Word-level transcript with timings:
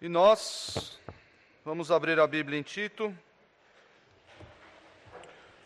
E 0.00 0.08
nós 0.08 0.96
vamos 1.64 1.90
abrir 1.90 2.20
a 2.20 2.26
Bíblia 2.28 2.56
em 2.56 2.62
Tito, 2.62 3.12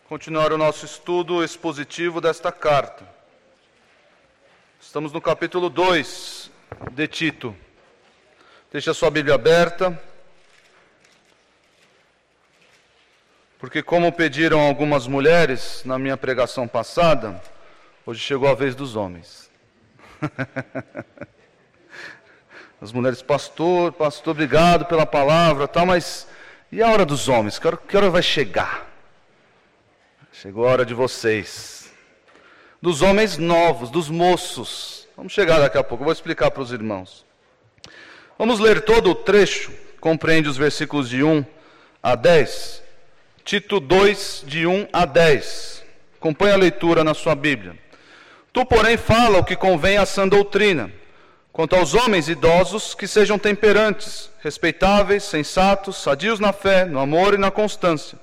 continuar 0.08 0.54
o 0.54 0.56
nosso 0.56 0.86
estudo 0.86 1.44
expositivo 1.44 2.18
desta 2.18 2.50
carta. 2.50 3.06
Estamos 4.80 5.12
no 5.12 5.20
capítulo 5.20 5.68
2 5.68 6.50
de 6.92 7.08
Tito. 7.08 7.54
Deixe 8.72 8.88
a 8.88 8.94
sua 8.94 9.10
Bíblia 9.10 9.34
aberta. 9.34 10.02
Porque, 13.58 13.82
como 13.82 14.10
pediram 14.10 14.60
algumas 14.60 15.06
mulheres 15.06 15.84
na 15.84 15.98
minha 15.98 16.16
pregação 16.16 16.66
passada, 16.66 17.38
hoje 18.06 18.20
chegou 18.20 18.48
a 18.48 18.54
vez 18.54 18.74
dos 18.74 18.96
homens. 18.96 19.50
As 22.82 22.90
mulheres, 22.90 23.22
pastor, 23.22 23.92
pastor, 23.92 24.32
obrigado 24.32 24.86
pela 24.86 25.06
palavra, 25.06 25.68
tal, 25.68 25.86
mas 25.86 26.26
e 26.72 26.82
a 26.82 26.90
hora 26.90 27.06
dos 27.06 27.28
homens? 27.28 27.56
Que 27.56 27.68
hora, 27.68 27.76
que 27.76 27.96
hora 27.96 28.10
vai 28.10 28.22
chegar? 28.24 28.90
Chegou 30.32 30.66
a 30.66 30.72
hora 30.72 30.84
de 30.84 30.92
vocês. 30.92 31.92
Dos 32.80 33.00
homens 33.00 33.38
novos, 33.38 33.88
dos 33.88 34.10
moços. 34.10 35.06
Vamos 35.16 35.32
chegar 35.32 35.60
daqui 35.60 35.78
a 35.78 35.84
pouco, 35.84 36.02
eu 36.02 36.06
vou 36.06 36.12
explicar 36.12 36.50
para 36.50 36.60
os 36.60 36.72
irmãos. 36.72 37.24
Vamos 38.36 38.58
ler 38.58 38.80
todo 38.80 39.10
o 39.10 39.14
trecho, 39.14 39.70
compreende 40.00 40.48
os 40.48 40.56
versículos 40.56 41.08
de 41.08 41.22
1 41.22 41.46
a 42.02 42.16
10. 42.16 42.82
Tito 43.44 43.78
2, 43.78 44.42
de 44.44 44.66
1 44.66 44.88
a 44.92 45.04
10. 45.04 45.84
Acompanhe 46.16 46.52
a 46.52 46.56
leitura 46.56 47.04
na 47.04 47.14
sua 47.14 47.36
Bíblia. 47.36 47.78
Tu, 48.52 48.66
porém, 48.66 48.96
fala 48.96 49.38
o 49.38 49.44
que 49.44 49.54
convém 49.54 49.98
à 49.98 50.04
sã 50.04 50.26
doutrina 50.26 50.90
Quanto 51.52 51.76
aos 51.76 51.92
homens 51.92 52.30
idosos, 52.30 52.94
que 52.94 53.06
sejam 53.06 53.38
temperantes, 53.38 54.30
respeitáveis, 54.42 55.22
sensatos, 55.24 55.98
sadios 56.02 56.40
na 56.40 56.50
fé, 56.50 56.86
no 56.86 56.98
amor 56.98 57.34
e 57.34 57.38
na 57.38 57.50
constância. 57.50 58.18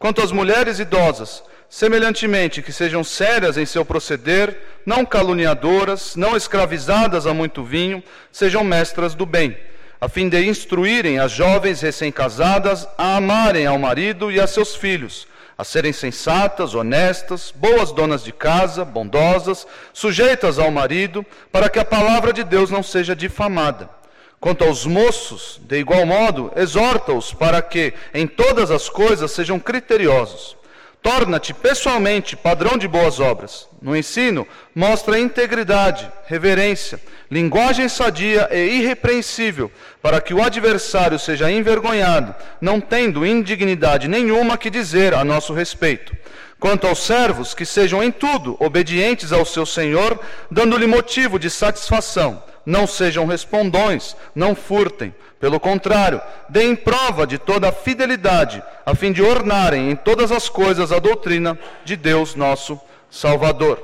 Quanto 0.00 0.20
às 0.20 0.32
mulheres 0.32 0.80
idosas, 0.80 1.44
semelhantemente, 1.70 2.60
que 2.60 2.72
sejam 2.72 3.04
sérias 3.04 3.56
em 3.56 3.64
seu 3.64 3.84
proceder, 3.84 4.58
não 4.84 5.06
caluniadoras, 5.06 6.16
não 6.16 6.36
escravizadas 6.36 7.24
a 7.24 7.32
muito 7.32 7.62
vinho, 7.62 8.02
sejam 8.32 8.64
mestras 8.64 9.14
do 9.14 9.24
bem, 9.24 9.56
a 10.00 10.08
fim 10.08 10.28
de 10.28 10.44
instruírem 10.44 11.20
as 11.20 11.30
jovens 11.30 11.80
recém-casadas 11.80 12.88
a 12.98 13.14
amarem 13.14 13.64
ao 13.64 13.78
marido 13.78 14.32
e 14.32 14.40
a 14.40 14.46
seus 14.48 14.74
filhos 14.74 15.28
a 15.56 15.64
serem 15.64 15.92
sensatas, 15.92 16.74
honestas, 16.74 17.52
boas 17.54 17.92
donas 17.92 18.24
de 18.24 18.32
casa, 18.32 18.84
bondosas, 18.84 19.66
sujeitas 19.92 20.58
ao 20.58 20.70
marido, 20.70 21.24
para 21.50 21.68
que 21.68 21.78
a 21.78 21.84
palavra 21.84 22.32
de 22.32 22.44
Deus 22.44 22.70
não 22.70 22.82
seja 22.82 23.14
difamada. 23.14 23.88
Quanto 24.40 24.64
aos 24.64 24.84
moços, 24.86 25.60
de 25.62 25.78
igual 25.78 26.04
modo, 26.04 26.52
exorta-os 26.56 27.32
para 27.32 27.62
que, 27.62 27.94
em 28.12 28.26
todas 28.26 28.70
as 28.70 28.88
coisas, 28.88 29.30
sejam 29.30 29.58
criteriosos. 29.58 30.56
Torna-te 31.02 31.52
pessoalmente 31.52 32.36
padrão 32.36 32.78
de 32.78 32.86
boas 32.86 33.18
obras. 33.18 33.68
No 33.82 33.96
ensino, 33.96 34.46
mostra 34.72 35.18
integridade, 35.18 36.08
reverência, 36.26 37.00
linguagem 37.28 37.88
sadia 37.88 38.48
e 38.52 38.78
irrepreensível, 38.78 39.68
para 40.00 40.20
que 40.20 40.32
o 40.32 40.40
adversário 40.40 41.18
seja 41.18 41.50
envergonhado, 41.50 42.32
não 42.60 42.80
tendo 42.80 43.26
indignidade 43.26 44.06
nenhuma 44.06 44.56
que 44.56 44.70
dizer 44.70 45.12
a 45.12 45.24
nosso 45.24 45.52
respeito. 45.52 46.16
Quanto 46.60 46.86
aos 46.86 47.00
servos, 47.00 47.52
que 47.52 47.66
sejam 47.66 48.00
em 48.00 48.12
tudo 48.12 48.56
obedientes 48.60 49.32
ao 49.32 49.44
seu 49.44 49.66
Senhor, 49.66 50.20
dando-lhe 50.48 50.86
motivo 50.86 51.36
de 51.36 51.50
satisfação. 51.50 52.40
Não 52.64 52.86
sejam 52.86 53.26
respondões, 53.26 54.16
não 54.34 54.54
furtem. 54.54 55.14
Pelo 55.40 55.58
contrário, 55.58 56.20
deem 56.48 56.76
prova 56.76 57.26
de 57.26 57.36
toda 57.36 57.68
a 57.68 57.72
fidelidade, 57.72 58.62
a 58.86 58.94
fim 58.94 59.12
de 59.12 59.22
ornarem 59.22 59.90
em 59.90 59.96
todas 59.96 60.30
as 60.30 60.48
coisas 60.48 60.92
a 60.92 61.00
doutrina 61.00 61.58
de 61.84 61.96
Deus 61.96 62.36
nosso 62.36 62.80
Salvador. 63.10 63.82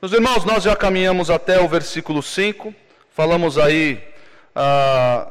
Meus 0.00 0.12
irmãos, 0.12 0.44
nós 0.44 0.64
já 0.64 0.74
caminhamos 0.74 1.30
até 1.30 1.60
o 1.60 1.68
versículo 1.68 2.20
5, 2.20 2.74
falamos 3.14 3.56
aí 3.56 4.02
ah, 4.52 5.28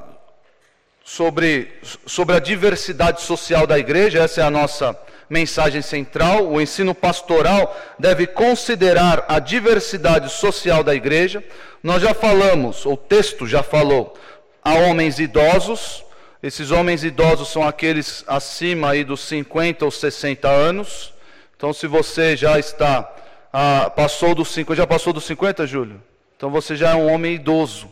sobre, 1.04 1.70
sobre 2.06 2.38
a 2.38 2.40
diversidade 2.40 3.22
social 3.22 3.68
da 3.68 3.78
igreja, 3.78 4.24
essa 4.24 4.40
é 4.40 4.44
a 4.46 4.50
nossa 4.50 4.98
mensagem 5.32 5.82
central. 5.82 6.52
O 6.52 6.60
ensino 6.60 6.94
pastoral 6.94 7.76
deve 7.98 8.28
considerar 8.28 9.24
a 9.30 9.40
diversidade 9.40 10.30
social 10.30 10.84
da 10.84 10.94
igreja. 10.94 11.42
Nós 11.82 12.02
já 12.02 12.14
falamos, 12.14 12.86
o 12.86 12.98
texto 12.98 13.48
já 13.48 13.64
falou, 13.64 14.14
a 14.62 14.74
homens 14.74 15.18
idosos. 15.18 16.04
Esses 16.44 16.70
homens 16.70 17.04
idosos 17.04 17.48
são 17.50 17.66
aqueles 17.66 18.26
acima 18.28 18.90
aí 18.90 19.04
dos 19.04 19.22
50 19.22 19.86
ou 19.86 19.92
60 19.92 20.50
anos. 20.50 21.14
Então, 21.56 21.72
se 21.72 21.88
você 21.88 22.36
já 22.36 22.60
está, 22.60 23.10
ah, 23.54 23.90
passou 23.96 24.36
dos 24.36 24.50
50, 24.52 24.76
já 24.76 24.88
passou 24.88 25.14
dos 25.14 25.24
50, 25.24 25.66
Júlio? 25.66 26.02
Então 26.36 26.50
você 26.50 26.76
já 26.76 26.92
é 26.92 26.96
um 26.96 27.14
homem 27.14 27.36
idoso, 27.36 27.88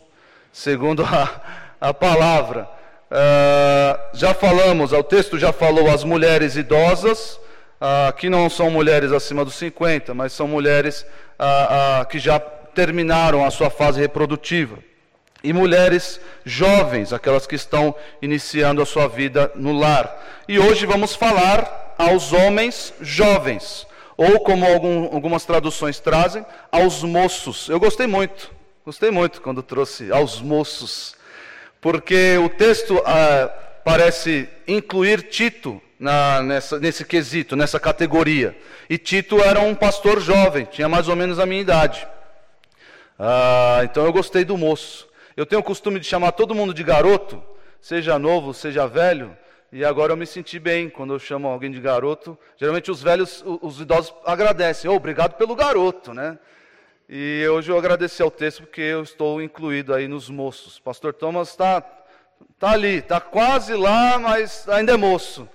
segundo 0.52 1.06
a, 1.06 1.42
a 1.80 1.94
palavra. 1.94 2.68
Ah, 3.12 4.00
já 4.14 4.34
falamos, 4.34 4.92
o 4.94 5.04
texto 5.04 5.38
já 5.38 5.52
falou 5.52 5.90
as 5.90 6.04
mulheres 6.04 6.56
idosas, 6.56 7.40
ah, 7.82 8.14
que 8.16 8.30
não 8.30 8.50
são 8.50 8.70
mulheres 8.70 9.12
acima 9.12 9.44
dos 9.44 9.56
50, 9.56 10.14
mas 10.14 10.34
são 10.34 10.48
mulheres 10.48 11.06
ah, 11.38 12.06
que 12.10 12.20
já 12.20 12.40
terminaram 12.40 13.44
a 13.44 13.50
sua 13.50 13.70
fase 13.70 14.00
reprodutiva 14.00 14.78
e 15.44 15.54
mulheres 15.54 16.20
jovens, 16.46 17.14
aquelas 17.14 17.48
que 17.48 17.56
estão 17.56 17.96
iniciando 18.22 18.82
a 18.82 18.86
sua 18.86 19.08
vida 19.08 19.52
no 19.56 19.72
lar. 19.72 20.44
E 20.48 20.60
hoje 20.60 20.86
vamos 20.86 21.16
falar 21.16 21.96
aos 21.98 22.32
homens 22.34 22.94
jovens, 23.02 23.88
ou 24.18 24.42
como 24.42 24.66
algum, 24.66 25.06
algumas 25.06 25.46
traduções 25.46 26.00
trazem, 26.00 26.46
aos 26.72 27.04
moços. 27.04 27.70
Eu 27.70 27.80
gostei 27.80 28.06
muito, 28.06 28.52
gostei 28.86 29.12
muito 29.12 29.42
quando 29.42 29.64
trouxe 29.64 30.12
aos 30.12 30.42
moços, 30.42 31.16
porque 31.82 32.38
o 32.38 32.50
texto 32.50 33.02
ah, 33.06 33.50
parece 33.84 34.50
incluir 34.68 35.24
Tito 35.24 35.82
na, 36.00 36.42
nessa, 36.42 36.80
nesse 36.80 37.06
quesito, 37.06 37.56
nessa 37.56 37.80
categoria. 37.80 38.58
E 38.90 38.98
Tito 38.98 39.40
era 39.42 39.60
um 39.60 39.76
pastor 39.76 40.20
jovem, 40.22 40.66
tinha 40.66 40.90
mais 40.90 41.08
ou 41.08 41.16
menos 41.16 41.40
a 41.40 41.46
minha 41.46 41.62
idade. 41.62 42.08
Ah, 43.18 43.82
então 43.84 44.06
eu 44.06 44.14
gostei 44.14 44.46
do 44.46 44.58
moço. 44.58 45.08
Eu 45.36 45.46
tenho 45.46 45.62
o 45.62 45.64
costume 45.64 46.00
de 46.00 46.06
chamar 46.06 46.34
todo 46.34 46.56
mundo 46.56 46.74
de 46.74 46.84
garoto, 46.84 47.42
seja 47.82 48.20
novo, 48.20 48.54
seja 48.54 48.88
velho, 48.88 49.38
e 49.72 49.86
agora 49.86 50.14
eu 50.14 50.18
me 50.18 50.26
senti 50.26 50.60
bem 50.60 50.90
quando 50.90 51.14
eu 51.14 51.20
chamo 51.20 51.48
alguém 51.48 51.72
de 51.72 51.80
garoto. 51.80 52.38
Geralmente 52.58 52.90
os 52.90 53.02
velhos, 53.02 53.44
os 53.62 53.80
idosos 53.80 54.14
agradecem, 54.26 54.90
oh, 54.90 54.96
obrigado 54.96 55.36
pelo 55.36 55.56
garoto, 55.56 56.14
né? 56.14 56.38
E 57.12 57.44
hoje 57.48 57.72
eu 57.72 57.78
agradeci 57.78 58.22
ao 58.22 58.30
texto 58.30 58.62
porque 58.62 58.82
eu 58.82 59.02
estou 59.02 59.42
incluído 59.42 59.96
aí 59.96 60.08
nos 60.08 60.30
moços. 60.30 60.78
Pastor 60.78 61.12
Thomas 61.12 61.50
está 61.50 61.82
tá 62.60 62.70
ali, 62.70 62.98
está 62.98 63.20
quase 63.20 63.74
lá, 63.74 64.20
mas 64.20 64.70
ainda 64.70 64.94
é 64.94 64.96
moço. 64.96 65.50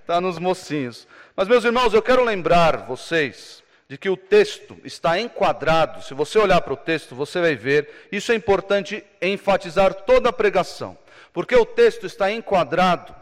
Está 0.00 0.18
nos 0.22 0.38
mocinhos. 0.38 1.06
Mas 1.36 1.46
meus 1.46 1.62
irmãos, 1.62 1.92
eu 1.92 2.00
quero 2.00 2.24
lembrar 2.24 2.86
vocês 2.86 3.62
de 3.86 3.98
que 3.98 4.08
o 4.08 4.16
texto 4.16 4.78
está 4.82 5.20
enquadrado, 5.20 6.02
se 6.02 6.14
você 6.14 6.38
olhar 6.38 6.62
para 6.62 6.72
o 6.72 6.76
texto, 6.76 7.14
você 7.14 7.38
vai 7.38 7.54
ver, 7.54 8.08
isso 8.10 8.32
é 8.32 8.34
importante 8.34 9.04
enfatizar 9.20 9.92
toda 9.92 10.30
a 10.30 10.32
pregação, 10.32 10.96
porque 11.34 11.54
o 11.54 11.66
texto 11.66 12.06
está 12.06 12.32
enquadrado 12.32 13.14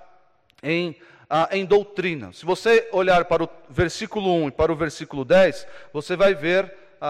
em, 0.62 0.94
ah, 1.28 1.48
em 1.52 1.64
doutrina. 1.64 2.32
Se 2.32 2.44
você 2.44 2.88
olhar 2.92 3.24
para 3.24 3.44
o 3.44 3.48
versículo 3.68 4.32
1 4.44 4.48
e 4.48 4.50
para 4.52 4.72
o 4.72 4.76
versículo 4.76 5.24
10, 5.24 5.66
você 5.92 6.16
vai 6.16 6.34
ver 6.34 6.72
a, 7.00 7.08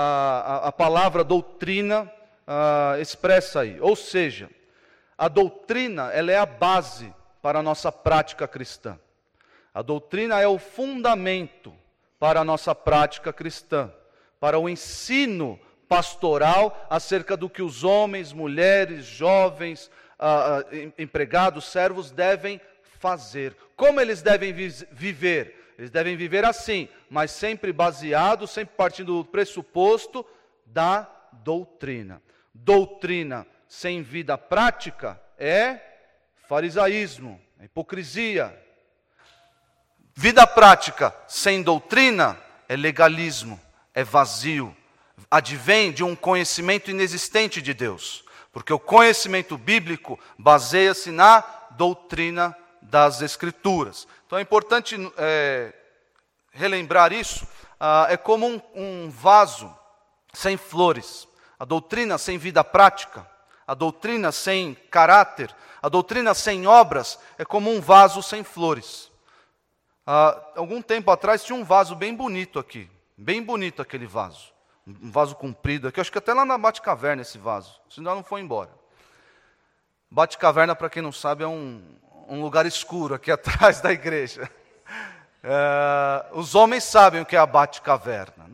a, 0.65 0.69
a 0.69 0.73
palavra 0.73 1.23
doutrina 1.23 2.11
ah, 2.47 2.97
expressa 3.01 3.61
aí, 3.61 3.79
ou 3.81 3.97
seja, 3.97 4.51
a 5.19 5.29
doutrina 5.29 6.11
ela 6.13 6.31
é 6.31 6.39
a 6.39 6.47
base 6.47 7.13
para 7.41 7.61
a 7.61 7.63
nossa 7.63 7.91
prática 7.91 8.47
cristã. 8.47 8.99
A 9.73 9.83
doutrina 9.83 10.41
é 10.41 10.49
o 10.49 10.59
fundamento 10.59 11.73
para 12.19 12.41
a 12.41 12.45
nossa 12.45 12.75
prática 12.75 13.33
cristã, 13.33 13.93
para 14.41 14.59
o 14.59 14.69
ensino 14.69 15.61
pastoral 15.89 16.87
acerca 16.91 17.37
do 17.37 17.49
que 17.49 17.63
os 17.63 17.85
homens, 17.85 18.33
mulheres, 18.33 19.05
jovens, 19.05 19.91
ah, 20.19 20.61
ah, 20.61 20.77
empregados, 20.99 21.67
servos 21.67 22.11
devem 22.11 22.61
fazer. 22.99 23.57
Como 23.77 24.01
eles 24.01 24.23
devem 24.23 24.53
vi 24.53 24.69
viver? 24.93 25.75
Eles 25.79 25.91
devem 25.91 26.17
viver 26.17 26.45
assim, 26.45 26.89
mas 27.11 27.31
sempre 27.31 27.73
baseado, 27.73 28.47
sempre 28.47 28.75
partindo 28.77 29.19
do 29.19 29.25
pressuposto 29.25 30.25
da 30.65 31.09
doutrina. 31.33 32.23
Doutrina 32.55 33.47
sem 33.69 34.03
vida 34.03 34.39
prática 34.39 35.21
é 35.39 35.79
farisaísmo, 36.49 37.41
é 37.61 37.67
hipocrisia, 37.67 38.57
Vida 40.19 40.47
prática 40.47 41.15
sem 41.29 41.63
doutrina 41.63 42.41
é 42.67 42.75
legalismo, 42.75 43.61
é 43.93 44.03
vazio, 44.03 44.75
advém 45.31 45.93
de 45.93 46.03
um 46.03 46.17
conhecimento 46.17 46.91
inexistente 46.91 47.61
de 47.61 47.75
Deus. 47.75 48.25
Porque 48.51 48.73
o 48.73 48.79
conhecimento 48.79 49.59
bíblico 49.59 50.19
baseia-se 50.39 51.11
na 51.11 51.43
doutrina 51.73 52.57
das 52.91 53.21
Escrituras. 53.21 54.07
Então 54.27 54.39
é 54.39 54.43
importante 54.43 54.97
é, 55.17 55.73
relembrar 56.51 57.13
isso. 57.13 57.47
Ah, 57.79 58.07
é 58.09 58.17
como 58.17 58.47
um, 58.47 58.61
um 58.75 59.11
vaso 59.11 59.75
sem 60.33 60.57
flores, 60.57 61.29
a 61.59 61.65
doutrina 61.65 62.19
sem 62.19 62.39
vida 62.39 62.63
prática, 62.63 63.29
a 63.67 63.75
doutrina 63.75 64.33
sem 64.33 64.75
caráter, 64.91 65.55
a 65.83 65.89
doutrina 65.89 66.35
sem 66.35 66.67
obras 66.67 67.19
é 67.39 67.45
como 67.45 67.71
um 67.71 67.81
vaso 67.81 68.23
sem 68.23 68.43
flores. 68.43 69.11
Ah, 70.07 70.41
algum 70.57 70.81
tempo 70.81 71.11
atrás 71.11 71.45
tinha 71.45 71.57
um 71.57 71.65
vaso 71.65 71.95
bem 71.95 72.15
bonito 72.15 72.59
aqui, 72.59 72.89
bem 73.17 73.43
bonito 73.43 73.83
aquele 73.83 74.07
vaso, 74.07 74.53
um 74.87 75.11
vaso 75.11 75.35
comprido 75.35 75.89
aqui, 75.89 76.01
acho 76.01 76.13
que 76.13 76.19
até 76.19 76.33
lá 76.33 76.45
na 76.45 76.57
Bate-Caverna 76.57 77.23
esse 77.23 77.39
vaso, 77.39 77.81
senão 77.91 78.15
não 78.15 78.25
foi 78.25 78.41
embora. 78.41 78.71
Bate-Caverna, 80.11 80.75
para 80.77 80.89
quem 80.89 81.03
não 81.03 81.13
sabe, 81.13 81.43
é 81.43 81.49
um, 81.49 81.83
um 82.29 82.41
lugar 82.41 82.67
escuro 82.67 83.15
aqui 83.15 83.31
atrás 83.33 83.81
da 83.81 83.93
igreja. 83.93 84.51
É, 85.43 86.27
os 86.33 86.55
homens 86.55 86.85
sabem 86.85 87.21
o 87.21 87.27
que 87.27 87.37
é 87.37 87.39
a 87.39 87.47
Bate-Caverna. 87.47 88.51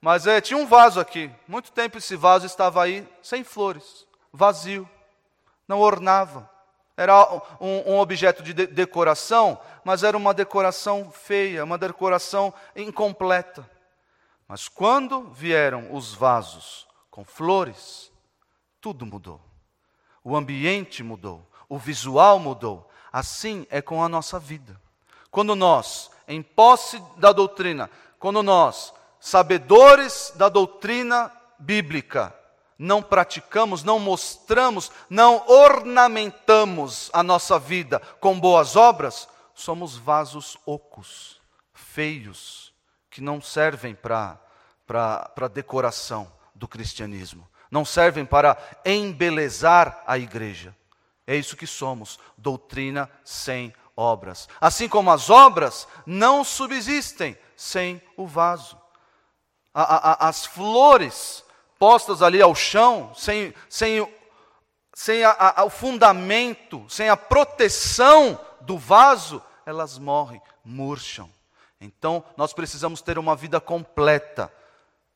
Mas 0.00 0.26
é, 0.26 0.40
tinha 0.40 0.58
um 0.58 0.66
vaso 0.66 1.00
aqui. 1.00 1.30
Muito 1.48 1.72
tempo 1.72 1.96
esse 1.96 2.14
vaso 2.16 2.44
estava 2.44 2.82
aí 2.82 3.08
sem 3.22 3.42
flores, 3.42 4.06
vazio, 4.32 4.88
não 5.66 5.80
ornava. 5.80 6.50
Era 6.96 7.26
um, 7.60 7.92
um 7.92 7.98
objeto 7.98 8.42
de, 8.42 8.52
de 8.52 8.66
decoração, 8.66 9.58
mas 9.82 10.02
era 10.02 10.16
uma 10.16 10.34
decoração 10.34 11.10
feia, 11.10 11.64
uma 11.64 11.78
decoração 11.78 12.52
incompleta. 12.76 13.68
Mas 14.46 14.68
quando 14.68 15.30
vieram 15.30 15.94
os 15.94 16.14
vasos 16.14 16.86
com 17.10 17.24
flores, 17.24 18.12
tudo 18.80 19.06
mudou. 19.06 19.40
O 20.22 20.36
ambiente 20.36 21.02
mudou, 21.02 21.48
o 21.68 21.78
visual 21.78 22.38
mudou, 22.38 22.88
Assim 23.14 23.64
é 23.70 23.80
com 23.80 24.02
a 24.02 24.08
nossa 24.08 24.40
vida. 24.40 24.74
Quando 25.30 25.54
nós, 25.54 26.10
em 26.26 26.42
posse 26.42 27.00
da 27.16 27.30
doutrina, 27.30 27.88
quando 28.18 28.42
nós, 28.42 28.92
sabedores 29.20 30.32
da 30.34 30.48
doutrina 30.48 31.30
bíblica, 31.56 32.34
não 32.76 33.00
praticamos, 33.00 33.84
não 33.84 34.00
mostramos, 34.00 34.90
não 35.08 35.46
ornamentamos 35.46 37.08
a 37.12 37.22
nossa 37.22 37.56
vida 37.56 38.00
com 38.18 38.40
boas 38.40 38.74
obras, 38.74 39.28
somos 39.54 39.96
vasos 39.96 40.58
ocos, 40.66 41.40
feios, 41.72 42.74
que 43.08 43.20
não 43.20 43.40
servem 43.40 43.94
para 43.94 44.40
decoração 45.52 46.32
do 46.52 46.66
cristianismo, 46.66 47.48
não 47.70 47.84
servem 47.84 48.26
para 48.26 48.58
embelezar 48.84 50.02
a 50.04 50.18
igreja. 50.18 50.74
É 51.26 51.34
isso 51.34 51.56
que 51.56 51.66
somos, 51.66 52.18
doutrina 52.36 53.10
sem 53.24 53.72
obras. 53.96 54.48
Assim 54.60 54.88
como 54.88 55.10
as 55.10 55.30
obras 55.30 55.88
não 56.04 56.44
subsistem 56.44 57.36
sem 57.56 58.02
o 58.16 58.26
vaso. 58.26 58.78
A, 59.72 60.26
a, 60.26 60.28
as 60.28 60.44
flores 60.44 61.44
postas 61.78 62.22
ali 62.22 62.40
ao 62.40 62.54
chão, 62.54 63.12
sem, 63.14 63.54
sem, 63.68 64.06
sem 64.94 65.24
a, 65.24 65.64
o 65.64 65.70
fundamento, 65.70 66.84
sem 66.88 67.08
a 67.08 67.16
proteção 67.16 68.38
do 68.60 68.78
vaso, 68.78 69.42
elas 69.66 69.98
morrem, 69.98 70.40
murcham. 70.64 71.30
Então, 71.80 72.24
nós 72.36 72.52
precisamos 72.52 73.02
ter 73.02 73.18
uma 73.18 73.34
vida 73.34 73.60
completa, 73.60 74.52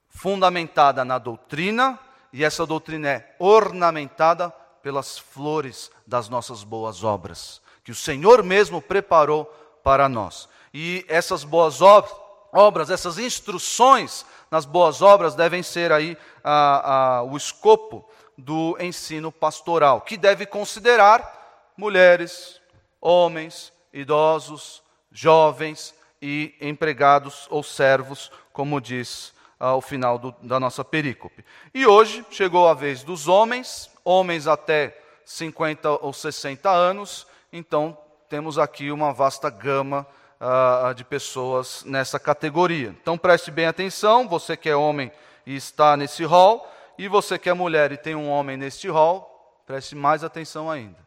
fundamentada 0.08 1.05
na 1.05 1.19
doutrina, 1.19 1.99
e 2.32 2.44
essa 2.44 2.66
doutrina 2.66 3.08
é 3.08 3.37
ornamentada 3.38 4.52
pelas 4.88 5.19
flores 5.19 5.90
das 6.06 6.31
nossas 6.31 6.64
boas 6.64 7.05
obras, 7.05 7.61
que 7.85 7.93
o 7.93 7.94
Senhor 7.94 8.43
mesmo 8.43 8.81
preparou 8.81 9.44
para 9.85 10.08
nós. 10.08 10.49
E 10.73 11.05
essas 11.08 11.44
boas 11.44 11.82
obras, 11.82 12.88
essas 12.88 13.19
instruções 13.19 14.25
nas 14.50 14.64
boas 14.64 15.02
obras 15.02 15.35
devem 15.35 15.62
ser 15.62 15.93
aí 15.93 16.17
a, 16.43 17.19
a, 17.19 17.23
o 17.23 17.37
escopo 17.37 18.08
do 18.35 18.79
ensino 18.81 19.31
pastoral, 19.31 20.00
que 20.00 20.17
deve 20.17 20.46
considerar 20.46 21.70
mulheres, 21.76 22.58
homens, 22.99 23.70
idosos, 23.93 24.82
jovens 25.12 25.94
e 26.23 26.55
empregados 26.62 27.46
ou 27.50 27.62
servos, 27.62 28.32
como 28.55 28.81
diz 28.81 29.34
ao 29.61 29.82
final 29.82 30.19
do, 30.19 30.34
da 30.41 30.58
nossa 30.58 30.82
perícope. 30.82 31.44
E 31.75 31.84
hoje 31.87 32.25
chegou 32.31 32.67
a 32.67 32.73
vez 32.73 33.02
dos 33.02 33.29
homens, 33.29 33.91
homens 34.08 34.46
até 34.46 34.99
50 35.22 36.02
ou 36.02 36.14
60 36.14 36.70
anos, 36.70 37.26
então 37.52 37.96
temos 38.26 38.58
aqui 38.58 38.90
uma 38.90 39.12
vasta 39.12 39.50
gama 39.50 40.06
uh, 40.40 40.94
de 40.94 41.05
pessoas 41.05 41.84
nessa 41.84 42.19
categoria. 42.19 42.96
Então 43.02 43.19
preste 43.19 43.50
bem 43.50 43.66
atenção, 43.66 44.26
você 44.26 44.56
que 44.56 44.70
é 44.70 44.75
homem 44.75 45.12
e 45.44 45.55
está 45.55 45.94
nesse 45.94 46.25
hall, 46.25 46.66
e 46.96 47.06
você 47.06 47.38
que 47.38 47.50
é 47.50 47.52
mulher 47.52 47.93
e 47.93 47.99
tem 47.99 48.14
um 48.14 48.31
homem 48.31 48.56
neste 48.56 48.88
hall, 48.88 49.62
preste 49.66 49.94
mais 49.94 50.25
atenção 50.25 50.70
ainda. 50.70 50.99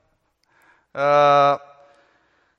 Uh, 0.94 1.60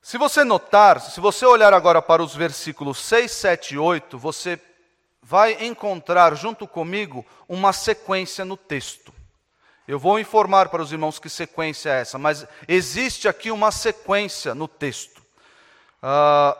se 0.00 0.18
você 0.18 0.42
notar, 0.42 1.00
se 1.00 1.20
você 1.20 1.46
olhar 1.46 1.72
agora 1.72 2.02
para 2.02 2.20
os 2.20 2.34
versículos 2.34 2.98
6, 2.98 3.30
7 3.30 3.74
e 3.74 3.78
8, 3.78 4.18
você 4.18 4.60
vai 5.22 5.64
encontrar 5.64 6.34
junto 6.34 6.66
comigo 6.66 7.24
uma 7.48 7.72
sequência 7.72 8.44
no 8.44 8.56
texto. 8.56 9.21
Eu 9.86 9.98
vou 9.98 10.20
informar 10.20 10.68
para 10.68 10.80
os 10.80 10.92
irmãos 10.92 11.18
que 11.18 11.28
sequência 11.28 11.90
é 11.90 12.00
essa, 12.02 12.18
mas 12.18 12.46
existe 12.68 13.26
aqui 13.26 13.50
uma 13.50 13.72
sequência 13.72 14.54
no 14.54 14.68
texto. 14.68 15.20
Uh, 16.02 16.56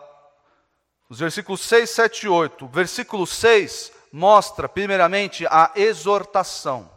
os 1.08 1.20
versículos 1.20 1.60
6, 1.60 1.90
7 1.90 2.26
e 2.26 2.28
8. 2.28 2.64
O 2.64 2.68
versículo 2.68 3.26
6 3.26 3.92
mostra, 4.12 4.68
primeiramente, 4.68 5.46
a 5.46 5.70
exortação. 5.76 6.90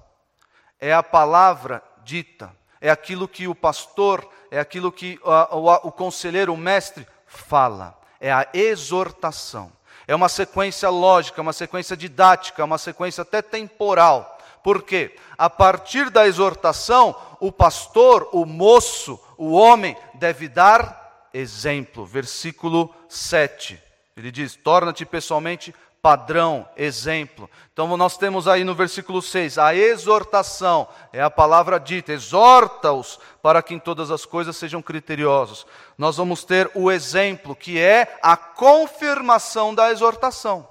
É 0.80 0.94
a 0.94 1.04
palavra 1.04 1.84
dita, 2.04 2.52
é 2.82 2.90
aquilo 2.90 3.28
que 3.28 3.48
o 3.48 3.56
pastor, 3.56 4.28
é 4.50 4.60
aquilo 4.60 4.92
que 4.92 5.20
uh, 5.24 5.56
o, 5.56 5.72
o 5.88 5.92
conselheiro, 5.92 6.54
o 6.54 6.58
mestre, 6.58 7.08
fala. 7.28 8.00
É 8.20 8.32
a 8.32 8.48
exortação. 8.54 9.72
É 10.08 10.16
uma 10.16 10.30
sequência 10.30 10.90
lógica, 10.90 11.42
uma 11.42 11.54
sequência 11.54 11.96
didática, 11.96 12.64
uma 12.64 12.78
sequência 12.78 13.22
até 13.22 13.42
temporal. 13.42 14.35
Por 14.66 14.82
quê? 14.82 15.16
A 15.38 15.48
partir 15.48 16.10
da 16.10 16.26
exortação, 16.26 17.16
o 17.40 17.52
pastor, 17.52 18.28
o 18.32 18.48
moço, 18.48 19.20
o 19.38 19.52
homem 19.52 19.96
deve 20.16 20.48
dar 20.48 21.30
exemplo. 21.32 22.04
Versículo 22.04 22.92
7. 23.08 23.80
Ele 24.18 24.32
diz: 24.32 24.56
Torna-te 24.56 25.06
pessoalmente 25.06 25.72
padrão, 26.02 26.68
exemplo. 26.76 27.48
Então 27.72 27.96
nós 27.96 28.18
temos 28.18 28.48
aí 28.48 28.64
no 28.64 28.74
versículo 28.74 29.22
6 29.22 29.60
a 29.60 29.76
exortação, 29.76 30.88
é 31.14 31.22
a 31.22 31.30
palavra 31.30 31.80
dita, 31.80 32.12
exorta-os 32.14 33.20
para 33.44 33.62
que 33.62 33.76
em 33.76 33.80
todas 33.80 34.10
as 34.10 34.26
coisas 34.26 34.58
sejam 34.58 34.82
criteriosos. 34.82 35.68
Nós 35.96 36.18
vamos 36.18 36.44
ter 36.44 36.72
o 36.74 36.92
exemplo, 36.92 37.56
que 37.56 37.80
é 37.80 38.18
a 38.20 38.36
confirmação 38.36 39.76
da 39.76 39.92
exortação. 39.92 40.68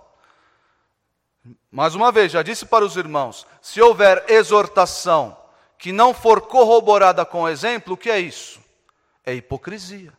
Mais 1.70 1.94
uma 1.94 2.10
vez, 2.10 2.32
já 2.32 2.42
disse 2.42 2.64
para 2.64 2.84
os 2.84 2.96
irmãos: 2.96 3.46
se 3.60 3.80
houver 3.80 4.24
exortação 4.28 5.36
que 5.78 5.92
não 5.92 6.14
for 6.14 6.40
corroborada 6.42 7.24
com 7.24 7.48
exemplo, 7.48 7.94
o 7.94 7.96
que 7.96 8.10
é 8.10 8.18
isso? 8.18 8.60
É 9.24 9.34
hipocrisia. 9.34 10.12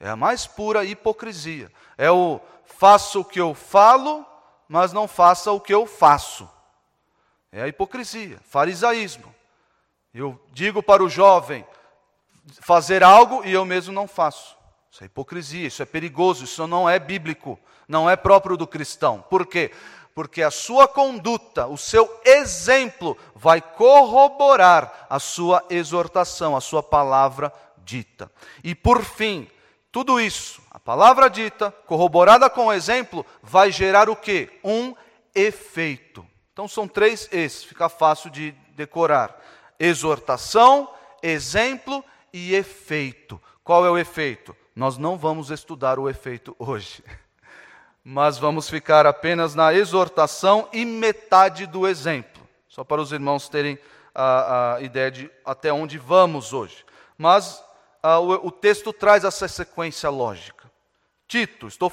É 0.00 0.08
a 0.08 0.16
mais 0.16 0.46
pura 0.46 0.84
hipocrisia. 0.84 1.70
É 1.98 2.10
o 2.10 2.40
faço 2.64 3.20
o 3.20 3.24
que 3.24 3.40
eu 3.40 3.54
falo, 3.54 4.26
mas 4.68 4.92
não 4.92 5.06
faça 5.06 5.52
o 5.52 5.60
que 5.60 5.74
eu 5.74 5.86
faço. 5.86 6.48
É 7.52 7.62
a 7.62 7.68
hipocrisia, 7.68 8.38
farisaísmo. 8.48 9.32
Eu 10.14 10.40
digo 10.52 10.82
para 10.82 11.04
o 11.04 11.08
jovem 11.08 11.66
fazer 12.60 13.02
algo 13.02 13.44
e 13.44 13.52
eu 13.52 13.64
mesmo 13.64 13.92
não 13.92 14.08
faço. 14.08 14.56
Isso 14.90 15.04
é 15.04 15.06
hipocrisia, 15.06 15.66
isso 15.66 15.82
é 15.82 15.86
perigoso, 15.86 16.44
isso 16.44 16.66
não 16.66 16.88
é 16.88 16.98
bíblico, 16.98 17.58
não 17.88 18.10
é 18.10 18.16
próprio 18.16 18.56
do 18.56 18.66
cristão. 18.66 19.24
Por 19.30 19.46
quê? 19.46 19.70
Porque 20.14 20.42
a 20.42 20.50
sua 20.50 20.86
conduta, 20.86 21.66
o 21.66 21.76
seu 21.76 22.20
exemplo, 22.24 23.16
vai 23.34 23.60
corroborar 23.60 25.06
a 25.08 25.18
sua 25.18 25.64
exortação, 25.70 26.56
a 26.56 26.60
sua 26.60 26.82
palavra 26.82 27.52
dita. 27.78 28.30
E 28.62 28.74
por 28.74 29.04
fim, 29.04 29.48
tudo 29.90 30.20
isso, 30.20 30.62
a 30.70 30.80
palavra 30.80 31.28
dita, 31.28 31.70
corroborada 31.86 32.48
com 32.48 32.66
o 32.66 32.72
exemplo, 32.72 33.24
vai 33.42 33.70
gerar 33.70 34.08
o 34.08 34.16
quê? 34.16 34.50
Um 34.64 34.94
efeito. 35.34 36.26
Então 36.52 36.68
são 36.68 36.86
três 36.86 37.28
es, 37.32 37.64
fica 37.64 37.88
fácil 37.88 38.30
de 38.30 38.52
decorar: 38.74 39.38
exortação, 39.78 40.88
exemplo 41.22 42.04
e 42.32 42.54
efeito. 42.54 43.40
Qual 43.64 43.86
é 43.86 43.90
o 43.90 43.98
efeito? 43.98 44.56
Nós 44.74 44.96
não 44.96 45.16
vamos 45.16 45.50
estudar 45.50 45.98
o 45.98 46.08
efeito 46.08 46.56
hoje, 46.58 47.04
mas 48.04 48.38
vamos 48.38 48.68
ficar 48.68 49.06
apenas 49.06 49.54
na 49.54 49.72
exortação 49.72 50.68
e 50.72 50.84
metade 50.84 51.66
do 51.66 51.86
exemplo, 51.86 52.46
só 52.68 52.82
para 52.82 53.00
os 53.00 53.12
irmãos 53.12 53.48
terem 53.48 53.78
a, 54.14 54.74
a 54.74 54.80
ideia 54.80 55.10
de 55.10 55.30
até 55.44 55.72
onde 55.72 55.98
vamos 55.98 56.52
hoje. 56.52 56.84
Mas 57.16 57.62
a, 58.02 58.18
o, 58.18 58.48
o, 58.48 58.50
texto 58.50 58.92
traz 58.92 59.24
essa 59.24 59.46
sequência 59.46 60.10
lógica. 60.10 60.70
Tito, 61.28 61.68
estou, 61.68 61.92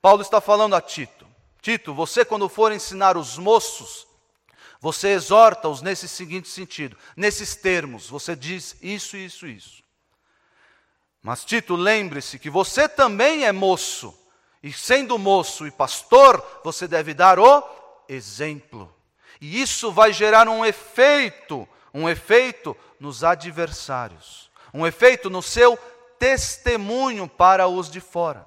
Paulo 0.00 0.22
está 0.22 0.40
falando 0.40 0.74
a 0.74 0.80
Tito. 0.80 1.26
Tito, 1.60 1.92
você 1.92 2.24
quando 2.24 2.48
for 2.48 2.72
ensinar 2.72 3.16
os 3.16 3.36
moços, 3.36 4.06
você 4.80 5.08
exorta-os 5.08 5.82
nesse 5.82 6.08
seguinte 6.08 6.48
sentido, 6.48 6.96
nesses 7.16 7.56
termos, 7.56 8.08
você 8.08 8.36
diz 8.36 8.76
isso, 8.80 9.16
isso, 9.16 9.46
isso. 9.46 9.82
Mas 11.20 11.44
Tito, 11.44 11.74
lembre-se 11.74 12.38
que 12.38 12.48
você 12.48 12.88
também 12.88 13.44
é 13.44 13.50
moço, 13.50 14.16
e 14.62 14.72
sendo 14.72 15.18
moço 15.18 15.66
e 15.66 15.70
pastor, 15.70 16.44
você 16.64 16.88
deve 16.88 17.14
dar 17.14 17.38
o 17.38 17.62
exemplo. 18.08 18.92
E 19.40 19.60
isso 19.60 19.92
vai 19.92 20.12
gerar 20.12 20.48
um 20.48 20.64
efeito, 20.64 21.68
um 21.94 22.08
efeito 22.08 22.76
nos 22.98 23.22
adversários, 23.22 24.50
um 24.74 24.86
efeito 24.86 25.30
no 25.30 25.42
seu 25.42 25.78
testemunho 26.18 27.28
para 27.28 27.68
os 27.68 27.88
de 27.88 28.00
fora. 28.00 28.46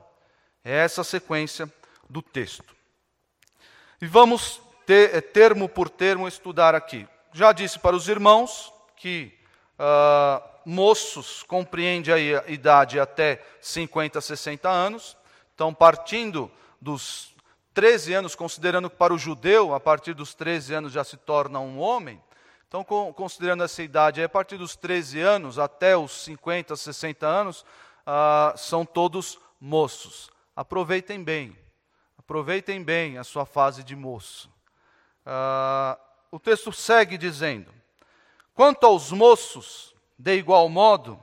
É 0.63 0.75
essa 0.77 1.01
a 1.01 1.05
sequência 1.05 1.71
do 2.09 2.21
texto. 2.21 2.75
E 4.01 4.05
vamos 4.05 4.61
ter, 4.85 5.15
é, 5.15 5.21
termo 5.21 5.69
por 5.69 5.89
termo 5.89 6.27
estudar 6.27 6.75
aqui. 6.75 7.07
Já 7.33 7.51
disse 7.51 7.79
para 7.79 7.95
os 7.95 8.09
irmãos 8.09 8.73
que 8.97 9.33
uh, 9.79 10.43
moços 10.65 11.43
compreende 11.43 12.11
a 12.11 12.17
idade 12.47 12.99
até 12.99 13.41
50, 13.61 14.19
60 14.19 14.69
anos. 14.69 15.15
Então, 15.61 15.75
partindo 15.75 16.51
dos 16.81 17.35
13 17.71 18.15
anos, 18.15 18.33
considerando 18.33 18.89
que 18.89 18.95
para 18.95 19.13
o 19.13 19.17
judeu, 19.17 19.75
a 19.75 19.79
partir 19.79 20.15
dos 20.15 20.33
13 20.33 20.73
anos 20.73 20.91
já 20.91 21.03
se 21.03 21.15
torna 21.17 21.59
um 21.59 21.79
homem. 21.79 22.19
Então, 22.67 22.83
considerando 22.83 23.63
essa 23.63 23.83
idade, 23.83 24.23
a 24.23 24.27
partir 24.27 24.57
dos 24.57 24.75
13 24.75 25.19
anos 25.21 25.59
até 25.59 25.95
os 25.95 26.23
50, 26.23 26.75
60 26.75 27.27
anos, 27.27 27.61
uh, 27.61 28.57
são 28.57 28.83
todos 28.83 29.37
moços. 29.59 30.31
Aproveitem 30.55 31.23
bem, 31.23 31.55
aproveitem 32.17 32.83
bem 32.83 33.19
a 33.19 33.23
sua 33.23 33.45
fase 33.45 33.83
de 33.83 33.95
moço. 33.95 34.49
Uh, 35.23 35.95
o 36.31 36.39
texto 36.39 36.73
segue 36.73 37.19
dizendo: 37.19 37.71
Quanto 38.55 38.83
aos 38.87 39.11
moços, 39.11 39.93
de 40.17 40.33
igual 40.37 40.67
modo, 40.67 41.21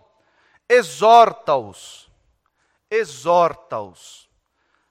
exorta-os, 0.68 2.08
exorta-os. 2.90 4.27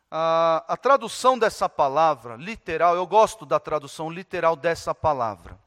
Uh, 0.09 0.63
a 0.67 0.77
tradução 0.81 1.37
dessa 1.37 1.67
palavra, 1.67 2.37
literal, 2.37 2.95
eu 2.95 3.05
gosto 3.05 3.45
da 3.45 3.59
tradução 3.59 4.09
literal 4.09 4.55
dessa 4.55 4.95
palavra, 4.95 5.59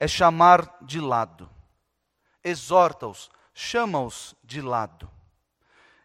é 0.00 0.08
chamar 0.08 0.78
de 0.82 1.00
lado. 1.00 1.48
Exorta-os, 2.42 3.30
chama-os 3.54 4.34
de 4.42 4.60
lado. 4.60 5.08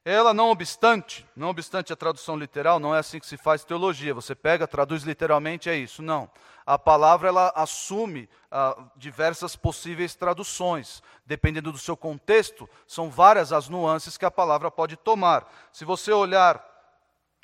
Ela, 0.03 0.33
não 0.33 0.49
obstante, 0.49 1.27
não 1.35 1.49
obstante 1.49 1.93
a 1.93 1.95
tradução 1.95 2.35
literal, 2.35 2.79
não 2.79 2.95
é 2.95 2.99
assim 2.99 3.19
que 3.19 3.25
se 3.25 3.37
faz 3.37 3.63
teologia. 3.63 4.15
Você 4.15 4.33
pega, 4.33 4.67
traduz 4.67 5.03
literalmente, 5.03 5.69
é 5.69 5.75
isso. 5.75 6.01
Não. 6.01 6.29
A 6.65 6.77
palavra 6.77 7.29
ela 7.29 7.51
assume 7.55 8.27
ah, 8.49 8.75
diversas 8.95 9.55
possíveis 9.55 10.15
traduções. 10.15 11.03
Dependendo 11.23 11.71
do 11.71 11.77
seu 11.77 11.95
contexto, 11.95 12.67
são 12.87 13.11
várias 13.11 13.53
as 13.53 13.69
nuances 13.69 14.17
que 14.17 14.25
a 14.25 14.31
palavra 14.31 14.71
pode 14.71 14.97
tomar. 14.97 15.47
Se 15.71 15.85
você 15.85 16.11
olhar 16.11 16.70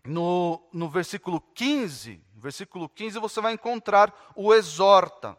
no, 0.08 0.62
no 0.74 0.90
versículo 0.90 1.42
15, 1.54 2.22
versículo 2.36 2.88
15, 2.90 3.20
você 3.20 3.42
vai 3.42 3.54
encontrar 3.54 4.14
o 4.36 4.54
exorta. 4.54 5.38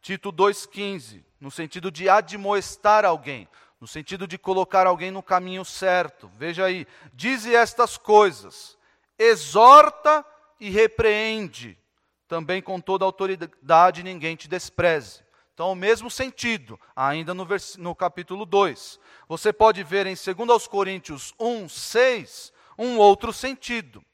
Tito 0.00 0.32
2,15, 0.32 1.24
no 1.40 1.50
sentido 1.50 1.90
de 1.90 2.08
admoestar 2.08 3.04
alguém 3.04 3.48
no 3.84 3.88
sentido 3.88 4.26
de 4.26 4.38
colocar 4.38 4.86
alguém 4.86 5.10
no 5.10 5.22
caminho 5.22 5.62
certo. 5.62 6.30
Veja 6.38 6.64
aí, 6.64 6.86
dize 7.12 7.54
estas 7.54 7.98
coisas, 7.98 8.78
exorta 9.18 10.24
e 10.58 10.70
repreende, 10.70 11.78
também 12.26 12.62
com 12.62 12.80
toda 12.80 13.04
autoridade 13.04 14.02
ninguém 14.02 14.36
te 14.36 14.48
despreze. 14.48 15.22
Então, 15.52 15.70
o 15.70 15.76
mesmo 15.76 16.10
sentido, 16.10 16.80
ainda 16.96 17.34
no, 17.34 17.46
no 17.76 17.94
capítulo 17.94 18.46
2. 18.46 18.98
Você 19.28 19.52
pode 19.52 19.84
ver 19.84 20.06
em 20.06 20.14
2 20.14 20.66
Coríntios 20.66 21.34
1, 21.38 21.68
6, 21.68 22.53
um 22.78 22.98
outro 22.98 23.32
sentido. 23.32 24.04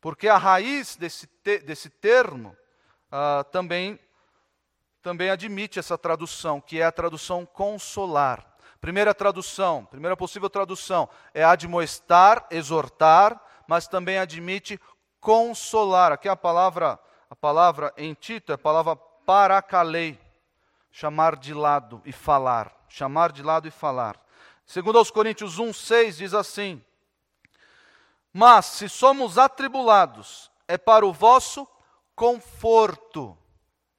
Porque 0.00 0.28
a 0.28 0.36
raiz 0.36 0.96
desse, 0.96 1.26
te, 1.26 1.58
desse 1.58 1.90
termo 1.90 2.56
uh, 3.12 3.44
também, 3.50 3.98
também 5.02 5.30
admite 5.30 5.78
essa 5.78 5.98
tradução, 5.98 6.60
que 6.60 6.80
é 6.80 6.84
a 6.84 6.92
tradução 6.92 7.44
consolar. 7.44 8.46
Primeira 8.80 9.12
tradução, 9.12 9.84
primeira 9.84 10.16
possível 10.16 10.48
tradução 10.48 11.08
é 11.34 11.42
admoestar, 11.42 12.46
exortar, 12.50 13.40
mas 13.66 13.88
também 13.88 14.18
admite 14.18 14.80
consolar. 15.20 16.12
Aqui 16.12 16.28
a 16.28 16.36
palavra, 16.36 16.98
a 17.28 17.34
palavra 17.34 17.92
em 17.96 18.14
Tito 18.14 18.52
é 18.52 18.54
a 18.54 18.58
palavra 18.58 18.94
paracalei, 18.96 20.18
chamar 20.92 21.36
de 21.36 21.52
lado 21.52 22.00
e 22.04 22.12
falar, 22.12 22.72
chamar 22.88 23.32
de 23.32 23.42
lado 23.42 23.66
e 23.66 23.70
falar. 23.70 24.18
Segundo 24.64 24.98
aos 24.98 25.10
Coríntios 25.10 25.58
1:6 25.58 26.16
diz 26.16 26.32
assim: 26.32 26.82
Mas 28.32 28.66
se 28.66 28.88
somos 28.88 29.38
atribulados, 29.38 30.50
é 30.66 30.76
para 30.76 31.06
o 31.06 31.12
vosso 31.12 31.66
conforto. 32.14 33.36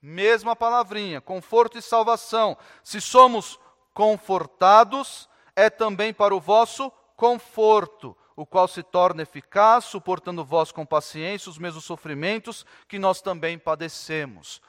Mesma 0.02 0.56
palavrinha, 0.56 1.20
conforto 1.20 1.78
e 1.78 1.82
salvação. 1.82 2.58
Se 2.84 3.02
somos 3.02 3.60
confortados 3.94 5.28
é 5.56 5.70
também 5.70 6.14
para 6.14 6.34
o 6.34 6.40
vosso 6.40 6.90
conforto, 7.18 8.16
o 8.34 8.46
qual 8.46 8.66
se 8.66 8.82
torna 8.82 9.24
eficaz, 9.24 9.84
suportando 9.84 10.46
vós 10.46 10.72
com 10.72 10.86
paciência 10.86 11.50
os 11.50 11.58
mesmos 11.58 11.84
sofrimentos 11.84 12.66
que 12.88 12.98
nós 12.98 13.22
também 13.22 13.60
padecemos. 13.60 14.62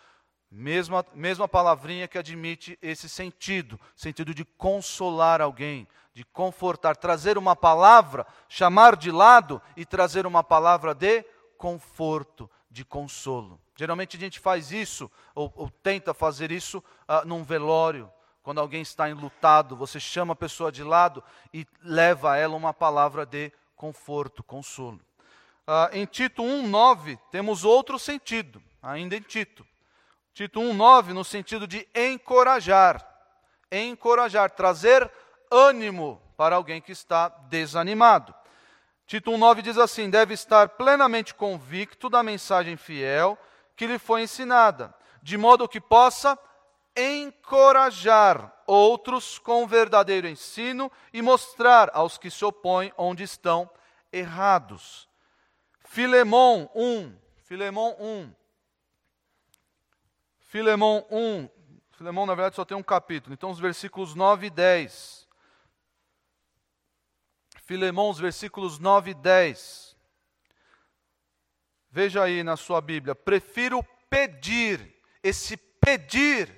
Mesma, 0.50 1.06
mesma 1.14 1.46
palavrinha 1.46 2.08
que 2.08 2.18
admite 2.18 2.76
esse 2.82 3.08
sentido, 3.08 3.78
sentido 3.94 4.34
de 4.34 4.44
consolar 4.44 5.40
alguém, 5.40 5.86
de 6.12 6.24
confortar, 6.24 6.96
trazer 6.96 7.38
uma 7.38 7.54
palavra, 7.54 8.26
chamar 8.48 8.96
de 8.96 9.12
lado 9.12 9.62
e 9.76 9.86
trazer 9.86 10.26
uma 10.26 10.42
palavra 10.42 10.92
de 10.92 11.24
conforto, 11.56 12.50
de 12.68 12.84
consolo. 12.84 13.60
Geralmente 13.76 14.16
a 14.16 14.20
gente 14.20 14.40
faz 14.40 14.72
isso, 14.72 15.10
ou, 15.34 15.52
ou 15.54 15.70
tenta 15.70 16.12
fazer 16.12 16.50
isso, 16.50 16.78
uh, 16.78 17.26
num 17.26 17.44
velório, 17.44 18.10
quando 18.42 18.60
alguém 18.60 18.82
está 18.82 19.08
enlutado, 19.08 19.76
você 19.76 20.00
chama 20.00 20.32
a 20.32 20.36
pessoa 20.36 20.72
de 20.72 20.82
lado 20.82 21.22
e 21.54 21.66
leva 21.82 22.32
a 22.32 22.36
ela 22.36 22.56
uma 22.56 22.74
palavra 22.74 23.24
de 23.24 23.52
conforto, 23.76 24.42
consolo. 24.42 25.00
Uh, 25.66 25.94
em 25.94 26.04
Tito 26.06 26.42
1,9 26.42 27.18
temos 27.30 27.64
outro 27.64 27.98
sentido, 27.98 28.60
ainda 28.82 29.14
em 29.14 29.20
Tito. 29.20 29.64
Tito 30.32 30.60
1,9 30.60 31.08
no 31.08 31.24
sentido 31.24 31.66
de 31.66 31.86
encorajar, 31.94 33.06
encorajar, 33.70 34.50
trazer 34.50 35.10
ânimo 35.50 36.20
para 36.36 36.56
alguém 36.56 36.80
que 36.80 36.92
está 36.92 37.28
desanimado. 37.28 38.34
Tito 39.06 39.30
1,9 39.32 39.62
diz 39.62 39.76
assim: 39.76 40.08
deve 40.08 40.34
estar 40.34 40.70
plenamente 40.70 41.34
convicto 41.34 42.08
da 42.08 42.22
mensagem 42.22 42.76
fiel 42.76 43.36
que 43.76 43.86
lhe 43.86 43.98
foi 43.98 44.22
ensinada, 44.22 44.94
de 45.22 45.36
modo 45.36 45.68
que 45.68 45.80
possa 45.80 46.38
encorajar 46.96 48.52
outros 48.66 49.38
com 49.38 49.64
o 49.64 49.66
verdadeiro 49.66 50.28
ensino 50.28 50.90
e 51.12 51.20
mostrar 51.22 51.90
aos 51.92 52.18
que 52.18 52.30
se 52.30 52.44
opõem 52.44 52.92
onde 52.96 53.22
estão 53.22 53.68
errados. 54.12 55.08
Filemão 55.84 56.70
1, 56.74 57.16
Filemão 57.42 57.96
1. 57.98 58.39
Filemão 60.50 61.06
1. 61.12 61.48
Filemão, 61.92 62.26
na 62.26 62.34
verdade, 62.34 62.56
só 62.56 62.64
tem 62.64 62.76
um 62.76 62.82
capítulo. 62.82 63.32
Então, 63.32 63.52
os 63.52 63.60
versículos 63.60 64.16
9 64.16 64.48
e 64.48 64.50
10. 64.50 65.28
Filemão, 67.62 68.10
os 68.10 68.18
versículos 68.18 68.80
9 68.80 69.12
e 69.12 69.14
10. 69.14 69.96
Veja 71.88 72.24
aí 72.24 72.42
na 72.42 72.56
sua 72.56 72.80
Bíblia. 72.80 73.14
Prefiro 73.14 73.80
pedir. 74.10 74.92
Esse 75.22 75.56
pedir 75.56 76.52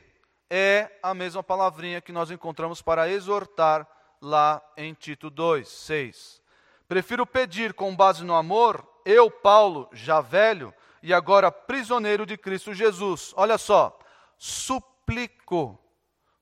é 0.49 0.99
a 1.03 1.13
mesma 1.13 1.43
palavrinha 1.43 2.01
que 2.01 2.13
nós 2.13 2.31
encontramos 2.31 2.81
para 2.81 3.11
exortar 3.11 3.87
lá 4.23 4.63
em 4.75 4.95
Tito 4.95 5.29
2, 5.29 5.69
6. 5.69 6.41
Prefiro 6.89 7.27
pedir 7.27 7.75
com 7.75 7.95
base 7.95 8.25
no 8.25 8.35
amor, 8.35 8.91
eu, 9.05 9.31
Paulo, 9.31 9.87
já 9.93 10.23
velho 10.23 10.73
e 11.03 11.13
agora 11.13 11.51
prisioneiro 11.51 12.25
de 12.25 12.37
Cristo 12.39 12.73
Jesus. 12.73 13.33
Olha 13.37 13.59
só, 13.59 13.99
suplico, 14.39 15.79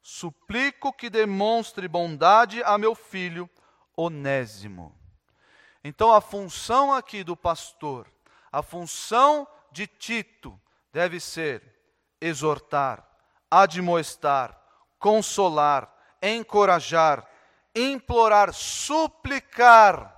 suplico 0.02 0.93
que 0.93 1.09
demonstre 1.09 1.88
bondade 1.88 2.62
a 2.62 2.76
meu 2.76 2.95
filho 2.95 3.49
Onésimo. 3.97 4.95
Então 5.83 6.12
a 6.12 6.21
função 6.21 6.93
aqui 6.93 7.25
do 7.25 7.37
pastor, 7.37 8.07
a 8.52 8.62
função 8.62 9.47
de 9.73 9.87
Tito 9.87 10.61
deve 10.93 11.19
ser 11.21 11.62
exortar, 12.21 13.07
admoestar, 13.50 14.61
consolar, 14.99 15.90
encorajar, 16.23 17.26
implorar, 17.75 18.52
suplicar 18.52 20.17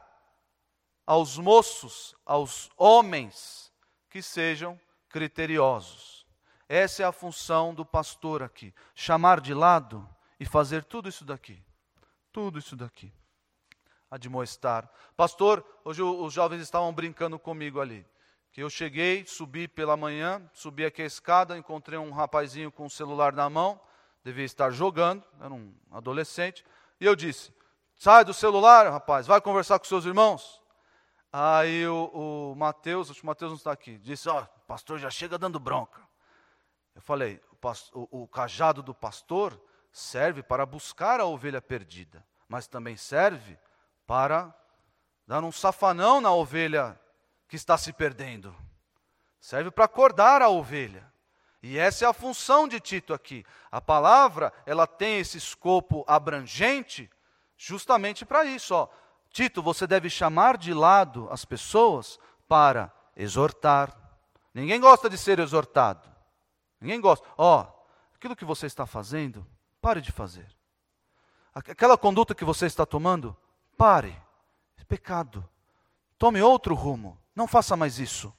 aos 1.07 1.39
moços, 1.39 2.17
aos 2.25 2.71
homens, 2.77 3.72
que 4.13 4.21
sejam 4.21 4.79
criteriosos. 5.09 6.27
Essa 6.69 7.03
é 7.03 7.07
a 7.07 7.13
função 7.13 7.75
do 7.75 7.85
pastor 7.85 8.43
aqui: 8.43 8.75
chamar 8.95 9.41
de 9.41 9.55
lado 9.55 10.07
e 10.39 10.45
fazer 10.45 10.85
tudo 10.85 11.09
isso 11.09 11.25
daqui. 11.25 11.59
Tudo 12.31 12.59
isso 12.59 12.77
daqui. 12.77 13.11
Admoestar. 14.11 14.89
Pastor, 15.17 15.65
hoje 15.83 16.03
os 16.03 16.33
jovens 16.33 16.61
estavam 16.61 16.93
brincando 16.93 17.39
comigo 17.39 17.81
ali. 17.81 18.07
Que 18.53 18.63
eu 18.63 18.69
cheguei, 18.69 19.25
subi 19.25 19.67
pela 19.67 19.97
manhã, 19.97 20.43
subi 20.53 20.85
aqui 20.85 21.01
a 21.01 21.07
escada, 21.07 21.57
encontrei 21.57 21.99
um 21.99 22.11
rapazinho 22.11 22.71
com 22.71 22.85
o 22.85 22.91
celular 22.91 23.33
na 23.33 23.49
mão, 23.49 23.81
devia 24.23 24.45
estar 24.45 24.71
jogando, 24.71 25.25
era 25.41 25.53
um 25.53 25.75
adolescente, 25.91 26.63
e 27.01 27.07
eu 27.07 27.17
disse: 27.17 27.51
Sai 27.97 28.27
do 28.27 28.35
celular, 28.35 28.91
rapaz, 28.91 29.27
vai 29.27 29.41
conversar 29.41 29.79
com 29.79 29.87
seus 29.87 30.05
irmãos. 30.05 30.62
Aí 31.33 31.87
o, 31.87 32.53
o 32.53 32.55
Mateus, 32.55 33.09
o 33.09 33.27
Mateus 33.27 33.53
não 33.53 33.57
está 33.57 33.73
aqui, 33.73 33.97
disse: 33.99 34.29
Ó, 34.29 34.43
oh, 34.43 34.61
pastor 34.67 34.99
já 34.99 35.09
chega 35.09 35.39
dando 35.39 35.59
bronca. 35.59 36.01
Eu 36.95 37.01
falei: 37.01 37.41
o, 37.51 38.01
o, 38.01 38.23
o 38.23 38.29
cajado 38.29 38.83
do 38.83 38.95
pastor 38.95 39.59
serve 39.91 40.43
para 40.43 40.67
buscar 40.67 41.21
a 41.21 41.25
ovelha 41.25 41.63
perdida, 41.63 42.23
mas 42.47 42.67
também 42.67 42.97
serve 42.97 43.59
para 44.07 44.55
dar 45.27 45.43
um 45.43 45.53
safanão 45.53 46.21
na 46.21 46.31
ovelha 46.33 47.01
que 47.49 47.57
está 47.57 47.79
se 47.79 47.93
perdendo. 47.93 48.55
Serve 49.41 49.71
para 49.71 49.87
acordar 49.87 50.43
a 50.43 50.49
ovelha. 50.49 51.11
E 51.63 51.79
essa 51.79 52.05
é 52.05 52.09
a 52.09 52.13
função 52.13 52.67
de 52.67 52.81
Tito 52.81 53.15
aqui. 53.15 53.45
A 53.71 53.81
palavra, 53.81 54.53
ela 54.67 54.87
tem 54.87 55.19
esse 55.19 55.39
escopo 55.39 56.05
abrangente 56.07 57.11
justamente 57.57 58.27
para 58.27 58.45
isso. 58.45 58.75
Ó. 58.75 58.89
Tito, 59.33 59.63
você 59.63 59.87
deve 59.87 60.11
chamar 60.11 60.57
de 60.57 60.75
lado 60.75 61.27
as 61.31 61.45
pessoas 61.45 62.19
para 62.47 62.93
exortar. 63.17 63.97
Ninguém 64.53 64.81
gosta 64.81 65.09
de 65.09 65.17
ser 65.17 65.39
exortado. 65.39 66.09
Ninguém 66.81 67.01
gosta. 67.01 67.27
Ó, 67.37 67.67
aquilo 68.15 68.37
que 68.37 68.45
você 68.45 68.67
está 68.67 68.87
fazendo, 68.87 69.47
pare 69.81 70.01
de 70.01 70.13
fazer. 70.13 70.47
Aquela 71.55 71.97
conduta 71.97 72.35
que 72.35 72.45
você 72.45 72.67
está 72.67 72.85
tomando, 72.85 73.37
pare. 73.77 74.17
É 74.77 74.85
pecado. 74.85 75.49
Tome 76.19 76.43
outro 76.43 76.75
rumo. 76.75 77.19
Não 77.35 77.49
faça 77.49 77.77
mais 77.77 77.99
isso. 77.99 78.33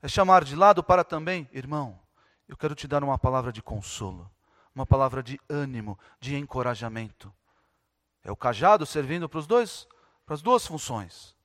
É 0.00 0.08
chamar 0.08 0.44
de 0.44 0.54
lado 0.54 0.82
para 0.84 1.02
também, 1.02 1.48
irmão, 1.52 1.98
eu 2.46 2.56
quero 2.56 2.74
te 2.74 2.86
dar 2.86 3.02
uma 3.02 3.18
palavra 3.18 3.50
de 3.50 3.62
consolo 3.62 4.30
uma 4.74 4.84
palavra 4.84 5.22
de 5.22 5.40
ânimo, 5.48 5.98
de 6.18 6.36
encorajamento. 6.36 7.32
É 8.24 8.32
o 8.32 8.36
cajado 8.36 8.86
servindo 8.86 9.28
para 9.28 9.38
os 9.38 9.46
dois, 9.46 9.86
para 10.24 10.34
as 10.34 10.40
duas 10.40 10.66
funções. 10.66 11.36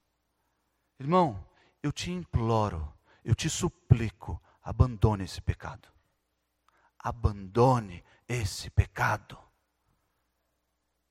Irmão, 0.97 1.45
eu 1.83 1.91
te 1.91 2.09
imploro, 2.09 2.91
eu 3.23 3.35
te 3.35 3.49
suplico, 3.49 4.41
abandone 4.63 5.25
esse 5.25 5.41
pecado. 5.41 5.89
Abandone 6.97 8.03
esse 8.27 8.69
pecado. 8.69 9.37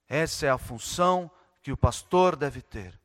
Essa 0.09 0.47
é 0.47 0.51
a 0.51 0.59
função 0.59 1.31
que 1.63 1.71
o 1.71 1.77
pastor 1.77 2.35
deve 2.35 2.63
ter, 2.63 2.99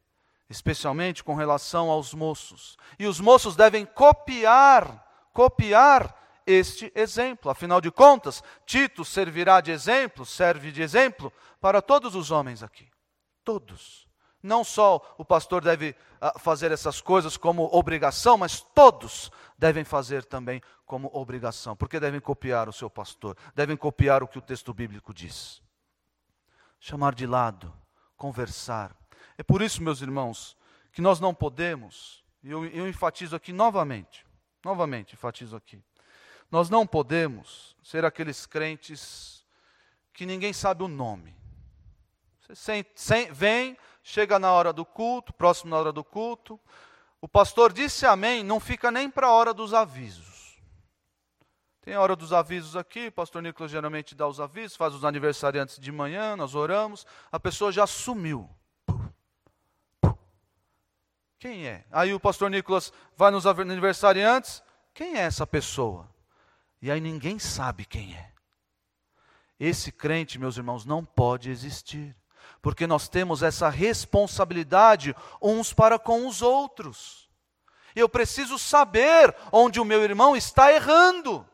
especialmente 0.49 1.21
com 1.21 1.35
relação 1.35 1.89
aos 1.89 2.13
moços. 2.13 2.77
E 2.97 3.05
os 3.05 3.19
moços 3.19 3.57
devem 3.57 3.85
copiar, 3.85 5.29
copiar 5.33 6.22
este 6.45 6.91
exemplo. 6.95 7.49
Afinal 7.49 7.79
de 7.81 7.91
contas, 7.91 8.43
Tito 8.65 9.03
servirá 9.03 9.61
de 9.61 9.71
exemplo, 9.71 10.25
serve 10.25 10.71
de 10.71 10.81
exemplo 10.81 11.31
para 11.59 11.81
todos 11.81 12.15
os 12.15 12.31
homens 12.31 12.63
aqui. 12.63 12.89
Todos. 13.43 14.07
Não 14.41 14.63
só 14.63 15.15
o 15.17 15.23
pastor 15.23 15.63
deve 15.63 15.95
uh, 16.21 16.37
fazer 16.37 16.71
essas 16.71 16.99
coisas 16.99 17.37
como 17.37 17.69
obrigação, 17.71 18.37
mas 18.37 18.59
todos 18.59 19.31
devem 19.57 19.85
fazer 19.85 20.25
também 20.25 20.61
como 20.85 21.09
obrigação, 21.13 21.75
porque 21.77 21.99
devem 21.99 22.19
copiar 22.19 22.67
o 22.67 22.73
seu 22.73 22.89
pastor, 22.89 23.37
devem 23.55 23.77
copiar 23.77 24.21
o 24.21 24.27
que 24.27 24.37
o 24.37 24.41
texto 24.41 24.73
bíblico 24.73 25.13
diz. 25.13 25.61
Chamar 26.77 27.15
de 27.15 27.25
lado, 27.25 27.73
conversar. 28.17 28.93
É 29.37 29.43
por 29.43 29.61
isso, 29.61 29.81
meus 29.81 30.01
irmãos, 30.01 30.57
que 30.91 31.01
nós 31.01 31.21
não 31.21 31.33
podemos, 31.33 32.23
e 32.43 32.51
eu, 32.51 32.65
eu 32.65 32.87
enfatizo 32.87 33.35
aqui 33.35 33.53
novamente, 33.53 34.25
novamente 34.63 35.13
enfatizo 35.13 35.55
aqui, 35.55 35.81
nós 36.53 36.69
não 36.69 36.85
podemos 36.85 37.75
ser 37.81 38.05
aqueles 38.05 38.45
crentes 38.45 39.43
que 40.13 40.23
ninguém 40.23 40.53
sabe 40.53 40.83
o 40.83 40.87
nome. 40.87 41.35
Você 42.47 42.85
vem, 43.31 43.75
chega 44.03 44.37
na 44.37 44.51
hora 44.51 44.71
do 44.71 44.85
culto, 44.85 45.33
próximo 45.33 45.71
na 45.71 45.79
hora 45.79 45.91
do 45.91 46.03
culto, 46.03 46.59
o 47.19 47.27
pastor 47.27 47.73
disse 47.73 48.05
amém, 48.05 48.43
não 48.43 48.59
fica 48.59 48.91
nem 48.91 49.09
para 49.09 49.25
a 49.25 49.31
hora 49.31 49.51
dos 49.51 49.73
avisos. 49.73 50.61
Tem 51.81 51.95
a 51.95 52.01
hora 52.01 52.15
dos 52.15 52.31
avisos 52.31 52.75
aqui, 52.75 53.07
o 53.07 53.11
pastor 53.11 53.41
Nicolas 53.41 53.71
geralmente 53.71 54.13
dá 54.13 54.27
os 54.27 54.39
avisos, 54.39 54.77
faz 54.77 54.93
os 54.93 55.03
aniversariantes 55.03 55.79
de 55.79 55.91
manhã, 55.91 56.35
nós 56.35 56.53
oramos, 56.53 57.03
a 57.31 57.39
pessoa 57.39 57.71
já 57.71 57.87
sumiu. 57.87 58.47
Quem 61.39 61.65
é? 61.65 61.83
Aí 61.91 62.13
o 62.13 62.19
pastor 62.19 62.51
Nicolas 62.51 62.93
vai 63.17 63.31
nos 63.31 63.47
aniversariantes, 63.47 64.61
quem 64.93 65.15
é 65.17 65.21
essa 65.21 65.47
pessoa? 65.47 66.12
E 66.83 66.91
aí 66.91 66.99
ninguém 66.99 67.39
sabe 67.39 67.85
quem 67.85 68.13
é. 68.13 68.29
Esse 69.57 69.89
crente, 69.89 70.37
meus 70.37 70.57
irmãos, 70.57 70.83
não 70.83 71.05
pode 71.05 71.49
existir, 71.49 72.13
porque 72.61 72.85
nós 72.85 73.07
temos 73.07 73.41
essa 73.41 73.69
responsabilidade 73.69 75.15
uns 75.41 75.71
para 75.71 75.97
com 75.97 76.27
os 76.27 76.41
outros. 76.41 77.29
Eu 77.95 78.09
preciso 78.09 78.59
saber 78.59 79.33
onde 79.49 79.79
o 79.79 79.85
meu 79.85 80.03
irmão 80.03 80.35
está 80.35 80.73
errando. 80.73 81.47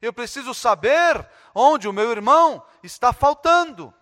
Eu 0.00 0.14
preciso 0.14 0.54
saber 0.54 1.28
onde 1.54 1.86
o 1.86 1.92
meu 1.92 2.10
irmão 2.10 2.64
está 2.82 3.12
faltando. 3.12 3.92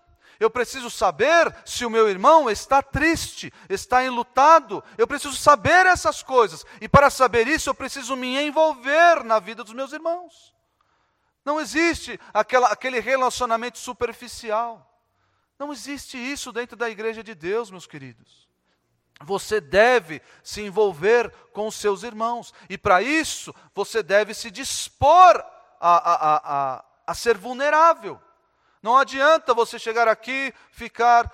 Eu 0.43 0.51
preciso 0.51 0.91
saber 0.91 1.55
se 1.65 1.87
o 1.87 1.91
meu 1.91 2.09
irmão 2.09 2.51
está 2.51 2.83
triste, 2.83 3.53
está 3.69 4.05
enlutado. 4.05 4.83
Eu 4.99 5.07
preciso 5.07 5.37
saber 5.37 5.87
essas 5.87 6.21
coisas. 6.21 6.67
E 6.81 6.89
para 6.89 7.11
saber 7.11 7.47
isso, 7.47 7.71
eu 7.71 7.75
preciso 7.75 8.17
me 8.17 8.37
envolver 8.43 9.23
na 9.23 9.39
vida 9.39 9.63
dos 9.63 9.73
meus 9.73 9.93
irmãos. 9.93 10.53
Não 11.45 11.61
existe 11.61 12.19
aquela, 12.35 12.67
aquele 12.73 12.99
relacionamento 12.99 13.79
superficial. 13.79 14.93
Não 15.61 15.73
existe 15.73 16.17
isso 16.17 16.51
dentro 16.51 16.77
da 16.77 16.91
igreja 16.91 17.23
de 17.23 17.37
Deus, 17.37 17.71
meus 17.71 17.87
queridos. 17.87 18.49
Você 19.21 19.61
deve 19.61 20.21
se 20.43 20.61
envolver 20.61 21.33
com 21.53 21.69
os 21.69 21.77
seus 21.77 22.03
irmãos, 22.03 22.53
e 22.69 22.77
para 22.77 23.01
isso 23.01 23.55
você 23.73 24.03
deve 24.03 24.35
se 24.35 24.51
dispor 24.51 25.37
a, 25.81 25.97
a, 25.97 26.37
a, 26.37 26.85
a, 27.07 27.15
ser 27.15 27.39
vulnerável. 27.39 28.21
Não 28.83 28.97
adianta 28.97 29.55
você 29.55 29.79
chegar 29.79 30.09
aqui, 30.09 30.53
ficar, 30.73 31.31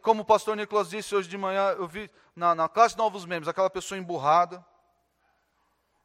como 0.00 0.22
o 0.22 0.24
pastor 0.24 0.56
Nicolas 0.56 0.88
disse 0.88 1.14
hoje 1.14 1.28
de 1.28 1.36
manhã, 1.36 1.72
eu 1.72 1.86
vi 1.86 2.10
na, 2.34 2.54
na 2.54 2.66
classe 2.66 2.94
de 2.94 2.98
novos 2.98 3.26
membros, 3.26 3.46
aquela 3.46 3.68
pessoa 3.68 3.98
emburrada. 3.98 4.64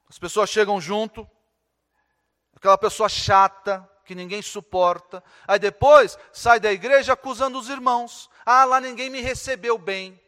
As 0.10 0.20
pessoas 0.20 0.50
chegam 0.50 0.82
junto, 0.82 1.26
aquela 2.54 2.78
pessoa 2.78 3.08
chata, 3.08 3.90
que 4.04 4.14
ninguém 4.14 4.42
suporta. 4.42 5.24
Aí 5.48 5.58
depois 5.58 6.18
sai 6.34 6.60
da 6.60 6.72
igreja 6.72 7.14
acusando 7.14 7.58
os 7.58 7.70
irmãos. 7.70 8.30
Ah, 8.46 8.66
lá 8.66 8.82
ninguém 8.82 9.10
me 9.10 9.22
recebeu 9.22 9.78
bem. 9.78 10.22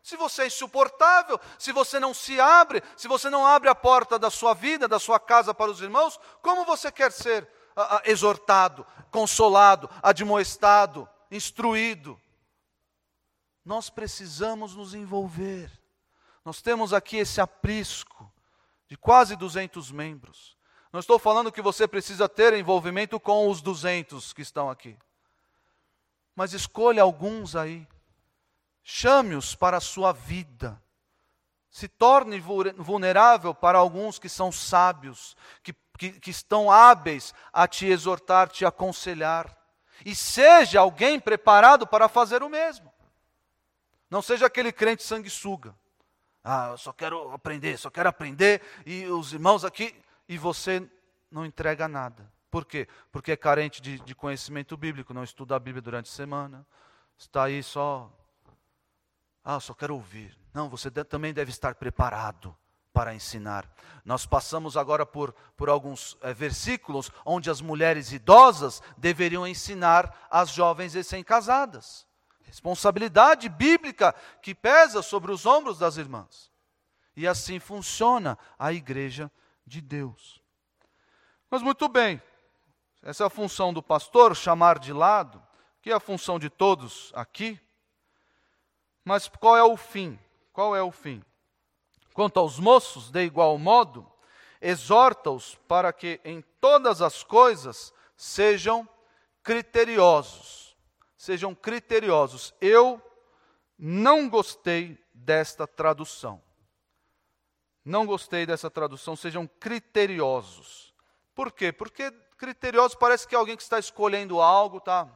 Se 0.00 0.16
você 0.16 0.42
é 0.42 0.46
insuportável, 0.46 1.40
se 1.58 1.72
você 1.72 1.98
não 1.98 2.14
se 2.14 2.38
abre, 2.38 2.82
se 2.96 3.08
você 3.08 3.28
não 3.28 3.44
abre 3.44 3.68
a 3.68 3.74
porta 3.74 4.16
da 4.16 4.30
sua 4.30 4.54
vida, 4.54 4.86
da 4.86 5.00
sua 5.00 5.18
casa 5.18 5.52
para 5.52 5.70
os 5.70 5.80
irmãos, 5.80 6.20
como 6.40 6.64
você 6.64 6.92
quer 6.92 7.10
ser 7.10 7.48
exortado, 8.04 8.86
consolado, 9.10 9.88
admoestado, 10.02 11.08
instruído? 11.30 12.20
Nós 13.64 13.88
precisamos 13.88 14.74
nos 14.74 14.94
envolver. 14.94 15.70
Nós 16.44 16.60
temos 16.60 16.92
aqui 16.92 17.16
esse 17.16 17.40
aprisco 17.40 18.30
de 18.86 18.96
quase 18.96 19.34
200 19.36 19.90
membros. 19.90 20.56
Não 20.92 21.00
estou 21.00 21.18
falando 21.18 21.50
que 21.50 21.62
você 21.62 21.88
precisa 21.88 22.28
ter 22.28 22.52
envolvimento 22.52 23.18
com 23.18 23.48
os 23.48 23.60
200 23.60 24.32
que 24.32 24.42
estão 24.42 24.70
aqui. 24.70 24.96
Mas 26.36 26.52
escolha 26.52 27.02
alguns 27.02 27.56
aí. 27.56 27.86
Chame-os 28.82 29.54
para 29.54 29.78
a 29.78 29.80
sua 29.80 30.12
vida. 30.12 30.80
Se 31.70 31.88
torne 31.88 32.38
vulnerável 32.38 33.52
para 33.54 33.78
alguns 33.78 34.18
que 34.18 34.28
são 34.28 34.52
sábios, 34.52 35.36
que, 35.62 35.74
que, 35.98 36.12
que 36.12 36.30
estão 36.30 36.70
hábeis 36.70 37.32
a 37.52 37.66
te 37.66 37.86
exortar, 37.86 38.48
te 38.48 38.64
aconselhar. 38.64 39.56
E 40.04 40.14
seja 40.14 40.80
alguém 40.80 41.20
preparado 41.20 41.86
para 41.86 42.08
fazer 42.08 42.42
o 42.42 42.48
mesmo. 42.48 42.92
Não 44.10 44.20
seja 44.20 44.46
aquele 44.46 44.72
crente 44.72 45.02
sanguessuga. 45.02 45.74
Ah, 46.42 46.68
eu 46.72 46.78
só 46.78 46.92
quero 46.92 47.32
aprender, 47.32 47.78
só 47.78 47.88
quero 47.88 48.08
aprender, 48.08 48.60
e 48.84 49.06
os 49.06 49.32
irmãos 49.32 49.64
aqui 49.64 49.94
e 50.28 50.36
você 50.36 50.86
não 51.30 51.46
entrega 51.46 51.88
nada. 51.88 52.30
Por 52.50 52.66
quê? 52.66 52.86
Porque 53.10 53.32
é 53.32 53.36
carente 53.36 53.80
de, 53.80 53.98
de 54.00 54.14
conhecimento 54.14 54.76
bíblico, 54.76 55.14
não 55.14 55.24
estuda 55.24 55.56
a 55.56 55.58
Bíblia 55.58 55.80
durante 55.80 56.10
a 56.10 56.14
semana, 56.14 56.66
está 57.16 57.44
aí 57.44 57.62
só. 57.62 58.12
Ah, 59.42 59.58
só 59.58 59.74
quero 59.74 59.94
ouvir. 59.94 60.38
Não, 60.52 60.68
você 60.68 60.90
de, 60.90 61.02
também 61.02 61.32
deve 61.32 61.50
estar 61.50 61.74
preparado 61.74 62.54
para 62.94 63.12
ensinar. 63.12 63.68
Nós 64.04 64.24
passamos 64.24 64.76
agora 64.76 65.04
por, 65.04 65.34
por 65.56 65.68
alguns 65.68 66.16
é, 66.22 66.32
versículos 66.32 67.10
onde 67.26 67.50
as 67.50 67.60
mulheres 67.60 68.12
idosas 68.12 68.80
deveriam 68.96 69.46
ensinar 69.46 70.26
as 70.30 70.50
jovens 70.50 70.94
recém-casadas. 70.94 72.06
Responsabilidade 72.44 73.48
bíblica 73.48 74.14
que 74.40 74.54
pesa 74.54 75.02
sobre 75.02 75.32
os 75.32 75.44
ombros 75.44 75.78
das 75.78 75.96
irmãs. 75.96 76.52
E 77.16 77.26
assim 77.26 77.58
funciona 77.58 78.38
a 78.56 78.72
igreja 78.72 79.30
de 79.66 79.80
Deus. 79.80 80.40
Mas 81.50 81.62
muito 81.62 81.88
bem, 81.88 82.22
essa 83.02 83.24
é 83.24 83.26
a 83.26 83.30
função 83.30 83.72
do 83.72 83.82
pastor, 83.82 84.36
chamar 84.36 84.78
de 84.78 84.92
lado, 84.92 85.42
que 85.82 85.90
é 85.90 85.94
a 85.94 86.00
função 86.00 86.38
de 86.38 86.48
todos 86.48 87.10
aqui. 87.14 87.60
Mas 89.04 89.28
qual 89.28 89.56
é 89.56 89.64
o 89.64 89.76
fim? 89.76 90.18
Qual 90.52 90.76
é 90.76 90.82
o 90.82 90.92
fim? 90.92 91.24
Quanto 92.14 92.38
aos 92.38 92.60
moços, 92.60 93.10
de 93.10 93.24
igual 93.24 93.58
modo, 93.58 94.10
exorta-os 94.60 95.56
para 95.66 95.92
que 95.92 96.20
em 96.24 96.42
todas 96.60 97.02
as 97.02 97.24
coisas 97.24 97.92
sejam 98.16 98.88
criteriosos. 99.42 100.76
Sejam 101.18 101.54
criteriosos. 101.56 102.54
Eu 102.60 103.02
não 103.76 104.28
gostei 104.28 104.96
desta 105.12 105.66
tradução. 105.66 106.40
Não 107.84 108.06
gostei 108.06 108.46
dessa 108.46 108.70
tradução, 108.70 109.16
sejam 109.16 109.46
criteriosos. 109.58 110.94
Por 111.34 111.50
quê? 111.50 111.72
Porque 111.72 112.12
criteriosos 112.38 112.94
parece 112.94 113.26
que 113.26 113.34
é 113.34 113.38
alguém 113.38 113.56
que 113.56 113.62
está 113.62 113.78
escolhendo 113.78 114.40
algo, 114.40 114.80
tá? 114.80 115.08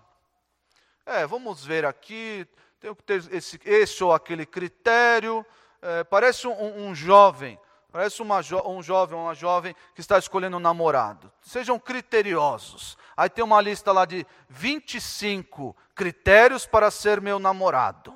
É, 1.06 1.24
vamos 1.26 1.64
ver 1.64 1.86
aqui, 1.86 2.44
tem 2.80 2.92
que 2.92 3.02
ter 3.04 3.32
esse, 3.32 3.60
esse 3.64 4.02
ou 4.02 4.12
aquele 4.12 4.44
critério. 4.44 5.46
É, 5.80 6.04
parece 6.04 6.46
um, 6.46 6.88
um, 6.88 6.94
jovem, 6.94 7.58
parece 7.92 8.22
jo, 8.42 8.62
um 8.66 8.82
jovem 8.82 9.18
uma 9.18 9.34
jovem 9.34 9.74
que 9.94 10.00
está 10.00 10.18
escolhendo 10.18 10.56
um 10.56 10.60
namorado. 10.60 11.32
Sejam 11.40 11.78
criteriosos. 11.78 12.96
Aí 13.16 13.28
tem 13.28 13.44
uma 13.44 13.60
lista 13.60 13.92
lá 13.92 14.04
de 14.04 14.26
25 14.48 15.76
critérios 15.94 16.66
para 16.66 16.90
ser 16.90 17.20
meu 17.20 17.38
namorado. 17.38 18.14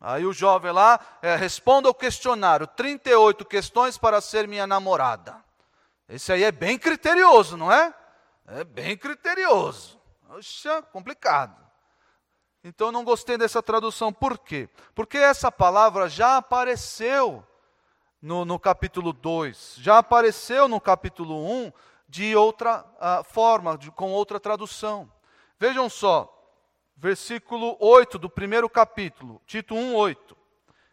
Aí 0.00 0.26
o 0.26 0.32
jovem 0.32 0.70
lá 0.70 1.00
é, 1.22 1.34
responda 1.34 1.88
ao 1.88 1.94
questionário: 1.94 2.66
38 2.66 3.44
questões 3.44 3.96
para 3.96 4.20
ser 4.20 4.46
minha 4.46 4.66
namorada. 4.66 5.42
Esse 6.08 6.32
aí 6.32 6.42
é 6.44 6.52
bem 6.52 6.78
criterioso, 6.78 7.56
não 7.56 7.72
é? 7.72 7.94
É 8.46 8.64
bem 8.64 8.96
criterioso. 8.96 9.98
Oxa, 10.28 10.82
complicado. 10.82 11.63
Então 12.64 12.90
não 12.90 13.04
gostei 13.04 13.36
dessa 13.36 13.62
tradução. 13.62 14.10
Por 14.10 14.38
quê? 14.38 14.70
Porque 14.94 15.18
essa 15.18 15.52
palavra 15.52 16.08
já 16.08 16.38
apareceu 16.38 17.46
no, 18.22 18.46
no 18.46 18.58
capítulo 18.58 19.12
2, 19.12 19.76
já 19.78 19.98
apareceu 19.98 20.66
no 20.66 20.80
capítulo 20.80 21.44
1 21.44 21.66
um, 21.66 21.72
de 22.08 22.34
outra 22.34 22.80
uh, 22.80 23.22
forma, 23.22 23.76
de, 23.76 23.90
com 23.90 24.10
outra 24.12 24.40
tradução. 24.40 25.12
Vejam 25.58 25.90
só, 25.90 26.30
versículo 26.96 27.76
8 27.78 28.18
do 28.18 28.30
primeiro 28.30 28.68
capítulo, 28.70 29.42
Tito 29.46 29.74
1, 29.74 29.94
8. 29.94 30.34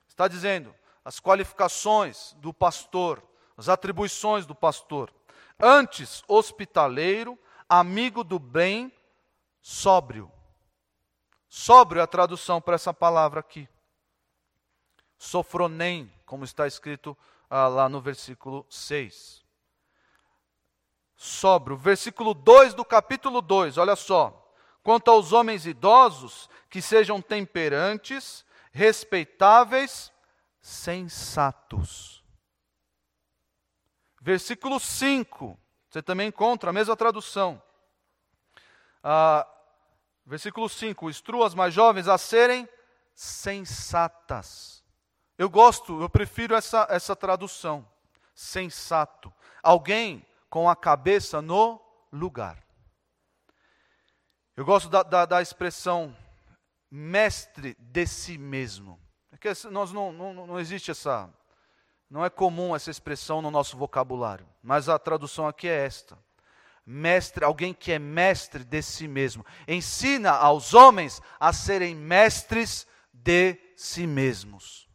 Está 0.09 0.27
dizendo 0.27 0.75
as 1.05 1.21
qualificações 1.21 2.35
do 2.39 2.53
pastor, 2.53 3.23
as 3.55 3.69
atribuições 3.69 4.45
do 4.45 4.53
pastor. 4.53 5.09
Antes, 5.57 6.21
hospitaleiro, 6.27 7.39
amigo 7.69 8.25
do 8.25 8.37
bem, 8.37 8.91
sóbrio. 9.61 10.29
É 11.97 11.99
a 11.99 12.07
tradução 12.07 12.61
para 12.61 12.75
essa 12.75 12.93
palavra 12.93 13.41
aqui. 13.41 13.67
Sofronem, 15.17 16.11
como 16.25 16.45
está 16.45 16.65
escrito 16.65 17.15
ah, 17.49 17.67
lá 17.67 17.89
no 17.89 17.99
versículo 17.99 18.65
6. 18.69 19.43
Sóbrio. 21.17 21.75
Versículo 21.75 22.33
2 22.33 22.73
do 22.73 22.85
capítulo 22.85 23.41
2, 23.41 23.77
olha 23.77 23.97
só. 23.97 24.37
Quanto 24.81 25.11
aos 25.11 25.33
homens 25.33 25.65
idosos, 25.65 26.49
que 26.69 26.81
sejam 26.81 27.21
temperantes, 27.21 28.45
respeitáveis, 28.71 30.11
sensatos. 30.61 32.23
Versículo 34.21 34.79
5, 34.79 35.59
você 35.89 36.01
também 36.01 36.29
encontra 36.29 36.69
a 36.69 36.73
mesma 36.73 36.95
tradução. 36.95 37.61
Ah, 39.03 39.45
versículo 40.31 40.69
5: 40.69 41.09
instrua 41.09 41.45
as 41.45 41.53
mais 41.53 41.73
jovens 41.73 42.07
a 42.07 42.17
serem 42.17 42.67
sensatas. 43.13 44.81
Eu 45.37 45.49
gosto, 45.49 46.01
eu 46.01 46.09
prefiro 46.09 46.55
essa, 46.55 46.87
essa 46.89 47.15
tradução. 47.15 47.85
Sensato. 48.33 49.31
Alguém 49.61 50.25
com 50.49 50.69
a 50.69 50.75
cabeça 50.75 51.41
no 51.41 51.81
lugar. 52.11 52.65
Eu 54.55 54.63
gosto 54.63 54.87
da, 54.89 55.03
da, 55.03 55.25
da 55.25 55.41
expressão 55.41 56.15
mestre 56.89 57.75
de 57.77 58.07
si 58.07 58.37
mesmo. 58.37 58.99
É 59.31 59.69
nós 59.69 59.91
não, 59.91 60.13
não, 60.13 60.47
não 60.47 60.59
existe 60.59 60.91
essa. 60.91 61.29
Não 62.09 62.23
é 62.23 62.29
comum 62.29 62.75
essa 62.75 62.91
expressão 62.91 63.41
no 63.41 63.51
nosso 63.51 63.75
vocabulário, 63.77 64.47
mas 64.61 64.87
a 64.87 64.99
tradução 64.99 65.47
aqui 65.47 65.67
é 65.67 65.85
esta. 65.85 66.17
Mestre, 66.85 67.45
alguém 67.45 67.73
que 67.73 67.91
é 67.91 67.99
mestre 67.99 68.63
de 68.63 68.81
si 68.81 69.07
mesmo. 69.07 69.45
Ensina 69.67 70.31
aos 70.31 70.73
homens 70.73 71.21
a 71.39 71.53
serem 71.53 71.95
mestres 71.95 72.87
de 73.13 73.57
si 73.75 74.07
mesmos. 74.07 74.89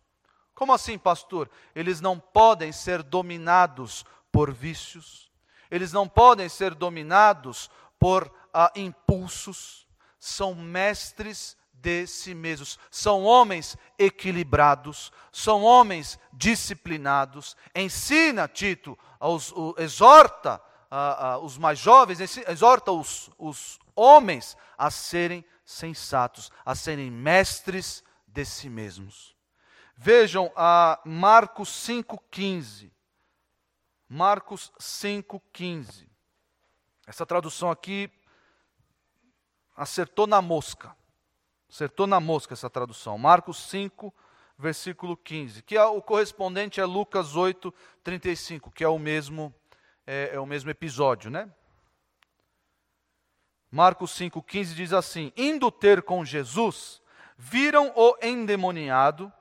Como 0.55 0.72
assim, 0.72 0.99
pastor? 0.99 1.51
Eles 1.75 2.01
não 2.01 2.18
podem 2.18 2.72
ser 2.72 3.03
dominados 3.03 4.05
por 4.33 4.53
vícios, 4.53 5.31
eles 5.70 5.92
não 5.92 6.09
podem 6.09 6.49
ser 6.49 6.75
dominados 6.75 7.70
por 7.99 8.33
ah, 8.53 8.72
impulsos, 8.75 9.87
são 10.18 10.55
mestres 10.55 11.57
de 11.72 12.07
si 12.07 12.35
mesmos, 12.35 12.79
são 12.90 13.22
homens 13.22 13.77
equilibrados, 13.99 15.12
são 15.31 15.62
homens 15.62 16.18
disciplinados. 16.33 17.57
Ensina, 17.75 18.49
Tito, 18.49 18.99
aos, 19.20 19.53
o, 19.53 19.75
exorta 19.79 20.61
ah, 20.90 21.38
os 21.38 21.59
mais 21.59 21.79
jovens, 21.79 22.20
exorta 22.20 22.92
os, 22.92 23.31
os 23.38 23.79
homens 23.94 24.57
a 24.77 24.90
serem 24.90 25.44
sensatos, 25.64 26.51
a 26.64 26.75
serem 26.75 27.11
mestres 27.11 28.05
de 28.27 28.44
si 28.44 28.68
mesmos. 28.68 29.35
Vejam 29.96 30.53
a 30.55 31.01
Marcos 31.05 31.70
5,15. 31.70 32.92
Marcos 34.09 34.70
5,15. 34.79 36.07
Essa 37.07 37.25
tradução 37.25 37.70
aqui 37.70 38.11
acertou 39.75 40.27
na 40.27 40.42
mosca. 40.42 40.94
Acertou 41.68 42.07
na 42.07 42.20
mosca 42.20 42.55
essa 42.55 42.70
tradução. 42.70 43.18
Marcos 43.18 43.59
5, 43.68 44.14
versículo 44.59 45.16
15, 45.16 45.62
que 45.62 45.77
é, 45.77 45.85
o 45.85 46.01
correspondente 46.01 46.81
é 46.81 46.85
Lucas 46.85 47.37
8, 47.37 47.72
35, 48.03 48.70
que 48.70 48.85
é 48.85 48.88
o 48.88 48.99
mesmo, 48.99 49.55
é, 50.06 50.30
é 50.34 50.40
o 50.40 50.46
mesmo 50.46 50.70
episódio, 50.70 51.30
né? 51.30 51.50
Marcos 53.70 54.12
5, 54.12 54.42
15 54.42 54.74
diz 54.74 54.92
assim: 54.92 55.32
Indo 55.36 55.70
ter 55.70 56.02
com 56.02 56.24
Jesus, 56.24 57.02
viram 57.36 57.92
o 57.94 58.16
endemoniado, 58.22 59.32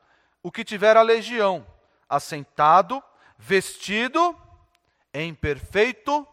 o 0.41 0.51
que 0.51 0.63
tivera 0.63 0.99
a 0.99 1.03
legião, 1.03 1.65
assentado, 2.09 3.01
vestido 3.37 4.35
em 5.13 5.33
perfeito 5.33 6.27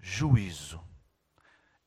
juízo. 0.00 0.82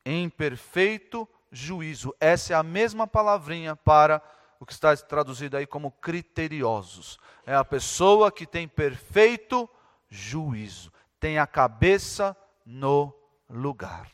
Em 0.05 0.29
perfeito 0.29 1.27
juízo. 1.51 2.15
Essa 2.19 2.53
é 2.53 2.55
a 2.55 2.63
mesma 2.63 3.05
palavrinha 3.05 3.75
para 3.75 4.21
o 4.59 4.65
que 4.65 4.73
está 4.73 4.95
traduzido 4.95 5.57
aí 5.57 5.65
como 5.65 5.91
criteriosos. 5.91 7.19
É 7.45 7.55
a 7.55 7.65
pessoa 7.65 8.31
que 8.31 8.45
tem 8.45 8.67
perfeito 8.67 9.69
juízo, 10.09 10.91
tem 11.21 11.37
a 11.37 11.45
cabeça 11.45 12.35
no 12.65 13.13
lugar. 13.47 14.11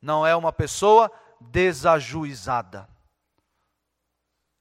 Não 0.00 0.26
é 0.26 0.34
uma 0.34 0.50
pessoa 0.50 1.12
desajuizada. 1.38 2.88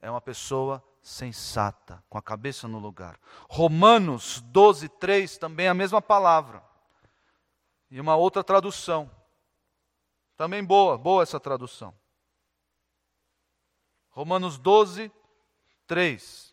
É 0.01 0.11
uma 0.11 0.19
pessoa 0.19 0.83
sensata, 1.01 2.03
com 2.09 2.17
a 2.17 2.21
cabeça 2.21 2.67
no 2.67 2.77
lugar. 2.77 3.17
Romanos 3.49 4.41
12, 4.41 4.89
3, 4.89 5.37
também 5.37 5.69
a 5.69 5.73
mesma 5.73 6.01
palavra. 6.01 6.61
E 7.89 8.01
uma 8.01 8.17
outra 8.17 8.43
tradução. 8.43 9.09
Também 10.35 10.63
boa, 10.63 10.97
boa 10.97 11.23
essa 11.23 11.39
tradução. 11.39 11.97
Romanos 14.09 14.57
12, 14.57 15.09
3. 15.87 16.48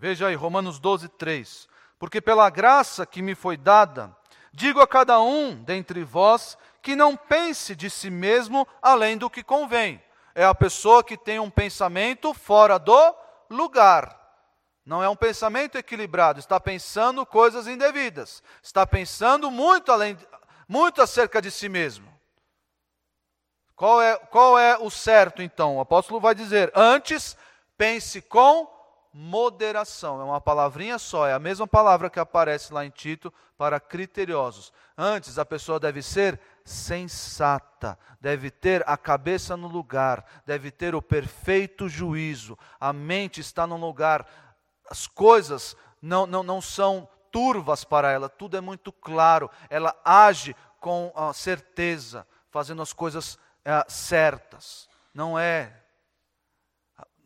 Veja 0.00 0.28
aí, 0.28 0.36
Romanos 0.36 0.78
12, 0.78 1.08
3. 1.08 1.68
Porque 1.98 2.20
pela 2.20 2.48
graça 2.48 3.04
que 3.04 3.20
me 3.20 3.34
foi 3.34 3.56
dada, 3.56 4.16
digo 4.52 4.80
a 4.80 4.86
cada 4.86 5.20
um 5.20 5.56
dentre 5.56 6.04
vós 6.04 6.56
que 6.80 6.94
não 6.94 7.16
pense 7.16 7.74
de 7.74 7.90
si 7.90 8.08
mesmo 8.08 8.66
além 8.80 9.18
do 9.18 9.28
que 9.28 9.42
convém. 9.42 10.00
É 10.36 10.44
a 10.44 10.54
pessoa 10.54 11.02
que 11.02 11.16
tem 11.16 11.40
um 11.40 11.50
pensamento 11.50 12.32
fora 12.32 12.78
do 12.78 13.14
lugar. 13.50 14.16
Não 14.86 15.02
é 15.02 15.08
um 15.08 15.16
pensamento 15.16 15.76
equilibrado, 15.76 16.38
está 16.38 16.60
pensando 16.60 17.26
coisas 17.26 17.66
indevidas, 17.66 18.40
está 18.62 18.86
pensando 18.86 19.50
muito 19.50 19.90
além, 19.90 20.16
muito 20.68 21.02
acerca 21.02 21.42
de 21.42 21.50
si 21.50 21.68
mesmo. 21.68 22.08
Qual 23.74 24.00
é, 24.00 24.16
qual 24.16 24.56
é 24.56 24.78
o 24.78 24.90
certo 24.90 25.42
então? 25.42 25.76
O 25.76 25.80
apóstolo 25.80 26.20
vai 26.20 26.36
dizer: 26.36 26.70
antes 26.72 27.36
pense 27.76 28.22
com 28.22 28.77
moderação. 29.12 30.20
É 30.20 30.24
uma 30.24 30.40
palavrinha 30.40 30.98
só, 30.98 31.26
é 31.26 31.32
a 31.32 31.38
mesma 31.38 31.66
palavra 31.66 32.10
que 32.10 32.20
aparece 32.20 32.72
lá 32.72 32.84
em 32.84 32.90
Tito 32.90 33.32
para 33.56 33.80
criteriosos. 33.80 34.72
Antes, 34.96 35.38
a 35.38 35.44
pessoa 35.44 35.80
deve 35.80 36.02
ser 36.02 36.40
sensata, 36.64 37.98
deve 38.20 38.50
ter 38.50 38.82
a 38.86 38.96
cabeça 38.96 39.56
no 39.56 39.68
lugar, 39.68 40.24
deve 40.44 40.70
ter 40.70 40.94
o 40.94 41.02
perfeito 41.02 41.88
juízo, 41.88 42.58
a 42.78 42.92
mente 42.92 43.40
está 43.40 43.66
no 43.66 43.76
lugar, 43.76 44.26
as 44.90 45.06
coisas 45.06 45.76
não, 46.00 46.26
não, 46.26 46.42
não 46.42 46.60
são 46.60 47.08
turvas 47.30 47.84
para 47.84 48.10
ela, 48.10 48.28
tudo 48.28 48.56
é 48.56 48.60
muito 48.60 48.92
claro, 48.92 49.50
ela 49.68 49.94
age 50.04 50.54
com 50.80 51.12
certeza, 51.34 52.26
fazendo 52.50 52.82
as 52.82 52.92
coisas 52.92 53.34
uh, 53.34 53.84
certas, 53.88 54.88
não 55.12 55.38
é 55.38 55.72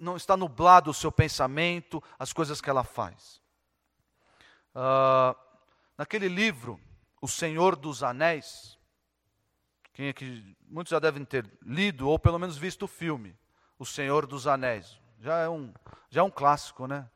não 0.03 0.17
está 0.17 0.37
nublado 0.37 0.91
o 0.91 0.95
seu 0.95 1.13
pensamento, 1.13 2.03
as 2.19 2.33
coisas 2.33 2.61
que 2.61 2.69
ela 2.69 2.83
faz. 2.83 3.41
Uh, 4.75 5.37
naquele 5.97 6.29
livro, 6.29 6.81
O 7.21 7.29
Senhor 7.29 7.77
dos 7.77 8.03
Anéis, 8.03 8.77
quem 9.93 10.09
é 10.09 10.13
que 10.13 10.57
muitos 10.67 10.91
já 10.91 10.99
devem 10.99 11.25
ter 11.25 11.49
lido 11.63 12.09
ou 12.09 12.19
pelo 12.19 12.39
menos 12.39 12.57
visto 12.57 12.83
o 12.83 12.89
filme, 12.89 13.39
O 13.79 13.87
Senhor 13.87 14.27
dos 14.27 14.49
Anéis. 14.49 14.99
Já 15.21 15.39
é 15.39 15.49
um, 15.49 15.73
já 16.11 16.21
é 16.21 16.25
um 16.25 16.31
clássico, 16.31 16.89
né? 16.89 17.09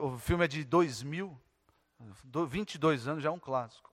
O 0.00 0.16
filme 0.16 0.44
é 0.46 0.48
de 0.48 0.64
2000, 0.64 1.38
22 2.48 3.06
anos, 3.06 3.22
já 3.22 3.28
é 3.28 3.32
um 3.32 3.38
clássico. 3.38 3.92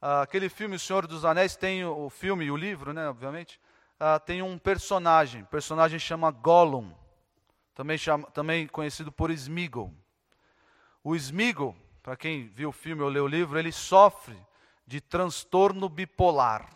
Uh, 0.00 0.22
aquele 0.22 0.48
filme, 0.48 0.76
O 0.76 0.78
Senhor 0.78 1.04
dos 1.06 1.24
Anéis, 1.24 1.56
tem 1.56 1.84
o, 1.84 2.04
o 2.04 2.10
filme 2.10 2.44
e 2.44 2.50
o 2.50 2.56
livro, 2.56 2.92
né, 2.92 3.08
obviamente, 3.08 3.60
uh, 3.98 4.20
tem 4.20 4.40
um 4.40 4.56
personagem, 4.56 5.42
o 5.42 5.46
personagem 5.46 5.98
chama 5.98 6.30
Gollum 6.30 6.92
também, 7.74 7.98
chama, 7.98 8.30
também 8.30 8.66
conhecido 8.66 9.10
por 9.10 9.30
Smigol. 9.30 9.92
O 11.02 11.16
Smigol, 11.16 11.76
para 12.02 12.16
quem 12.16 12.48
viu 12.48 12.68
o 12.68 12.72
filme 12.72 13.02
ou 13.02 13.08
leu 13.08 13.24
o 13.24 13.28
livro, 13.28 13.58
ele 13.58 13.72
sofre 13.72 14.36
de 14.86 15.00
transtorno 15.00 15.88
bipolar. 15.88 16.70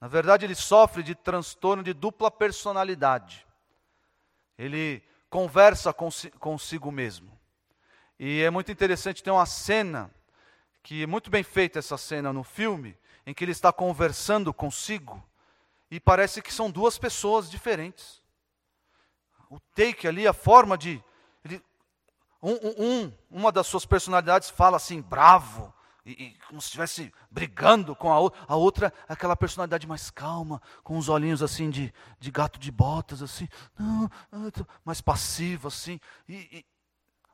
Na 0.00 0.08
verdade, 0.08 0.44
ele 0.44 0.54
sofre 0.54 1.02
de 1.02 1.14
transtorno 1.14 1.82
de 1.82 1.92
dupla 1.92 2.30
personalidade. 2.30 3.46
Ele 4.58 5.02
conversa 5.30 5.92
consigo 5.92 6.90
mesmo. 6.90 7.30
E 8.18 8.42
é 8.42 8.50
muito 8.50 8.70
interessante, 8.70 9.22
tem 9.22 9.32
uma 9.32 9.46
cena, 9.46 10.10
que 10.82 11.04
é 11.04 11.06
muito 11.06 11.30
bem 11.30 11.42
feita 11.42 11.78
essa 11.78 11.96
cena 11.96 12.32
no 12.32 12.42
filme, 12.42 12.96
em 13.24 13.32
que 13.32 13.44
ele 13.44 13.52
está 13.52 13.72
conversando 13.72 14.52
consigo, 14.52 15.22
e 15.90 16.00
parece 16.00 16.42
que 16.42 16.52
são 16.52 16.70
duas 16.70 16.98
pessoas 16.98 17.50
diferentes 17.50 18.21
o 19.52 19.60
take 19.74 20.08
ali, 20.08 20.26
a 20.26 20.32
forma 20.32 20.78
de. 20.78 21.02
Ele, 21.44 21.62
um, 22.42 22.52
um, 22.78 23.12
uma 23.30 23.52
das 23.52 23.66
suas 23.66 23.84
personalidades 23.84 24.48
fala 24.48 24.78
assim, 24.78 25.02
bravo, 25.02 25.72
e, 26.06 26.12
e, 26.12 26.38
como 26.48 26.58
se 26.58 26.68
estivesse 26.68 27.12
brigando 27.30 27.94
com 27.94 28.10
a 28.10 28.18
outra. 28.18 28.40
A 28.48 28.56
outra, 28.56 28.94
aquela 29.06 29.36
personalidade 29.36 29.86
mais 29.86 30.10
calma, 30.10 30.60
com 30.82 30.96
os 30.96 31.10
olhinhos 31.10 31.42
assim 31.42 31.68
de, 31.68 31.92
de 32.18 32.30
gato 32.30 32.58
de 32.58 32.72
botas, 32.72 33.20
assim, 33.20 33.46
não, 33.78 34.10
mais 34.82 35.02
passivo, 35.02 35.68
assim. 35.68 36.00
E, 36.26 36.34
e, 36.34 36.66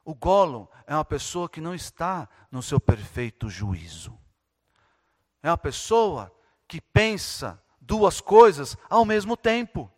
o 0.05 0.13
Gollum 0.13 0.67
é 0.89 0.95
uma 0.95 1.05
pessoa 1.05 1.49
que 1.49 1.61
não 1.61 1.75
está 1.75 2.29
no 2.51 2.65
seu 2.65 2.81
perfeito 2.81 3.49
juízo. 3.49 4.19
É 5.41 5.49
uma 5.49 5.59
pessoa 5.59 6.35
que 6.67 6.81
pensa 6.81 7.63
duas 7.81 8.21
coisas 8.21 8.77
ao 8.91 9.05
mesmo 9.05 9.37
tempo 9.37 9.89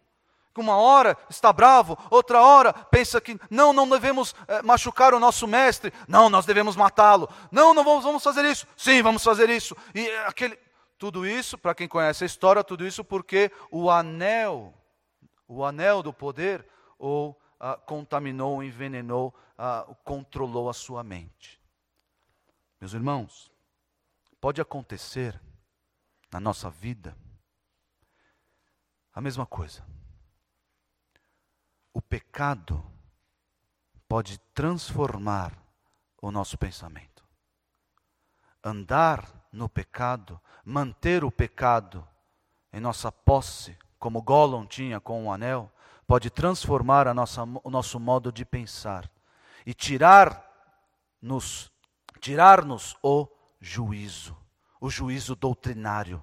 uma 0.59 0.77
hora 0.77 1.17
está 1.29 1.53
bravo, 1.53 1.97
outra 2.11 2.43
hora 2.43 2.73
pensa 2.73 3.21
que 3.21 3.39
não, 3.49 3.73
não 3.73 3.89
devemos 3.89 4.35
é, 4.49 4.63
machucar 4.63 5.15
o 5.15 5.21
nosso 5.21 5.47
mestre, 5.47 5.93
não, 6.09 6.29
nós 6.29 6.45
devemos 6.45 6.75
matá-lo, 6.75 7.29
não, 7.53 7.73
não 7.73 7.85
vamos, 7.85 8.05
vamos 8.05 8.23
fazer 8.23 8.45
isso, 8.45 8.67
sim, 8.77 9.03
vamos 9.03 9.23
fazer 9.23 9.49
isso. 9.49 9.77
E 9.95 10.09
aquele, 10.27 10.59
tudo 10.99 11.27
isso, 11.27 11.57
para 11.57 11.75
quem 11.75 11.87
conhece 11.87 12.25
a 12.25 12.27
história, 12.27 12.65
tudo 12.65 12.87
isso 12.87 13.05
porque 13.05 13.53
o 13.71 13.91
anel, 13.91 14.75
o 15.47 15.65
anel 15.65 16.03
do 16.03 16.13
poder, 16.13 16.67
ou 16.99 17.41
ah, 17.59 17.77
contaminou, 17.77 18.63
envenenou, 18.63 19.35
ah, 19.57 19.87
controlou 20.05 20.69
a 20.69 20.75
sua 20.75 21.05
mente. 21.05 21.61
Meus 22.81 22.93
irmãos, 22.93 23.53
pode 24.41 24.61
acontecer 24.61 25.41
na 26.33 26.41
nossa 26.41 26.69
vida 26.71 27.17
a 29.13 29.21
mesma 29.21 29.45
coisa 29.45 29.85
o 31.93 32.01
pecado 32.01 32.85
pode 34.09 34.39
transformar 34.55 35.57
o 36.21 36.31
nosso 36.31 36.59
pensamento. 36.59 37.25
Andar 38.63 39.49
no 39.53 39.69
pecado, 39.69 40.41
manter 40.65 41.25
o 41.25 41.31
pecado 41.31 42.07
em 42.73 42.81
nossa 42.81 43.11
posse, 43.11 43.77
como 43.99 44.23
Gollum 44.23 44.67
tinha 44.67 45.01
com 45.01 45.27
o 45.27 45.33
anel, 45.33 45.71
pode 46.07 46.31
transformar 46.31 47.09
a 47.09 47.15
nossa, 47.15 47.43
o 47.43 47.71
nosso 47.71 47.99
modo 47.99 48.33
de 48.33 48.45
pensar 48.45 49.11
e 49.65 49.73
tirar-nos 49.75 51.71
tirar-nos 52.21 52.97
o 53.03 53.27
juízo, 53.61 54.37
o 54.81 54.91
juízo 54.91 55.35
doutrinário. 55.35 56.23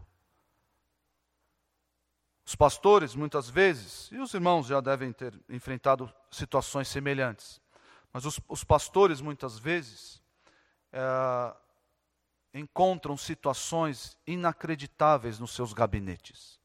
Os 2.47 2.55
pastores, 2.55 3.13
muitas 3.13 3.49
vezes, 3.49 4.09
e 4.09 4.19
os 4.19 4.33
irmãos 4.33 4.67
já 4.67 4.79
devem 4.79 5.11
ter 5.11 5.37
enfrentado 5.49 6.09
situações 6.31 6.87
semelhantes, 6.87 7.59
mas 8.13 8.25
os, 8.25 8.39
os 8.47 8.63
pastores, 8.63 9.19
muitas 9.19 9.59
vezes, 9.59 10.23
é, 10.93 11.53
encontram 12.53 13.17
situações 13.17 14.17
inacreditáveis 14.25 15.39
nos 15.39 15.51
seus 15.51 15.73
gabinetes. 15.73 16.57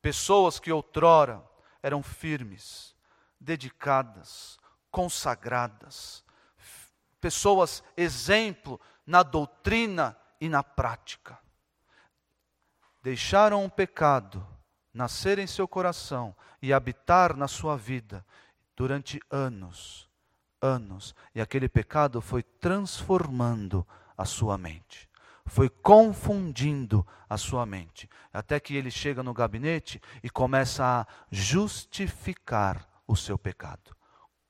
Pessoas 0.00 0.60
que 0.60 0.70
outrora 0.70 1.44
eram 1.82 2.04
firmes, 2.04 2.94
dedicadas, 3.40 4.60
consagradas, 4.92 6.24
pessoas 7.20 7.82
exemplo 7.96 8.80
na 9.04 9.24
doutrina 9.24 10.16
e 10.40 10.48
na 10.48 10.62
prática. 10.62 11.36
Deixaram 13.02 13.64
o 13.64 13.70
pecado 13.70 14.46
nascer 14.92 15.38
em 15.38 15.46
seu 15.46 15.66
coração 15.68 16.34
e 16.60 16.72
habitar 16.72 17.36
na 17.36 17.48
sua 17.48 17.76
vida 17.76 18.24
durante 18.76 19.20
anos, 19.30 20.08
anos, 20.60 21.14
e 21.34 21.40
aquele 21.40 21.68
pecado 21.68 22.20
foi 22.20 22.42
transformando 22.42 23.86
a 24.16 24.24
sua 24.24 24.58
mente, 24.58 25.08
foi 25.46 25.68
confundindo 25.68 27.06
a 27.28 27.36
sua 27.36 27.64
mente, 27.64 28.08
até 28.32 28.58
que 28.58 28.74
ele 28.74 28.90
chega 28.90 29.22
no 29.22 29.32
gabinete 29.34 30.00
e 30.22 30.30
começa 30.30 30.84
a 30.84 31.06
justificar 31.30 32.86
o 33.06 33.16
seu 33.16 33.38
pecado 33.38 33.96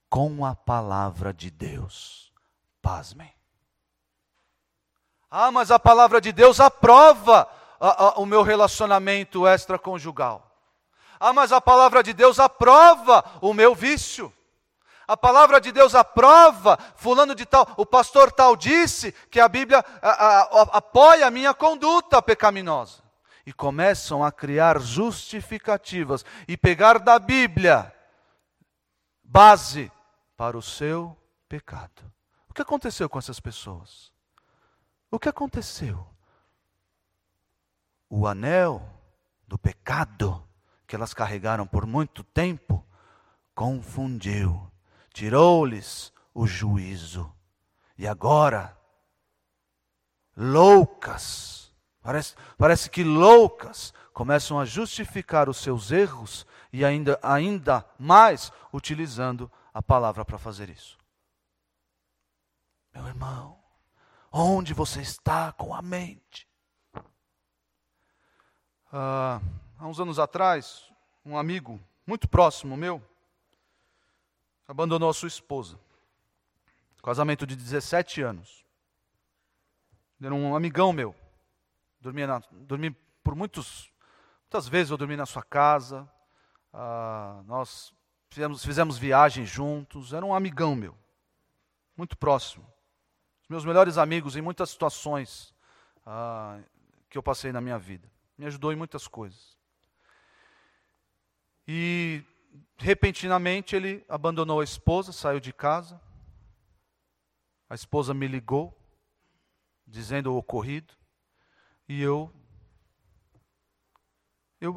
com 0.09 0.45
a 0.45 0.53
palavra 0.53 1.33
de 1.33 1.49
Deus. 1.49 2.33
Pasmem. 2.81 3.33
Ah, 5.29 5.51
mas 5.51 5.71
a 5.71 5.79
palavra 5.79 6.19
de 6.19 6.33
Deus 6.33 6.59
aprova 6.59 7.47
a, 7.81 8.03
a, 8.03 8.09
o 8.19 8.25
meu 8.27 8.43
relacionamento 8.43 9.47
extraconjugal. 9.47 10.47
Ah, 11.19 11.33
mas 11.33 11.51
a 11.51 11.59
palavra 11.59 12.03
de 12.03 12.13
Deus 12.13 12.39
aprova 12.39 13.25
o 13.41 13.53
meu 13.53 13.73
vício. 13.73 14.31
A 15.07 15.17
palavra 15.17 15.59
de 15.59 15.71
Deus 15.71 15.95
aprova, 15.95 16.77
fulano 16.95 17.35
de 17.35 17.45
tal, 17.45 17.67
o 17.75 17.85
pastor 17.85 18.31
tal 18.31 18.55
disse 18.55 19.11
que 19.29 19.39
a 19.39 19.49
Bíblia 19.49 19.83
a, 20.01 20.77
apoia 20.77 21.27
a 21.27 21.31
minha 21.31 21.53
conduta 21.53 22.21
pecaminosa. 22.21 23.01
E 23.45 23.51
começam 23.51 24.23
a 24.23 24.31
criar 24.31 24.79
justificativas 24.79 26.23
e 26.47 26.55
pegar 26.55 26.99
da 26.99 27.17
Bíblia 27.17 27.91
base 29.23 29.91
para 30.37 30.55
o 30.55 30.61
seu 30.61 31.17
pecado. 31.49 32.03
O 32.47 32.53
que 32.53 32.61
aconteceu 32.61 33.09
com 33.09 33.17
essas 33.17 33.39
pessoas? 33.39 34.11
O 35.09 35.17
que 35.17 35.27
aconteceu? 35.27 36.10
O 38.13 38.27
anel 38.27 38.85
do 39.47 39.57
pecado 39.57 40.45
que 40.85 40.97
elas 40.97 41.13
carregaram 41.13 41.65
por 41.65 41.85
muito 41.85 42.25
tempo, 42.25 42.85
confundiu, 43.55 44.69
tirou-lhes 45.13 46.11
o 46.33 46.45
juízo. 46.45 47.33
E 47.97 48.05
agora 48.05 48.77
loucas, 50.35 51.73
parece, 52.01 52.35
parece 52.57 52.89
que 52.89 53.01
loucas, 53.01 53.93
começam 54.11 54.59
a 54.59 54.65
justificar 54.65 55.47
os 55.47 55.57
seus 55.57 55.89
erros 55.89 56.45
e 56.73 56.83
ainda, 56.83 57.17
ainda 57.23 57.85
mais 57.97 58.51
utilizando 58.73 59.49
a 59.73 59.81
palavra 59.81 60.25
para 60.25 60.37
fazer 60.37 60.69
isso. 60.69 60.97
Meu 62.93 63.07
irmão, 63.07 63.57
onde 64.29 64.73
você 64.73 64.99
está 64.99 65.53
com 65.53 65.73
a 65.73 65.81
mente? 65.81 66.50
Ah, 68.93 69.39
há 69.79 69.87
uns 69.87 69.99
anos 70.01 70.19
atrás, 70.19 70.91
um 71.25 71.37
amigo 71.37 71.79
muito 72.05 72.27
próximo 72.27 72.75
meu 72.75 73.01
abandonou 74.67 75.09
a 75.09 75.13
sua 75.13 75.27
esposa. 75.27 75.79
Casamento 77.01 77.47
de 77.47 77.55
17 77.55 78.21
anos. 78.21 78.65
Era 80.21 80.33
um 80.35 80.55
amigão 80.55 80.93
meu. 80.93 81.15
Dormia, 81.99 82.27
na, 82.27 82.41
dormi 82.51 82.91
por 83.23 83.33
muitos, 83.35 83.91
muitas 84.43 84.67
vezes 84.67 84.91
eu 84.91 84.97
dormi 84.97 85.15
na 85.15 85.25
sua 85.25 85.41
casa. 85.41 86.07
Ah, 86.73 87.41
nós 87.45 87.93
fizemos, 88.29 88.63
fizemos 88.63 88.97
viagens 88.97 89.49
juntos. 89.49 90.13
Era 90.13 90.25
um 90.25 90.33
amigão 90.33 90.75
meu, 90.75 90.95
muito 91.95 92.17
próximo. 92.17 92.65
Os 93.43 93.49
meus 93.49 93.65
melhores 93.65 93.97
amigos 93.97 94.35
em 94.35 94.41
muitas 94.41 94.69
situações 94.69 95.55
ah, 96.05 96.59
que 97.09 97.17
eu 97.17 97.23
passei 97.23 97.51
na 97.51 97.61
minha 97.61 97.79
vida. 97.79 98.07
Me 98.41 98.47
ajudou 98.47 98.73
em 98.73 98.75
muitas 98.75 99.07
coisas. 99.07 99.55
E 101.67 102.23
repentinamente 102.75 103.75
ele 103.75 104.03
abandonou 104.09 104.61
a 104.61 104.63
esposa, 104.63 105.11
saiu 105.11 105.39
de 105.39 105.53
casa. 105.53 106.01
A 107.69 107.75
esposa 107.75 108.15
me 108.15 108.27
ligou, 108.27 108.75
dizendo 109.85 110.33
o 110.33 110.37
ocorrido, 110.37 110.91
e 111.87 112.01
eu, 112.01 112.33
eu, 114.59 114.75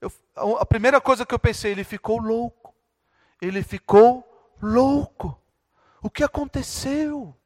eu, 0.00 0.12
eu, 0.34 0.56
a 0.56 0.64
primeira 0.64 0.98
coisa 0.98 1.26
que 1.26 1.34
eu 1.34 1.38
pensei, 1.38 1.72
ele 1.72 1.84
ficou 1.84 2.18
louco. 2.18 2.74
Ele 3.42 3.62
ficou 3.62 4.26
louco. 4.58 5.38
O 6.02 6.08
que 6.08 6.24
aconteceu? 6.24 7.38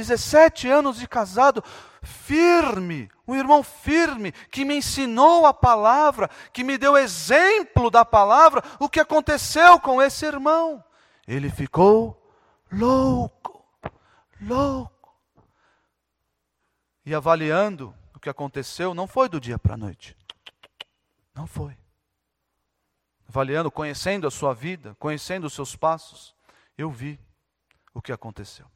17 0.00 0.68
anos 0.68 0.98
de 0.98 1.06
casado, 1.06 1.62
firme, 2.02 3.10
um 3.26 3.34
irmão 3.34 3.62
firme, 3.62 4.32
que 4.50 4.64
me 4.64 4.76
ensinou 4.76 5.46
a 5.46 5.52
palavra, 5.52 6.28
que 6.52 6.64
me 6.64 6.78
deu 6.78 6.96
exemplo 6.96 7.90
da 7.90 8.04
palavra, 8.04 8.62
o 8.78 8.88
que 8.88 8.98
aconteceu 8.98 9.78
com 9.78 10.00
esse 10.00 10.24
irmão? 10.24 10.82
Ele 11.26 11.50
ficou 11.50 12.20
louco, 12.72 13.64
louco. 14.40 15.14
E 17.04 17.14
avaliando 17.14 17.94
o 18.14 18.18
que 18.18 18.28
aconteceu, 18.28 18.94
não 18.94 19.06
foi 19.06 19.28
do 19.28 19.40
dia 19.40 19.58
para 19.58 19.74
a 19.74 19.78
noite. 19.78 20.16
Não 21.34 21.46
foi. 21.46 21.76
Avaliando, 23.28 23.70
conhecendo 23.70 24.26
a 24.26 24.30
sua 24.30 24.54
vida, 24.54 24.96
conhecendo 24.98 25.46
os 25.46 25.52
seus 25.52 25.76
passos, 25.76 26.34
eu 26.76 26.90
vi 26.90 27.20
o 27.94 28.02
que 28.02 28.12
aconteceu 28.12 28.66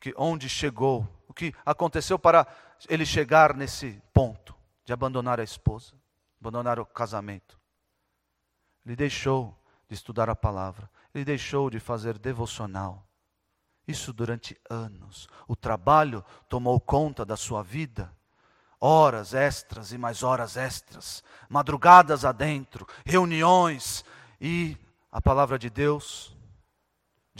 que 0.00 0.14
onde 0.16 0.48
chegou, 0.48 1.06
o 1.28 1.34
que 1.34 1.54
aconteceu 1.64 2.18
para 2.18 2.46
ele 2.88 3.04
chegar 3.04 3.54
nesse 3.54 4.02
ponto 4.12 4.56
de 4.84 4.92
abandonar 4.92 5.38
a 5.38 5.44
esposa, 5.44 5.92
abandonar 6.40 6.80
o 6.80 6.86
casamento. 6.86 7.60
Ele 8.84 8.96
deixou 8.96 9.56
de 9.86 9.94
estudar 9.94 10.30
a 10.30 10.34
palavra, 10.34 10.90
ele 11.14 11.24
deixou 11.24 11.68
de 11.68 11.78
fazer 11.78 12.18
devocional. 12.18 13.06
Isso 13.86 14.12
durante 14.12 14.58
anos. 14.70 15.28
O 15.46 15.54
trabalho 15.54 16.24
tomou 16.48 16.80
conta 16.80 17.24
da 17.24 17.36
sua 17.36 17.62
vida. 17.62 18.10
Horas 18.80 19.34
extras 19.34 19.92
e 19.92 19.98
mais 19.98 20.22
horas 20.22 20.56
extras, 20.56 21.22
madrugadas 21.50 22.24
adentro, 22.24 22.86
reuniões 23.04 24.02
e 24.40 24.74
a 25.12 25.20
palavra 25.20 25.58
de 25.58 25.68
Deus 25.68 26.34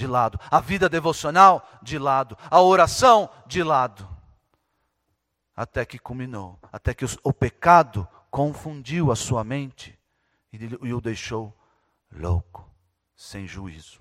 de 0.00 0.06
lado, 0.06 0.40
a 0.50 0.60
vida 0.60 0.88
devocional 0.88 1.68
de 1.82 1.98
lado, 1.98 2.36
a 2.50 2.60
oração 2.62 3.28
de 3.46 3.62
lado. 3.62 4.08
Até 5.54 5.84
que 5.84 5.98
culminou, 5.98 6.58
até 6.72 6.94
que 6.94 7.04
o 7.22 7.32
pecado 7.34 8.08
confundiu 8.30 9.12
a 9.12 9.16
sua 9.16 9.44
mente 9.44 9.98
e 10.50 10.92
o 10.94 11.00
deixou 11.02 11.54
louco, 12.10 12.68
sem 13.14 13.46
juízo. 13.46 14.00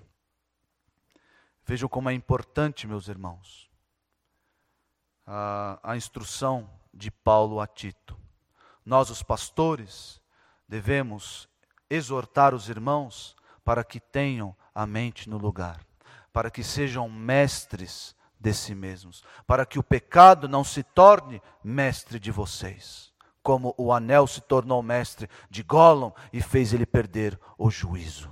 Vejam 1.66 1.88
como 1.88 2.08
é 2.08 2.14
importante, 2.14 2.86
meus 2.86 3.08
irmãos, 3.08 3.70
a, 5.26 5.78
a 5.82 5.96
instrução 5.98 6.68
de 6.94 7.10
Paulo 7.10 7.60
a 7.60 7.66
Tito. 7.66 8.18
Nós, 8.86 9.10
os 9.10 9.22
pastores, 9.22 10.18
devemos 10.66 11.46
exortar 11.90 12.54
os 12.54 12.70
irmãos 12.70 13.36
para 13.62 13.84
que 13.84 14.00
tenham 14.00 14.56
a 14.74 14.86
mente 14.86 15.28
no 15.28 15.36
lugar, 15.36 15.84
para 16.32 16.50
que 16.50 16.62
sejam 16.62 17.08
mestres 17.08 18.14
de 18.38 18.54
si 18.54 18.74
mesmos, 18.74 19.22
para 19.46 19.66
que 19.66 19.78
o 19.78 19.82
pecado 19.82 20.48
não 20.48 20.64
se 20.64 20.82
torne 20.82 21.42
mestre 21.62 22.18
de 22.18 22.30
vocês, 22.30 23.12
como 23.42 23.74
o 23.76 23.92
anel 23.92 24.26
se 24.26 24.40
tornou 24.40 24.82
mestre 24.82 25.28
de 25.50 25.62
Gollum 25.62 26.12
e 26.32 26.40
fez 26.40 26.72
ele 26.72 26.86
perder 26.86 27.38
o 27.58 27.70
juízo. 27.70 28.30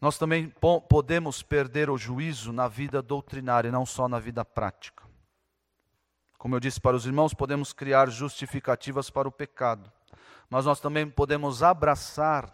Nós 0.00 0.16
também 0.16 0.50
podemos 0.88 1.42
perder 1.42 1.90
o 1.90 1.98
juízo 1.98 2.52
na 2.52 2.66
vida 2.68 3.02
doutrinária, 3.02 3.70
não 3.70 3.84
só 3.84 4.08
na 4.08 4.18
vida 4.18 4.42
prática. 4.44 5.09
Como 6.40 6.56
eu 6.56 6.60
disse 6.60 6.80
para 6.80 6.96
os 6.96 7.06
irmãos, 7.06 7.32
podemos 7.32 7.72
criar 7.72 8.10
justificativas 8.10 9.10
para 9.10 9.28
o 9.28 9.32
pecado 9.32 9.92
mas 10.50 10.66
nós 10.66 10.80
também 10.80 11.08
podemos 11.08 11.62
abraçar, 11.62 12.52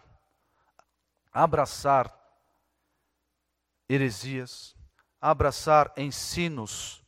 abraçar 1.33 2.15
heresias, 3.89 4.75
abraçar 5.19 5.91
ensinos 5.97 7.03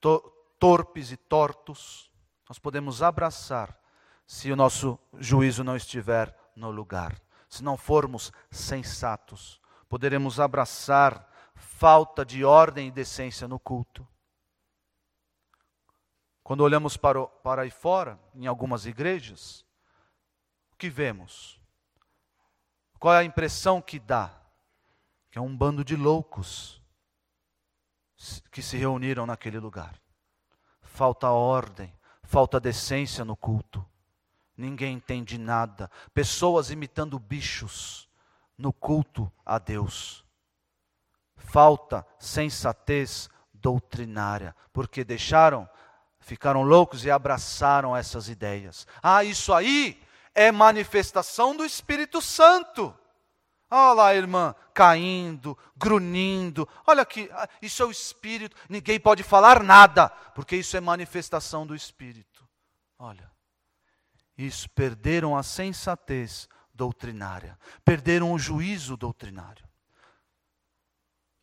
to 0.00 0.20
torpes 0.58 1.12
e 1.12 1.16
tortos. 1.16 2.10
Nós 2.48 2.58
podemos 2.58 3.00
abraçar 3.00 3.78
se 4.26 4.50
o 4.50 4.56
nosso 4.56 4.98
juízo 5.18 5.62
não 5.62 5.76
estiver 5.76 6.36
no 6.56 6.70
lugar. 6.70 7.16
Se 7.48 7.62
não 7.62 7.76
formos 7.76 8.32
sensatos, 8.50 9.60
poderemos 9.88 10.40
abraçar 10.40 11.30
falta 11.54 12.24
de 12.24 12.44
ordem 12.44 12.88
e 12.88 12.90
decência 12.90 13.46
no 13.46 13.60
culto. 13.60 14.06
Quando 16.44 16.60
olhamos 16.60 16.96
para, 16.96 17.22
o, 17.22 17.26
para 17.26 17.62
aí 17.62 17.70
fora, 17.70 18.20
em 18.34 18.46
algumas 18.46 18.84
igrejas, 18.84 19.64
o 20.72 20.76
que 20.76 20.90
vemos? 20.90 21.58
Qual 23.00 23.14
é 23.14 23.18
a 23.18 23.24
impressão 23.24 23.80
que 23.80 23.98
dá? 23.98 24.30
Que 25.30 25.38
é 25.38 25.40
um 25.40 25.56
bando 25.56 25.82
de 25.82 25.96
loucos 25.96 26.82
que 28.52 28.62
se 28.62 28.76
reuniram 28.76 29.26
naquele 29.26 29.58
lugar. 29.58 29.98
Falta 30.82 31.30
ordem, 31.30 31.92
falta 32.22 32.60
decência 32.60 33.24
no 33.24 33.34
culto. 33.34 33.84
Ninguém 34.56 34.96
entende 34.96 35.38
nada. 35.38 35.90
Pessoas 36.12 36.70
imitando 36.70 37.18
bichos 37.18 38.08
no 38.56 38.72
culto 38.72 39.32
a 39.44 39.58
Deus. 39.58 40.24
Falta 41.36 42.06
sensatez 42.18 43.28
doutrinária, 43.52 44.54
porque 44.72 45.04
deixaram, 45.04 45.68
ficaram 46.24 46.62
loucos 46.62 47.04
e 47.04 47.10
abraçaram 47.10 47.94
essas 47.94 48.28
ideias. 48.28 48.86
Ah, 49.02 49.22
isso 49.22 49.52
aí 49.52 50.02
é 50.34 50.50
manifestação 50.50 51.54
do 51.54 51.64
Espírito 51.64 52.20
Santo. 52.22 52.96
Olha 53.70 53.92
lá, 53.92 54.14
irmã, 54.14 54.54
caindo, 54.72 55.56
grunhindo. 55.76 56.66
Olha 56.86 57.02
aqui, 57.02 57.28
ah, 57.32 57.48
isso 57.60 57.82
é 57.82 57.86
o 57.86 57.90
Espírito. 57.90 58.56
Ninguém 58.68 58.98
pode 58.98 59.22
falar 59.22 59.62
nada, 59.62 60.08
porque 60.34 60.56
isso 60.56 60.76
é 60.76 60.80
manifestação 60.80 61.66
do 61.66 61.74
Espírito. 61.74 62.48
Olha, 62.98 63.30
isso, 64.36 64.68
perderam 64.70 65.36
a 65.36 65.42
sensatez 65.42 66.48
doutrinária, 66.72 67.58
perderam 67.84 68.32
o 68.32 68.38
juízo 68.38 68.96
doutrinário. 68.96 69.68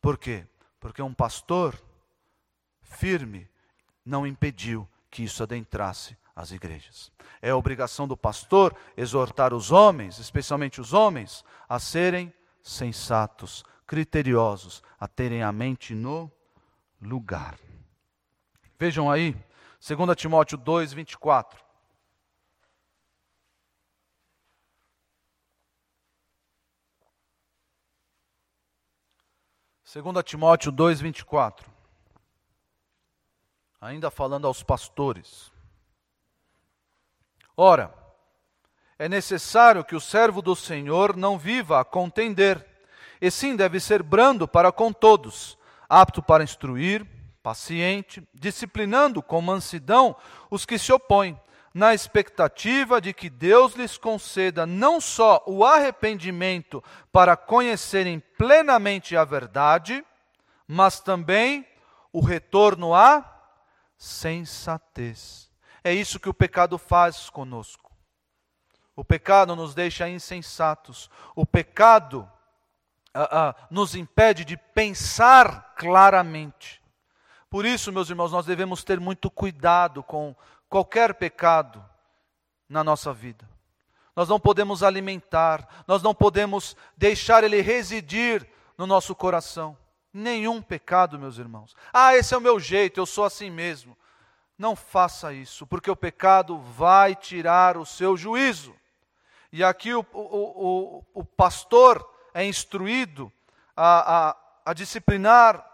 Por 0.00 0.18
quê? 0.18 0.44
Porque 0.80 1.00
um 1.00 1.14
pastor 1.14 1.80
firme 2.80 3.48
não 4.04 4.26
impediu 4.26 4.88
que 5.10 5.22
isso 5.22 5.42
adentrasse 5.42 6.16
as 6.34 6.50
igrejas. 6.50 7.12
É 7.40 7.52
obrigação 7.52 8.08
do 8.08 8.16
pastor 8.16 8.74
exortar 8.96 9.52
os 9.52 9.70
homens, 9.70 10.18
especialmente 10.18 10.80
os 10.80 10.92
homens, 10.92 11.44
a 11.68 11.78
serem 11.78 12.32
sensatos, 12.62 13.64
criteriosos, 13.86 14.82
a 14.98 15.06
terem 15.06 15.42
a 15.42 15.52
mente 15.52 15.94
no 15.94 16.30
lugar. 17.00 17.58
Vejam 18.78 19.10
aí, 19.10 19.36
2 19.80 20.16
Timóteo 20.16 20.56
2, 20.56 20.92
24. 20.92 21.62
2 29.92 30.24
Timóteo 30.24 30.72
2,24. 30.72 31.71
Ainda 33.82 34.12
falando 34.12 34.46
aos 34.46 34.62
pastores. 34.62 35.50
Ora, 37.56 37.92
é 38.96 39.08
necessário 39.08 39.84
que 39.84 39.96
o 39.96 40.00
servo 40.00 40.40
do 40.40 40.54
Senhor 40.54 41.16
não 41.16 41.36
viva 41.36 41.80
a 41.80 41.84
contender, 41.84 42.64
e 43.20 43.28
sim 43.28 43.56
deve 43.56 43.80
ser 43.80 44.00
brando 44.00 44.46
para 44.46 44.70
com 44.70 44.92
todos, 44.92 45.58
apto 45.88 46.22
para 46.22 46.44
instruir, 46.44 47.04
paciente, 47.42 48.22
disciplinando 48.32 49.20
com 49.20 49.40
mansidão 49.40 50.14
os 50.48 50.64
que 50.64 50.78
se 50.78 50.92
opõem, 50.92 51.36
na 51.74 51.92
expectativa 51.92 53.00
de 53.00 53.12
que 53.12 53.28
Deus 53.28 53.74
lhes 53.74 53.98
conceda 53.98 54.64
não 54.64 55.00
só 55.00 55.42
o 55.44 55.64
arrependimento 55.64 56.84
para 57.10 57.36
conhecerem 57.36 58.20
plenamente 58.38 59.16
a 59.16 59.24
verdade, 59.24 60.04
mas 60.68 61.00
também 61.00 61.66
o 62.12 62.20
retorno 62.20 62.94
à 62.94 63.31
sensatez. 64.02 65.48
É 65.84 65.94
isso 65.94 66.18
que 66.18 66.28
o 66.28 66.34
pecado 66.34 66.76
faz 66.76 67.30
conosco. 67.30 67.92
O 68.96 69.04
pecado 69.04 69.54
nos 69.54 69.76
deixa 69.76 70.08
insensatos. 70.08 71.08
O 71.36 71.46
pecado 71.46 72.28
ah, 73.14 73.28
ah, 73.30 73.54
nos 73.70 73.94
impede 73.94 74.44
de 74.44 74.56
pensar 74.56 75.74
claramente. 75.76 76.82
Por 77.48 77.64
isso, 77.64 77.92
meus 77.92 78.10
irmãos, 78.10 78.32
nós 78.32 78.44
devemos 78.44 78.82
ter 78.82 78.98
muito 78.98 79.30
cuidado 79.30 80.02
com 80.02 80.34
qualquer 80.68 81.14
pecado 81.14 81.84
na 82.68 82.82
nossa 82.82 83.12
vida. 83.12 83.48
Nós 84.16 84.28
não 84.28 84.40
podemos 84.40 84.82
alimentar, 84.82 85.84
nós 85.86 86.02
não 86.02 86.12
podemos 86.12 86.76
deixar 86.96 87.44
ele 87.44 87.60
residir 87.62 88.50
no 88.76 88.84
nosso 88.84 89.14
coração. 89.14 89.76
Nenhum 90.12 90.60
pecado, 90.60 91.18
meus 91.18 91.38
irmãos. 91.38 91.74
Ah, 91.92 92.16
esse 92.16 92.34
é 92.34 92.36
o 92.36 92.40
meu 92.40 92.60
jeito, 92.60 93.00
eu 93.00 93.06
sou 93.06 93.24
assim 93.24 93.50
mesmo. 93.50 93.96
Não 94.58 94.76
faça 94.76 95.32
isso, 95.32 95.66
porque 95.66 95.90
o 95.90 95.96
pecado 95.96 96.58
vai 96.58 97.16
tirar 97.16 97.76
o 97.76 97.86
seu 97.86 98.16
juízo. 98.16 98.74
E 99.50 99.64
aqui 99.64 99.94
o, 99.94 100.04
o, 100.12 100.18
o, 100.22 101.04
o 101.14 101.24
pastor 101.24 102.08
é 102.34 102.44
instruído 102.44 103.32
a, 103.76 104.30
a, 104.30 104.36
a 104.66 104.72
disciplinar 104.74 105.66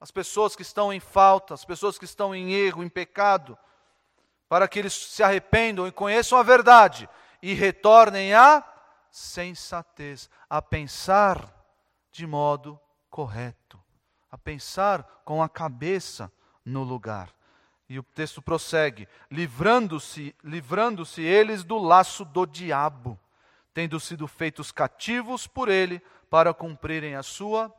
as 0.00 0.10
pessoas 0.10 0.56
que 0.56 0.62
estão 0.62 0.92
em 0.92 1.00
falta, 1.00 1.54
as 1.54 1.64
pessoas 1.64 1.98
que 1.98 2.04
estão 2.04 2.34
em 2.34 2.52
erro, 2.52 2.82
em 2.82 2.88
pecado 2.88 3.56
para 4.52 4.68
que 4.68 4.78
eles 4.78 4.92
se 4.92 5.22
arrependam 5.22 5.86
e 5.86 5.90
conheçam 5.90 6.36
a 6.36 6.42
verdade 6.42 7.08
e 7.40 7.54
retornem 7.54 8.34
à 8.34 8.62
sensatez, 9.10 10.28
a 10.46 10.60
pensar 10.60 11.50
de 12.10 12.26
modo 12.26 12.78
correto, 13.12 13.78
a 14.30 14.38
pensar 14.38 15.02
com 15.22 15.42
a 15.42 15.48
cabeça 15.48 16.32
no 16.64 16.82
lugar. 16.82 17.30
E 17.86 17.98
o 17.98 18.02
texto 18.02 18.40
prossegue: 18.40 19.06
livrando-se, 19.30 20.34
livrando-se 20.42 21.20
eles 21.20 21.62
do 21.62 21.76
laço 21.76 22.24
do 22.24 22.46
diabo, 22.46 23.20
tendo 23.74 24.00
sido 24.00 24.26
feitos 24.26 24.72
cativos 24.72 25.46
por 25.46 25.68
ele 25.68 26.00
para 26.30 26.54
cumprirem 26.54 27.14
a 27.14 27.22
sua 27.22 27.70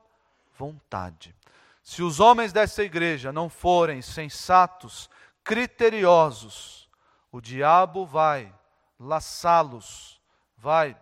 vontade. 0.55 1.35
Se 1.81 2.03
os 2.03 2.19
homens 2.19 2.53
dessa 2.53 2.83
igreja 2.83 3.33
não 3.33 3.49
forem 3.49 4.03
sensatos, 4.03 5.09
criteriosos, 5.43 6.87
o 7.31 7.41
diabo 7.41 8.05
vai 8.05 8.53
laçá-los, 8.99 10.21
vai 10.55 10.95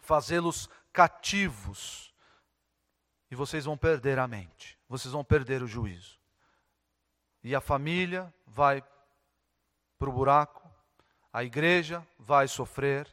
fazê-los 0.00 0.70
cativos, 0.90 2.07
e 3.30 3.34
vocês 3.34 3.64
vão 3.64 3.76
perder 3.76 4.18
a 4.18 4.26
mente, 4.26 4.78
vocês 4.88 5.12
vão 5.12 5.24
perder 5.24 5.62
o 5.62 5.66
juízo. 5.66 6.18
E 7.42 7.54
a 7.54 7.60
família 7.60 8.32
vai 8.46 8.82
para 9.98 10.08
o 10.08 10.12
buraco, 10.12 10.68
a 11.32 11.44
igreja 11.44 12.06
vai 12.18 12.48
sofrer, 12.48 13.08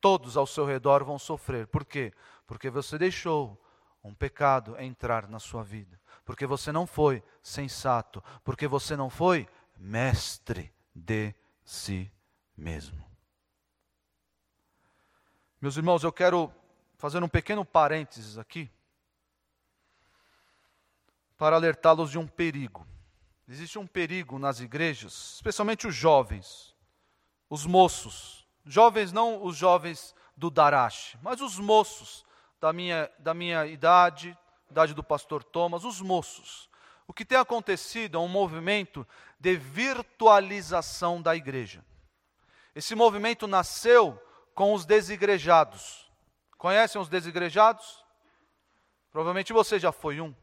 todos 0.00 0.36
ao 0.36 0.46
seu 0.46 0.64
redor 0.64 1.04
vão 1.04 1.18
sofrer. 1.18 1.66
Por 1.66 1.84
quê? 1.84 2.12
Porque 2.46 2.70
você 2.70 2.98
deixou 2.98 3.60
um 4.02 4.14
pecado 4.14 4.80
entrar 4.80 5.28
na 5.28 5.38
sua 5.38 5.62
vida 5.62 6.00
porque 6.30 6.46
você 6.46 6.70
não 6.70 6.86
foi 6.86 7.24
sensato, 7.42 8.22
porque 8.44 8.68
você 8.68 8.94
não 8.94 9.10
foi 9.10 9.48
mestre 9.76 10.72
de 10.94 11.34
si 11.64 12.08
mesmo. 12.56 13.04
Meus 15.60 15.76
irmãos, 15.76 16.04
eu 16.04 16.12
quero 16.12 16.54
fazer 17.00 17.22
um 17.22 17.28
pequeno 17.28 17.64
parênteses 17.64 18.36
aqui 18.36 18.70
para 21.38 21.56
alertá-los 21.56 22.10
de 22.10 22.18
um 22.18 22.26
perigo. 22.26 22.86
Existe 23.48 23.78
um 23.78 23.86
perigo 23.86 24.38
nas 24.38 24.60
igrejas, 24.60 25.32
especialmente 25.36 25.86
os 25.86 25.94
jovens, 25.94 26.76
os 27.48 27.64
moços. 27.64 28.46
Jovens, 28.66 29.12
não 29.12 29.42
os 29.42 29.56
jovens 29.56 30.14
do 30.36 30.50
Darache, 30.50 31.18
mas 31.22 31.40
os 31.40 31.58
moços 31.58 32.22
da 32.60 32.70
minha, 32.70 33.10
da 33.18 33.32
minha 33.32 33.64
idade, 33.64 34.36
idade 34.70 34.92
do 34.92 35.02
pastor 35.02 35.42
Thomas, 35.42 35.84
os 35.84 36.02
moços. 36.02 36.68
O 37.08 37.14
que 37.14 37.24
tem 37.24 37.38
acontecido 37.38 38.18
é 38.18 38.20
um 38.20 38.28
movimento 38.28 39.08
de 39.38 39.56
virtualização 39.56 41.22
da 41.22 41.34
igreja. 41.34 41.82
Esse 42.74 42.94
movimento 42.94 43.46
nasceu 43.46 44.22
com 44.54 44.74
os 44.74 44.84
desigrejados. 44.84 46.09
Conhecem 46.60 47.00
os 47.00 47.08
desigrejados? 47.08 48.04
Provavelmente 49.10 49.50
você 49.50 49.78
já 49.78 49.90
foi 49.90 50.20
um. 50.20 50.36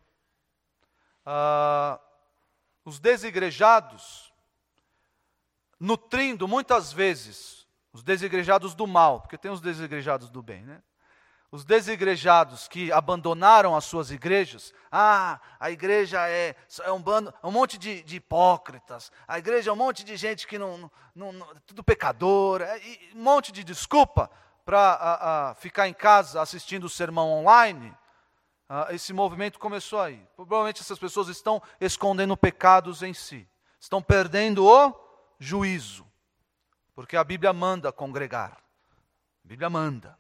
Ah, 1.23 1.99
os 2.83 2.99
desigrejados, 2.99 4.33
nutrindo 5.79 6.47
muitas 6.47 6.91
vezes 6.91 7.67
os 7.93 8.01
desigrejados 8.01 8.73
do 8.73 8.87
mal, 8.87 9.21
porque 9.21 9.37
tem 9.37 9.51
os 9.51 9.61
desigrejados 9.61 10.31
do 10.31 10.41
bem, 10.41 10.63
né? 10.63 10.81
os 11.51 11.63
desigrejados 11.63 12.67
que 12.67 12.91
abandonaram 12.91 13.75
as 13.75 13.85
suas 13.85 14.09
igrejas, 14.09 14.73
ah, 14.91 15.39
a 15.59 15.69
igreja 15.69 16.27
é, 16.27 16.55
é 16.81 16.91
um, 16.91 16.99
bando, 16.99 17.31
um 17.43 17.51
monte 17.51 17.77
de, 17.77 18.01
de, 18.01 18.15
hipócritas, 18.15 19.11
a 19.27 19.37
igreja 19.37 19.69
é 19.69 19.73
um 19.73 19.77
monte 19.77 20.03
de 20.03 20.17
gente 20.17 20.47
que 20.47 20.57
não, 20.57 20.91
não, 21.13 21.31
não 21.31 21.47
tudo 21.67 21.83
pecador, 21.83 22.63
é, 22.63 22.81
um 23.13 23.21
monte 23.21 23.51
de 23.51 23.63
desculpa 23.63 24.31
para 24.67 25.55
ficar 25.59 25.87
em 25.87 25.93
casa 25.93 26.41
assistindo 26.41 26.83
o 26.83 26.89
sermão 26.89 27.31
online. 27.31 27.95
Ah, 28.67 28.87
esse 28.89 29.13
movimento 29.13 29.59
começou 29.59 30.01
aí. 30.01 30.21
Provavelmente 30.35 30.81
essas 30.81 30.99
pessoas 30.99 31.29
estão 31.29 31.63
escondendo 31.79 32.35
pecados 32.35 33.01
em 33.01 33.13
si, 33.13 33.47
estão 33.79 34.01
perdendo 34.01 34.67
o 34.67 34.93
juízo, 35.39 36.05
porque 36.93 37.15
a 37.15 37.23
Bíblia 37.23 37.53
manda 37.53 37.93
congregar. 37.93 38.57
A 39.45 39.47
Bíblia 39.47 39.69
manda. 39.69 40.19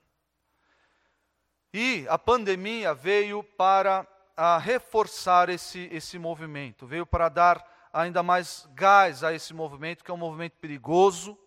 E 1.73 2.07
a 2.07 2.17
pandemia 2.17 2.93
veio 2.93 3.43
para 3.43 4.07
a 4.37 4.57
reforçar 4.57 5.49
esse, 5.49 5.89
esse 5.91 6.17
movimento, 6.17 6.87
veio 6.87 7.05
para 7.05 7.27
dar 7.27 7.89
ainda 7.91 8.23
mais 8.23 8.65
gás 8.73 9.25
a 9.25 9.33
esse 9.33 9.53
movimento, 9.53 10.05
que 10.05 10.11
é 10.11 10.13
um 10.13 10.17
movimento 10.17 10.53
perigoso, 10.53 11.37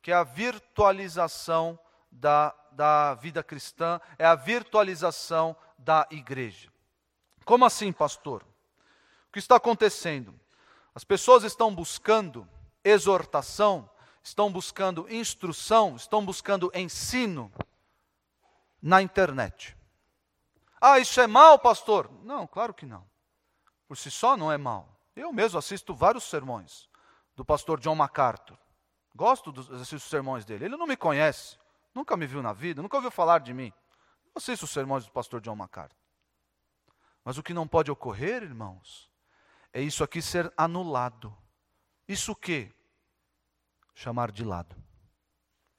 que 0.00 0.12
é 0.12 0.14
a 0.14 0.22
virtualização 0.22 1.76
da, 2.14 2.54
da 2.70 3.14
vida 3.14 3.42
cristã, 3.42 4.00
é 4.18 4.24
a 4.24 4.34
virtualização 4.34 5.56
da 5.76 6.06
igreja. 6.10 6.72
Como 7.44 7.64
assim, 7.64 7.92
pastor? 7.92 8.42
O 9.28 9.32
que 9.32 9.38
está 9.38 9.56
acontecendo? 9.56 10.38
As 10.94 11.04
pessoas 11.04 11.42
estão 11.42 11.74
buscando 11.74 12.48
exortação, 12.82 13.90
estão 14.22 14.50
buscando 14.50 15.12
instrução, 15.12 15.96
estão 15.96 16.24
buscando 16.24 16.70
ensino 16.74 17.52
na 18.80 19.02
internet. 19.02 19.76
Ah, 20.80 20.98
isso 20.98 21.20
é 21.20 21.26
mal, 21.26 21.58
pastor? 21.58 22.10
Não, 22.22 22.46
claro 22.46 22.72
que 22.72 22.86
não. 22.86 23.04
Por 23.88 23.96
si 23.96 24.10
só 24.10 24.36
não 24.36 24.52
é 24.52 24.56
mal. 24.56 24.88
Eu 25.16 25.32
mesmo 25.32 25.58
assisto 25.58 25.94
vários 25.94 26.24
sermões 26.24 26.88
do 27.34 27.44
pastor 27.44 27.80
John 27.80 27.94
MacArthur. 27.94 28.56
Gosto 29.14 29.50
dos 29.52 29.70
assisto 29.70 30.08
sermões 30.08 30.44
dele. 30.44 30.64
Ele 30.66 30.76
não 30.76 30.86
me 30.86 30.96
conhece, 30.96 31.56
nunca 31.94 32.16
me 32.16 32.26
viu 32.26 32.42
na 32.42 32.52
vida, 32.52 32.82
nunca 32.82 32.96
ouviu 32.96 33.10
falar 33.10 33.38
de 33.40 33.54
mim. 33.54 33.72
Eu 34.26 34.32
assisto 34.36 34.64
os 34.64 34.70
sermões 34.70 35.04
do 35.04 35.12
pastor 35.12 35.40
John 35.40 35.54
MacArthur. 35.54 35.96
Mas 37.24 37.38
o 37.38 37.42
que 37.42 37.54
não 37.54 37.66
pode 37.66 37.90
ocorrer, 37.90 38.42
irmãos, 38.42 39.10
é 39.72 39.80
isso 39.80 40.04
aqui 40.04 40.20
ser 40.20 40.52
anulado. 40.56 41.34
Isso 42.06 42.32
o 42.32 42.36
quê? 42.36 42.72
Chamar 43.94 44.30
de 44.30 44.44
lado. 44.44 44.76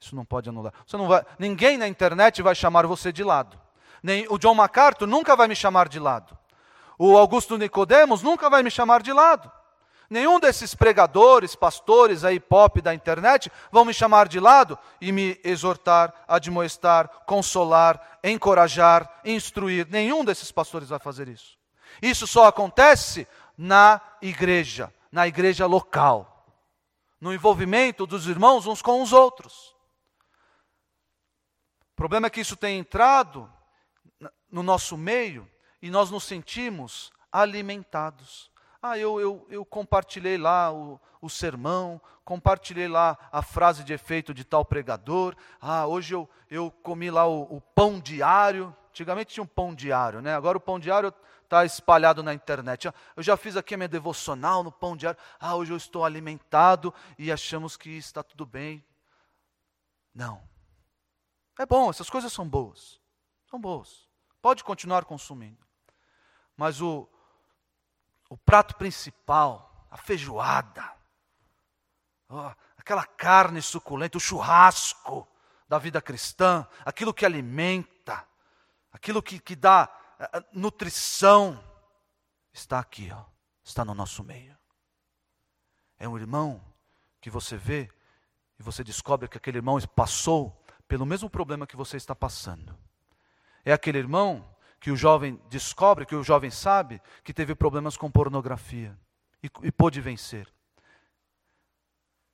Isso 0.00 0.16
não 0.16 0.24
pode 0.24 0.48
anular. 0.48 0.72
Você 0.86 0.96
não 0.96 1.06
vai, 1.06 1.24
ninguém 1.38 1.76
na 1.76 1.86
internet 1.86 2.42
vai 2.42 2.54
chamar 2.54 2.86
você 2.86 3.12
de 3.12 3.22
lado. 3.22 3.60
Nem 4.02 4.26
o 4.28 4.38
John 4.38 4.54
MacArthur 4.54 5.06
nunca 5.06 5.36
vai 5.36 5.48
me 5.48 5.56
chamar 5.56 5.88
de 5.88 5.98
lado. 5.98 6.36
O 6.98 7.16
Augusto 7.16 7.58
Nicodemos 7.58 8.22
nunca 8.22 8.48
vai 8.48 8.62
me 8.62 8.70
chamar 8.70 9.02
de 9.02 9.12
lado. 9.12 9.50
Nenhum 10.08 10.38
desses 10.38 10.74
pregadores, 10.74 11.56
pastores 11.56 12.24
aí 12.24 12.38
pop 12.38 12.80
da 12.80 12.94
internet 12.94 13.50
vão 13.72 13.84
me 13.84 13.92
chamar 13.92 14.28
de 14.28 14.38
lado 14.38 14.78
e 15.00 15.10
me 15.10 15.40
exortar, 15.42 16.14
admoestar, 16.28 17.08
consolar, 17.26 18.18
encorajar, 18.22 19.20
instruir. 19.24 19.86
Nenhum 19.90 20.24
desses 20.24 20.52
pastores 20.52 20.90
vai 20.90 20.98
fazer 20.98 21.28
isso. 21.28 21.58
Isso 22.00 22.26
só 22.26 22.46
acontece 22.46 23.26
na 23.56 24.00
igreja, 24.22 24.92
na 25.10 25.26
igreja 25.26 25.66
local, 25.66 26.46
no 27.20 27.32
envolvimento 27.32 28.06
dos 28.06 28.26
irmãos 28.26 28.66
uns 28.66 28.82
com 28.82 29.02
os 29.02 29.12
outros. 29.12 29.74
O 31.92 31.96
problema 31.96 32.26
é 32.26 32.30
que 32.30 32.40
isso 32.40 32.56
tem 32.56 32.78
entrado 32.78 33.50
no 34.50 34.62
nosso 34.62 34.96
meio 34.96 35.50
e 35.80 35.90
nós 35.90 36.10
nos 36.10 36.24
sentimos 36.24 37.10
alimentados. 37.32 38.50
Ah, 38.88 38.96
eu, 38.96 39.20
eu, 39.20 39.44
eu 39.50 39.64
compartilhei 39.64 40.38
lá 40.38 40.72
o, 40.72 41.00
o 41.20 41.28
sermão, 41.28 42.00
compartilhei 42.24 42.86
lá 42.86 43.18
a 43.32 43.42
frase 43.42 43.82
de 43.82 43.92
efeito 43.92 44.32
de 44.32 44.44
tal 44.44 44.64
pregador. 44.64 45.34
Ah, 45.60 45.88
hoje 45.88 46.14
eu, 46.14 46.30
eu 46.48 46.70
comi 46.70 47.10
lá 47.10 47.26
o, 47.26 47.56
o 47.56 47.60
pão 47.60 47.98
diário. 47.98 48.74
Antigamente 48.90 49.34
tinha 49.34 49.42
um 49.42 49.46
pão 49.46 49.74
diário, 49.74 50.22
né? 50.22 50.36
Agora 50.36 50.56
o 50.56 50.60
pão 50.60 50.78
diário 50.78 51.12
está 51.42 51.64
espalhado 51.64 52.22
na 52.22 52.32
internet. 52.32 52.86
Ah, 52.86 52.94
eu 53.16 53.24
já 53.24 53.36
fiz 53.36 53.56
aqui 53.56 53.74
a 53.74 53.76
minha 53.76 53.88
devocional 53.88 54.62
no 54.62 54.70
pão 54.70 54.96
diário. 54.96 55.18
Ah, 55.40 55.56
hoje 55.56 55.72
eu 55.72 55.76
estou 55.76 56.04
alimentado 56.04 56.94
e 57.18 57.32
achamos 57.32 57.76
que 57.76 57.90
está 57.90 58.22
tudo 58.22 58.46
bem. 58.46 58.84
Não. 60.14 60.40
É 61.58 61.66
bom, 61.66 61.90
essas 61.90 62.08
coisas 62.08 62.32
são 62.32 62.48
boas. 62.48 63.00
São 63.50 63.60
boas. 63.60 64.06
Pode 64.40 64.62
continuar 64.62 65.04
consumindo. 65.04 65.66
Mas 66.56 66.80
o, 66.80 67.08
o 68.28 68.36
prato 68.36 68.76
principal, 68.76 69.86
a 69.90 69.96
feijoada, 69.96 70.92
oh, 72.28 72.50
aquela 72.76 73.04
carne 73.04 73.62
suculenta, 73.62 74.18
o 74.18 74.20
churrasco 74.20 75.26
da 75.68 75.78
vida 75.78 76.00
cristã, 76.00 76.66
aquilo 76.84 77.14
que 77.14 77.26
alimenta, 77.26 78.26
aquilo 78.92 79.22
que, 79.22 79.38
que 79.38 79.56
dá 79.56 79.88
uh, 80.20 80.44
nutrição, 80.52 81.62
está 82.52 82.78
aqui, 82.78 83.10
ó, 83.12 83.24
está 83.62 83.84
no 83.84 83.94
nosso 83.94 84.22
meio. 84.22 84.56
É 85.98 86.08
um 86.08 86.16
irmão 86.16 86.62
que 87.20 87.30
você 87.30 87.56
vê 87.56 87.90
e 88.58 88.62
você 88.62 88.82
descobre 88.84 89.28
que 89.28 89.36
aquele 89.36 89.58
irmão 89.58 89.78
passou 89.94 90.64
pelo 90.86 91.04
mesmo 91.04 91.28
problema 91.28 91.66
que 91.66 91.76
você 91.76 91.96
está 91.96 92.14
passando. 92.14 92.78
É 93.64 93.72
aquele 93.72 93.98
irmão 93.98 94.48
que 94.80 94.90
o 94.90 94.96
jovem 94.96 95.40
descobre, 95.48 96.06
que 96.06 96.14
o 96.14 96.22
jovem 96.22 96.50
sabe, 96.50 97.00
que 97.24 97.32
teve 97.32 97.54
problemas 97.54 97.96
com 97.96 98.10
pornografia 98.10 98.96
e, 99.42 99.50
e 99.62 99.72
pôde 99.72 100.00
vencer. 100.00 100.48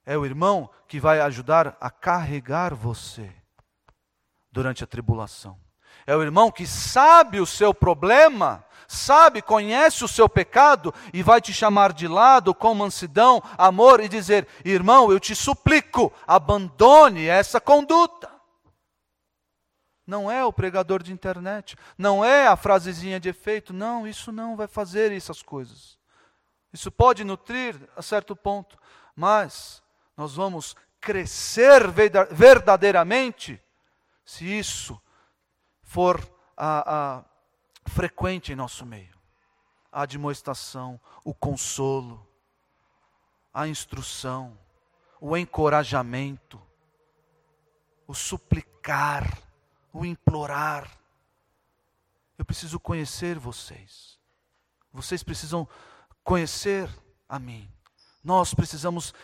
É 0.04 0.18
o 0.18 0.26
irmão 0.26 0.68
que 0.88 0.98
vai 0.98 1.20
ajudar 1.20 1.76
a 1.80 1.90
carregar 1.90 2.74
você 2.74 3.30
durante 4.50 4.82
a 4.82 4.86
tribulação. 4.86 5.58
É 6.06 6.16
o 6.16 6.22
irmão 6.22 6.50
que 6.50 6.66
sabe 6.66 7.40
o 7.40 7.46
seu 7.46 7.72
problema, 7.72 8.64
sabe, 8.88 9.40
conhece 9.40 10.04
o 10.04 10.08
seu 10.08 10.28
pecado 10.28 10.92
e 11.12 11.22
vai 11.22 11.40
te 11.40 11.52
chamar 11.52 11.92
de 11.92 12.08
lado 12.08 12.52
com 12.52 12.74
mansidão, 12.74 13.40
amor 13.56 14.00
e 14.00 14.08
dizer: 14.08 14.48
irmão, 14.64 15.12
eu 15.12 15.20
te 15.20 15.34
suplico, 15.34 16.12
abandone 16.26 17.26
essa 17.26 17.60
conduta. 17.60 18.31
Não 20.12 20.30
é 20.30 20.44
o 20.44 20.52
pregador 20.52 21.02
de 21.02 21.10
internet, 21.10 21.74
não 21.96 22.22
é 22.22 22.46
a 22.46 22.54
frasezinha 22.54 23.18
de 23.18 23.30
efeito, 23.30 23.72
não, 23.72 24.06
isso 24.06 24.30
não 24.30 24.54
vai 24.54 24.66
fazer 24.66 25.10
essas 25.10 25.40
coisas. 25.40 25.98
Isso 26.70 26.92
pode 26.92 27.24
nutrir 27.24 27.80
a 27.96 28.02
certo 28.02 28.36
ponto, 28.36 28.76
mas 29.16 29.82
nós 30.14 30.34
vamos 30.34 30.76
crescer 31.00 31.84
verdadeiramente 32.30 33.58
se 34.22 34.44
isso 34.44 35.00
for 35.82 36.20
a, 36.54 37.16
a, 37.16 37.24
frequente 37.88 38.52
em 38.52 38.54
nosso 38.54 38.84
meio. 38.84 39.18
A 39.90 40.02
admoestação, 40.02 41.00
o 41.24 41.32
consolo, 41.32 42.28
a 43.50 43.66
instrução, 43.66 44.58
o 45.18 45.34
encorajamento, 45.38 46.60
o 48.06 48.12
suplicar 48.12 49.51
o 49.92 50.04
implorar. 50.04 50.90
Eu 52.38 52.44
preciso 52.44 52.80
conhecer 52.80 53.38
vocês. 53.38 54.18
Vocês 54.92 55.22
precisam 55.22 55.68
conhecer 56.24 56.88
a 57.28 57.38
mim. 57.38 57.70
Nós 58.22 58.54
precisamos 58.54 59.14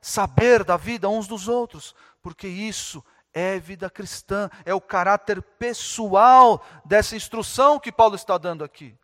saber 0.00 0.64
da 0.64 0.76
vida 0.76 1.08
uns 1.08 1.26
dos 1.26 1.48
outros, 1.48 1.94
porque 2.22 2.48
isso 2.48 3.04
é 3.32 3.58
vida 3.58 3.88
cristã, 3.88 4.50
é 4.64 4.74
o 4.74 4.80
caráter 4.80 5.42
pessoal 5.42 6.64
dessa 6.84 7.16
instrução 7.16 7.78
que 7.78 7.92
Paulo 7.92 8.14
está 8.14 8.36
dando 8.36 8.62
aqui. 8.62 8.96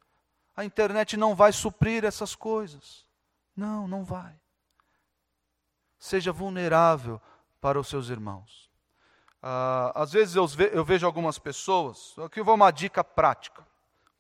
A 0.55 0.65
internet 0.65 1.17
não 1.17 1.35
vai 1.35 1.53
suprir 1.53 2.05
essas 2.05 2.35
coisas. 2.35 3.07
Não, 3.57 3.89
não 3.89 4.05
vai. 4.05 4.39
Seja 5.99 6.33
vulnerável 6.33 7.21
para 7.61 7.79
os 7.79 7.89
seus 7.89 8.09
irmãos. 8.09 8.68
Ah, 9.43 9.93
às 9.95 10.13
vezes 10.13 10.35
eu, 10.35 10.47
ve 10.47 10.71
eu 10.73 10.85
vejo 10.85 11.07
algumas 11.07 11.39
pessoas, 11.39 12.15
aqui 12.25 12.43
vou 12.43 12.55
uma 12.55 12.71
dica 12.71 13.05
prática, 13.05 13.67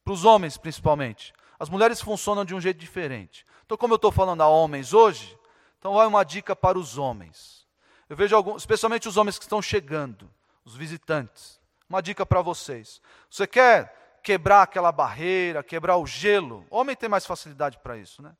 para 0.04 0.12
os 0.12 0.24
homens 0.24 0.56
principalmente. 0.56 1.32
As 1.58 1.68
mulheres 1.68 2.00
funcionam 2.00 2.44
de 2.44 2.54
um 2.54 2.60
jeito 2.60 2.78
diferente. 2.78 3.44
Então, 3.66 3.76
como 3.76 3.94
eu 3.94 3.96
estou 3.96 4.12
falando 4.12 4.42
a 4.42 4.48
homens 4.48 4.94
hoje, 4.94 5.36
então 5.78 5.94
vai 5.94 6.06
uma 6.06 6.24
dica 6.24 6.54
para 6.54 6.78
os 6.78 6.96
homens. 6.96 7.66
Eu 8.08 8.16
vejo 8.16 8.34
alguns, 8.34 8.62
especialmente 8.62 9.08
os 9.08 9.16
homens 9.16 9.38
que 9.38 9.44
estão 9.44 9.60
chegando, 9.60 10.30
os 10.64 10.76
visitantes. 10.76 11.60
Uma 11.88 12.00
dica 12.00 12.24
para 12.24 12.40
vocês. 12.40 13.02
Você 13.28 13.46
quer 13.46 14.20
quebrar 14.22 14.62
aquela 14.62 14.92
barreira, 14.92 15.62
quebrar 15.62 15.96
o 15.96 16.06
gelo? 16.06 16.64
Homem 16.70 16.94
tem 16.94 17.08
mais 17.08 17.26
facilidade 17.26 17.78
para 17.78 17.96
isso, 17.96 18.22
né? 18.22 18.34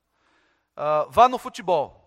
Uh, 0.76 1.10
vá 1.10 1.28
no 1.28 1.38
futebol. 1.38 2.04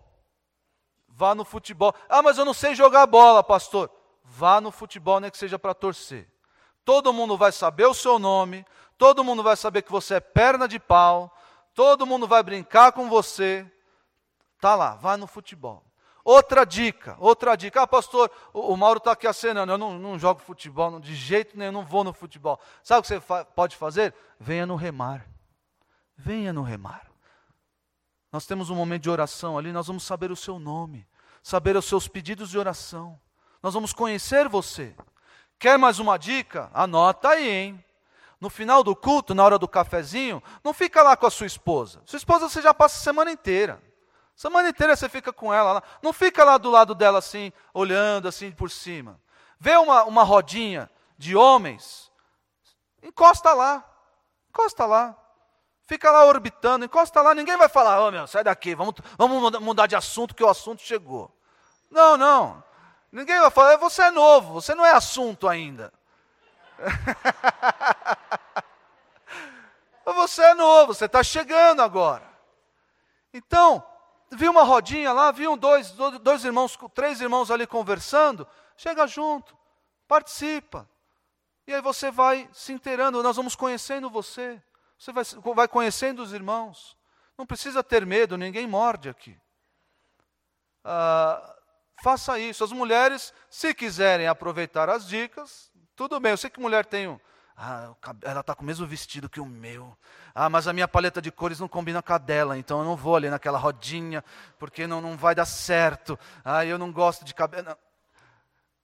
Vá 1.08 1.34
no 1.34 1.44
futebol. 1.44 1.94
Ah, 2.08 2.22
mas 2.22 2.38
eu 2.38 2.44
não 2.44 2.54
sei 2.54 2.74
jogar 2.74 3.06
bola, 3.06 3.44
pastor 3.44 3.90
vá 4.32 4.60
no 4.60 4.70
futebol, 4.70 5.20
nem 5.20 5.30
que 5.30 5.36
seja 5.36 5.58
para 5.58 5.74
torcer. 5.74 6.26
Todo 6.84 7.12
mundo 7.12 7.36
vai 7.36 7.52
saber 7.52 7.86
o 7.86 7.94
seu 7.94 8.18
nome, 8.18 8.64
todo 8.96 9.22
mundo 9.22 9.42
vai 9.42 9.56
saber 9.56 9.82
que 9.82 9.92
você 9.92 10.14
é 10.14 10.20
perna 10.20 10.66
de 10.66 10.80
pau, 10.80 11.30
todo 11.74 12.06
mundo 12.06 12.26
vai 12.26 12.42
brincar 12.42 12.92
com 12.92 13.08
você. 13.08 13.70
Tá 14.58 14.74
lá, 14.74 14.94
vá 14.94 15.16
no 15.16 15.26
futebol. 15.26 15.84
Outra 16.24 16.64
dica, 16.64 17.16
outra 17.18 17.56
dica. 17.56 17.82
Ah, 17.82 17.86
pastor, 17.86 18.30
o, 18.52 18.72
o 18.72 18.76
Mauro 18.76 18.98
está 18.98 19.12
aqui 19.12 19.26
acenando. 19.26 19.72
Eu 19.72 19.78
não, 19.78 19.98
não 19.98 20.18
jogo 20.18 20.40
futebol, 20.40 20.90
não, 20.90 21.00
de 21.00 21.14
jeito 21.14 21.58
nenhum, 21.58 21.72
não 21.72 21.84
vou 21.84 22.04
no 22.04 22.12
futebol. 22.12 22.58
Sabe 22.82 23.00
o 23.00 23.02
que 23.02 23.08
você 23.08 23.20
fa 23.20 23.44
pode 23.44 23.76
fazer? 23.76 24.14
Venha 24.38 24.64
no 24.64 24.76
remar. 24.76 25.26
Venha 26.16 26.52
no 26.52 26.62
remar. 26.62 27.10
Nós 28.30 28.46
temos 28.46 28.70
um 28.70 28.76
momento 28.76 29.02
de 29.02 29.10
oração 29.10 29.58
ali, 29.58 29.72
nós 29.72 29.88
vamos 29.88 30.04
saber 30.04 30.30
o 30.30 30.36
seu 30.36 30.58
nome, 30.58 31.06
saber 31.42 31.76
os 31.76 31.84
seus 31.84 32.08
pedidos 32.08 32.48
de 32.48 32.58
oração. 32.58 33.20
Nós 33.62 33.74
vamos 33.74 33.92
conhecer 33.92 34.48
você. 34.48 34.94
Quer 35.58 35.78
mais 35.78 35.98
uma 35.98 36.18
dica? 36.18 36.70
Anota 36.74 37.28
aí, 37.28 37.48
hein? 37.48 37.84
No 38.40 38.50
final 38.50 38.82
do 38.82 38.96
culto, 38.96 39.34
na 39.34 39.44
hora 39.44 39.58
do 39.58 39.68
cafezinho, 39.68 40.42
não 40.64 40.74
fica 40.74 41.00
lá 41.02 41.16
com 41.16 41.26
a 41.26 41.30
sua 41.30 41.46
esposa. 41.46 42.02
Sua 42.04 42.16
esposa 42.16 42.48
você 42.48 42.60
já 42.60 42.74
passa 42.74 42.98
a 42.98 43.02
semana 43.02 43.30
inteira. 43.30 43.80
Semana 44.34 44.68
inteira 44.68 44.96
você 44.96 45.08
fica 45.08 45.32
com 45.32 45.54
ela 45.54 45.74
lá. 45.74 45.82
Não 46.02 46.12
fica 46.12 46.42
lá 46.42 46.58
do 46.58 46.68
lado 46.68 46.92
dela 46.94 47.20
assim, 47.20 47.52
olhando 47.72 48.26
assim 48.26 48.50
por 48.50 48.68
cima. 48.68 49.20
Vê 49.60 49.76
uma, 49.76 50.02
uma 50.02 50.24
rodinha 50.24 50.90
de 51.16 51.36
homens, 51.36 52.10
encosta 53.00 53.52
lá. 53.52 53.88
Encosta 54.50 54.84
lá. 54.84 55.16
Fica 55.86 56.10
lá 56.10 56.24
orbitando, 56.24 56.84
encosta 56.84 57.22
lá, 57.22 57.34
ninguém 57.34 57.56
vai 57.56 57.68
falar, 57.68 58.00
ô 58.00 58.08
oh, 58.08 58.10
meu, 58.10 58.26
sai 58.26 58.42
daqui, 58.42 58.74
vamos, 58.74 58.94
vamos 59.18 59.60
mudar 59.60 59.86
de 59.86 59.94
assunto 59.94 60.34
que 60.34 60.42
o 60.42 60.48
assunto 60.48 60.82
chegou. 60.82 61.30
Não, 61.90 62.16
não. 62.16 62.64
Ninguém 63.12 63.38
vai 63.38 63.50
falar, 63.50 63.76
você 63.76 64.04
é 64.04 64.10
novo, 64.10 64.54
você 64.54 64.74
não 64.74 64.86
é 64.86 64.92
assunto 64.92 65.46
ainda. 65.46 65.92
você 70.04 70.42
é 70.42 70.54
novo, 70.54 70.94
você 70.94 71.04
está 71.04 71.22
chegando 71.22 71.82
agora. 71.82 72.26
Então, 73.34 73.86
vi 74.30 74.48
uma 74.48 74.62
rodinha 74.62 75.12
lá, 75.12 75.30
viu 75.30 75.58
dois, 75.58 75.92
dois 75.92 76.42
irmãos, 76.42 76.78
três 76.94 77.20
irmãos 77.20 77.50
ali 77.50 77.66
conversando, 77.66 78.48
chega 78.78 79.06
junto, 79.06 79.54
participa. 80.08 80.88
E 81.66 81.74
aí 81.74 81.82
você 81.82 82.10
vai 82.10 82.48
se 82.52 82.72
inteirando, 82.72 83.22
nós 83.22 83.36
vamos 83.36 83.54
conhecendo 83.54 84.08
você. 84.08 84.60
Você 84.98 85.12
vai, 85.12 85.24
vai 85.54 85.68
conhecendo 85.68 86.22
os 86.22 86.32
irmãos. 86.32 86.96
Não 87.36 87.44
precisa 87.44 87.82
ter 87.82 88.06
medo, 88.06 88.38
ninguém 88.38 88.66
morde 88.66 89.08
aqui. 89.08 89.38
Ah, 90.84 91.51
Faça 92.02 92.36
isso. 92.36 92.64
As 92.64 92.72
mulheres, 92.72 93.32
se 93.48 93.72
quiserem 93.72 94.26
aproveitar 94.26 94.90
as 94.90 95.06
dicas, 95.06 95.70
tudo 95.94 96.18
bem. 96.18 96.32
Eu 96.32 96.36
sei 96.36 96.50
que 96.50 96.58
mulher 96.58 96.84
tem 96.84 97.16
Ah, 97.56 97.94
ela 98.22 98.40
está 98.40 98.56
com 98.56 98.64
o 98.64 98.66
mesmo 98.66 98.84
vestido 98.84 99.28
que 99.28 99.38
o 99.38 99.46
meu. 99.46 99.96
Ah, 100.34 100.50
mas 100.50 100.66
a 100.66 100.72
minha 100.72 100.88
paleta 100.88 101.22
de 101.22 101.30
cores 101.30 101.60
não 101.60 101.68
combina 101.68 102.02
com 102.02 102.12
a 102.12 102.18
dela, 102.18 102.58
então 102.58 102.80
eu 102.80 102.84
não 102.84 102.96
vou 102.96 103.14
ali 103.14 103.30
naquela 103.30 103.56
rodinha, 103.56 104.24
porque 104.58 104.84
não, 104.84 105.00
não 105.00 105.16
vai 105.16 105.32
dar 105.32 105.44
certo. 105.44 106.18
Ah, 106.44 106.66
eu 106.66 106.76
não 106.76 106.90
gosto 106.90 107.24
de 107.24 107.32
cabelo. 107.32 107.76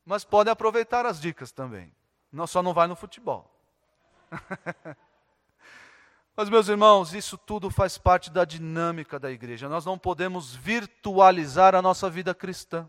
Mas 0.05 0.23
podem 0.23 0.53
aproveitar 0.53 1.05
as 1.05 1.21
dicas 1.21 1.51
também. 1.51 1.93
Não, 2.31 2.47
só 2.47 2.62
não 2.62 2.73
vai 2.73 2.87
no 2.87 2.95
futebol. 2.95 3.53
Mas, 6.37 6.49
meus 6.49 6.69
irmãos, 6.69 7.12
isso 7.14 7.37
tudo 7.37 7.69
faz 7.69 7.99
parte 7.99 8.31
da 8.31 8.45
dinâmica 8.45 9.19
da 9.19 9.29
igreja. 9.29 9.69
Nós 9.69 9.85
não 9.85 9.99
podemos 9.99 10.55
virtualizar 10.55 11.75
a 11.75 11.83
nossa 11.83 12.09
vida 12.09 12.33
cristã. 12.33 12.89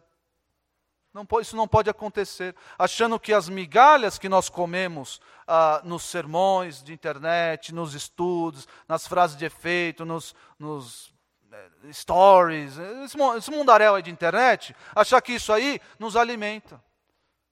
Não 1.13 1.25
pode, 1.25 1.47
isso 1.47 1.55
não 1.55 1.67
pode 1.67 1.89
acontecer. 1.89 2.55
Achando 2.77 3.19
que 3.19 3.33
as 3.33 3.49
migalhas 3.49 4.17
que 4.17 4.29
nós 4.29 4.47
comemos 4.47 5.19
ah, 5.47 5.81
nos 5.83 6.03
sermões 6.03 6.83
de 6.83 6.93
internet, 6.93 7.73
nos 7.73 7.93
estudos, 7.93 8.67
nas 8.87 9.07
frases 9.07 9.35
de 9.35 9.45
efeito, 9.45 10.05
nos, 10.05 10.35
nos 10.57 11.13
eh, 11.51 11.69
stories, 11.91 12.77
esse, 12.77 13.51
mundaréu 13.51 13.95
aí 13.95 14.03
de 14.03 14.11
internet, 14.11 14.75
achar 14.95 15.21
que 15.21 15.33
isso 15.33 15.51
aí 15.51 15.81
nos 15.97 16.15
alimenta. 16.15 16.81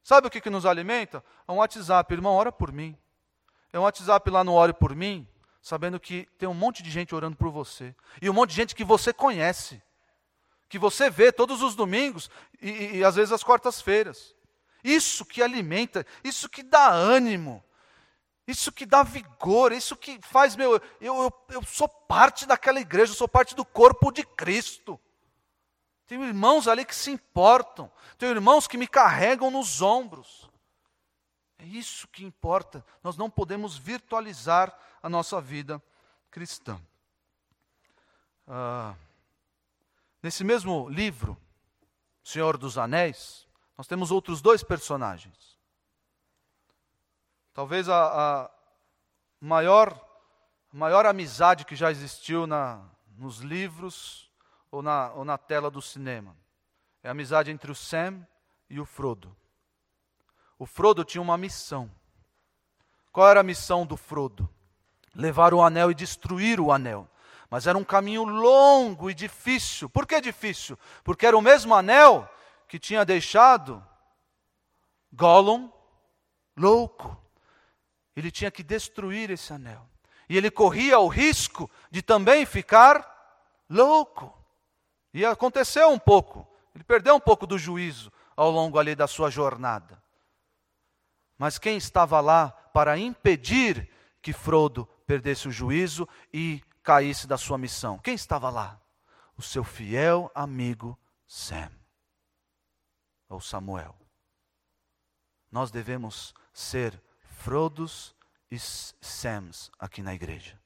Sabe 0.04 0.28
o 0.28 0.30
que, 0.30 0.40
que 0.40 0.50
nos 0.50 0.66
alimenta? 0.66 1.24
É 1.48 1.52
um 1.52 1.58
WhatsApp. 1.58 2.14
Irmão, 2.14 2.36
ora 2.36 2.52
por 2.52 2.72
mim. 2.72 2.98
É 3.74 3.80
um 3.80 3.84
WhatsApp 3.84 4.30
lá 4.30 4.44
no 4.44 4.54
Ore 4.54 4.74
por 4.74 4.96
mim 4.96 5.28
sabendo 5.68 6.00
que 6.00 6.26
tem 6.38 6.48
um 6.48 6.54
monte 6.54 6.82
de 6.82 6.90
gente 6.90 7.14
orando 7.14 7.36
por 7.36 7.52
você. 7.52 7.94
E 8.22 8.30
um 8.30 8.34
monte 8.34 8.52
de 8.52 8.56
gente 8.56 8.74
que 8.74 8.86
você 8.86 9.12
conhece. 9.12 9.82
Que 10.70 10.78
você 10.78 11.10
vê 11.10 11.32
todos 11.32 11.62
os 11.62 11.76
domingos 11.76 12.30
e, 12.62 12.70
e, 12.70 12.98
e 12.98 13.04
às 13.04 13.16
vezes 13.16 13.32
às 13.32 13.44
quartas-feiras. 13.44 14.36
Isso 14.84 15.26
que 15.26 15.42
alimenta, 15.42 16.06
isso 16.24 16.48
que 16.48 16.64
dá 16.64 16.90
ânimo, 16.90 17.64
isso 18.48 18.72
que 18.72 18.86
dá 18.86 19.04
vigor, 19.04 19.72
isso 19.72 19.96
que 19.96 20.20
faz 20.22 20.56
meu. 20.56 20.74
Eu, 20.74 20.82
eu, 21.02 21.34
eu 21.50 21.64
sou 21.64 21.90
parte 21.90 22.46
daquela 22.46 22.80
igreja, 22.80 23.12
eu 23.12 23.18
sou 23.18 23.28
parte 23.28 23.56
do 23.56 23.66
corpo 23.66 24.12
de 24.12 24.24
Cristo. 24.24 25.00
Tenho 26.06 26.24
irmãos 26.24 26.70
ali 26.70 26.86
que 26.86 26.96
se 26.96 27.12
importam, 27.12 27.92
tenho 28.18 28.32
irmãos 28.32 28.66
que 28.66 28.78
me 28.78 28.88
carregam 28.88 29.52
nos 29.52 29.82
ombros. 29.82 30.50
É 31.60 31.66
isso 31.66 32.08
que 32.08 32.24
importa. 32.24 32.86
Nós 33.04 33.18
não 33.18 33.30
podemos 33.30 33.78
virtualizar 33.78 34.74
a 35.04 35.10
nossa 35.10 35.42
vida 35.42 35.84
cristã. 36.32 36.80
Ah, 38.48 38.96
nesse 40.22 40.44
mesmo 40.44 40.90
livro, 40.90 41.38
Senhor 42.24 42.58
dos 42.58 42.78
Anéis, 42.78 43.48
nós 43.78 43.88
temos 43.88 44.12
outros 44.12 44.42
dois 44.42 44.64
personagens. 44.64 45.58
Talvez 47.54 47.90
a, 47.90 48.46
a 48.46 48.52
maior, 49.40 50.00
maior 50.72 51.06
amizade 51.06 51.66
que 51.66 51.76
já 51.76 51.92
existiu 51.92 52.46
na, 52.46 52.84
nos 53.18 53.40
livros 53.40 54.32
ou 54.70 54.82
na, 54.82 55.12
ou 55.14 55.24
na 55.24 55.38
tela 55.38 55.72
do 55.72 55.82
cinema. 55.82 56.36
É 57.02 57.08
a 57.08 57.12
amizade 57.12 57.52
entre 57.52 57.72
o 57.72 57.76
Sam 57.76 58.26
e 58.70 58.80
o 58.80 58.86
Frodo. 58.86 59.36
O 60.60 60.66
Frodo 60.66 61.04
tinha 61.04 61.22
uma 61.22 61.38
missão. 61.38 61.90
Qual 63.12 63.28
era 63.28 63.40
a 63.40 63.44
missão 63.44 63.86
do 63.86 63.96
Frodo? 63.96 64.50
levar 65.18 65.54
o 65.54 65.62
anel 65.62 65.90
e 65.90 65.96
destruir 65.96 66.60
o 66.60 66.72
anel. 66.72 67.10
Mas 67.50 67.66
era 67.66 67.78
um 67.78 67.84
caminho 67.84 68.24
longo 68.24 69.10
e 69.10 69.14
difícil. 69.14 69.90
Por 69.90 70.06
que 70.06 70.20
difícil? 70.20 70.78
Porque 71.04 71.26
era 71.26 71.38
o 71.38 71.42
mesmo 71.42 71.74
anel 71.74 72.30
que 72.68 72.78
tinha 72.78 73.06
deixado 73.06 73.84
Gollum 75.12 75.72
louco. 76.56 77.18
Ele 78.16 78.32
tinha 78.32 78.52
que 78.52 78.64
destruir 78.64 79.30
esse 79.30 79.54
anel. 79.54 79.88
E 80.28 80.36
ele 80.36 80.52
corria 80.52 81.00
o 81.00 81.08
risco 81.08 81.70
de 81.90 82.02
também 82.02 82.46
ficar 82.46 83.64
louco. 83.70 84.34
E 85.14 85.26
aconteceu 85.26 85.90
um 85.90 86.00
pouco. 86.00 86.46
Ele 86.76 86.84
perdeu 86.84 87.16
um 87.16 87.20
pouco 87.20 87.48
do 87.48 87.58
juízo 87.58 88.12
ao 88.36 88.52
longo 88.52 88.78
ali 88.78 88.94
da 88.96 89.08
sua 89.08 89.30
jornada. 89.30 90.02
Mas 91.38 91.58
quem 91.58 91.78
estava 91.78 92.20
lá 92.20 92.50
para 92.74 92.98
impedir 92.98 93.90
que 94.22 94.34
Frodo 94.34 94.88
perdesse 95.06 95.48
o 95.48 95.52
juízo 95.52 96.08
e 96.34 96.62
caísse 96.88 97.28
da 97.28 97.38
sua 97.38 97.58
missão. 97.58 98.00
Quem 98.00 98.16
estava 98.16 98.50
lá? 98.50 98.80
O 99.36 99.42
seu 99.42 99.62
fiel 99.62 100.32
amigo 100.34 100.98
Sam, 101.28 101.70
ou 103.28 103.42
Samuel. 103.42 103.94
Nós 105.52 105.70
devemos 105.70 106.34
ser 106.54 107.04
Frodos 107.40 108.16
e 108.50 108.58
Sams 108.58 109.70
aqui 109.78 110.02
na 110.02 110.16
igreja. 110.16 110.58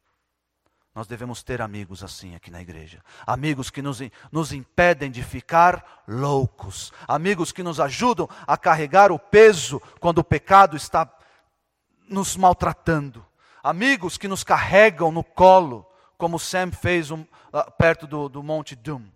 Nós 0.93 1.07
devemos 1.07 1.41
ter 1.41 1.59
amigos 1.59 2.03
assim 2.03 2.35
aqui 2.35 2.51
na 2.51 2.61
igreja. 2.61 3.03
Amigos 3.25 3.71
que 3.71 3.81
nos, 3.81 3.99
nos 4.31 4.53
impedem 4.53 5.09
de 5.09 5.23
ficar 5.23 6.03
loucos. 6.07 6.93
Amigos 7.07 7.51
que 7.51 7.63
nos 7.63 7.79
ajudam 7.79 8.29
a 8.45 8.55
carregar 8.57 9.11
o 9.11 9.17
peso 9.17 9.81
quando 9.99 10.19
o 10.19 10.23
pecado 10.23 10.77
está 10.77 11.11
nos 12.07 12.37
maltratando 12.37 13.25
amigos 13.63 14.17
que 14.17 14.27
nos 14.27 14.43
carregam 14.43 15.11
no 15.11 15.23
colo, 15.23 15.85
como 16.21 16.37
Sam 16.37 16.71
fez 16.71 17.09
um, 17.09 17.25
perto 17.79 18.05
do, 18.05 18.29
do 18.29 18.43
Monte 18.43 18.75
Doom. 18.75 19.09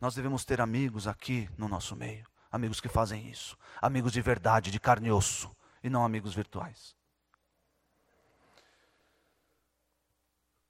Nós 0.00 0.14
devemos 0.14 0.46
ter 0.46 0.62
amigos 0.62 1.06
aqui 1.06 1.46
no 1.58 1.68
nosso 1.68 1.94
meio, 1.94 2.26
amigos 2.50 2.80
que 2.80 2.88
fazem 2.88 3.28
isso, 3.28 3.54
amigos 3.82 4.12
de 4.12 4.22
verdade, 4.22 4.70
de 4.70 4.80
carne 4.80 5.08
e 5.08 5.12
osso, 5.12 5.54
e 5.84 5.90
não 5.90 6.06
amigos 6.06 6.32
virtuais. 6.32 6.96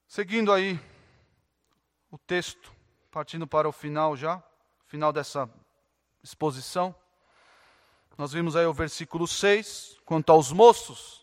Seguindo 0.05 0.51
aí 0.51 0.77
o 2.11 2.17
texto, 2.17 2.73
partindo 3.09 3.47
para 3.47 3.69
o 3.69 3.71
final 3.71 4.17
já, 4.17 4.43
final 4.85 5.13
dessa 5.13 5.49
exposição, 6.21 6.93
nós 8.17 8.33
vimos 8.33 8.57
aí 8.57 8.65
o 8.65 8.73
versículo 8.73 9.25
6, 9.29 10.01
quanto 10.03 10.29
aos 10.29 10.51
moços, 10.51 11.20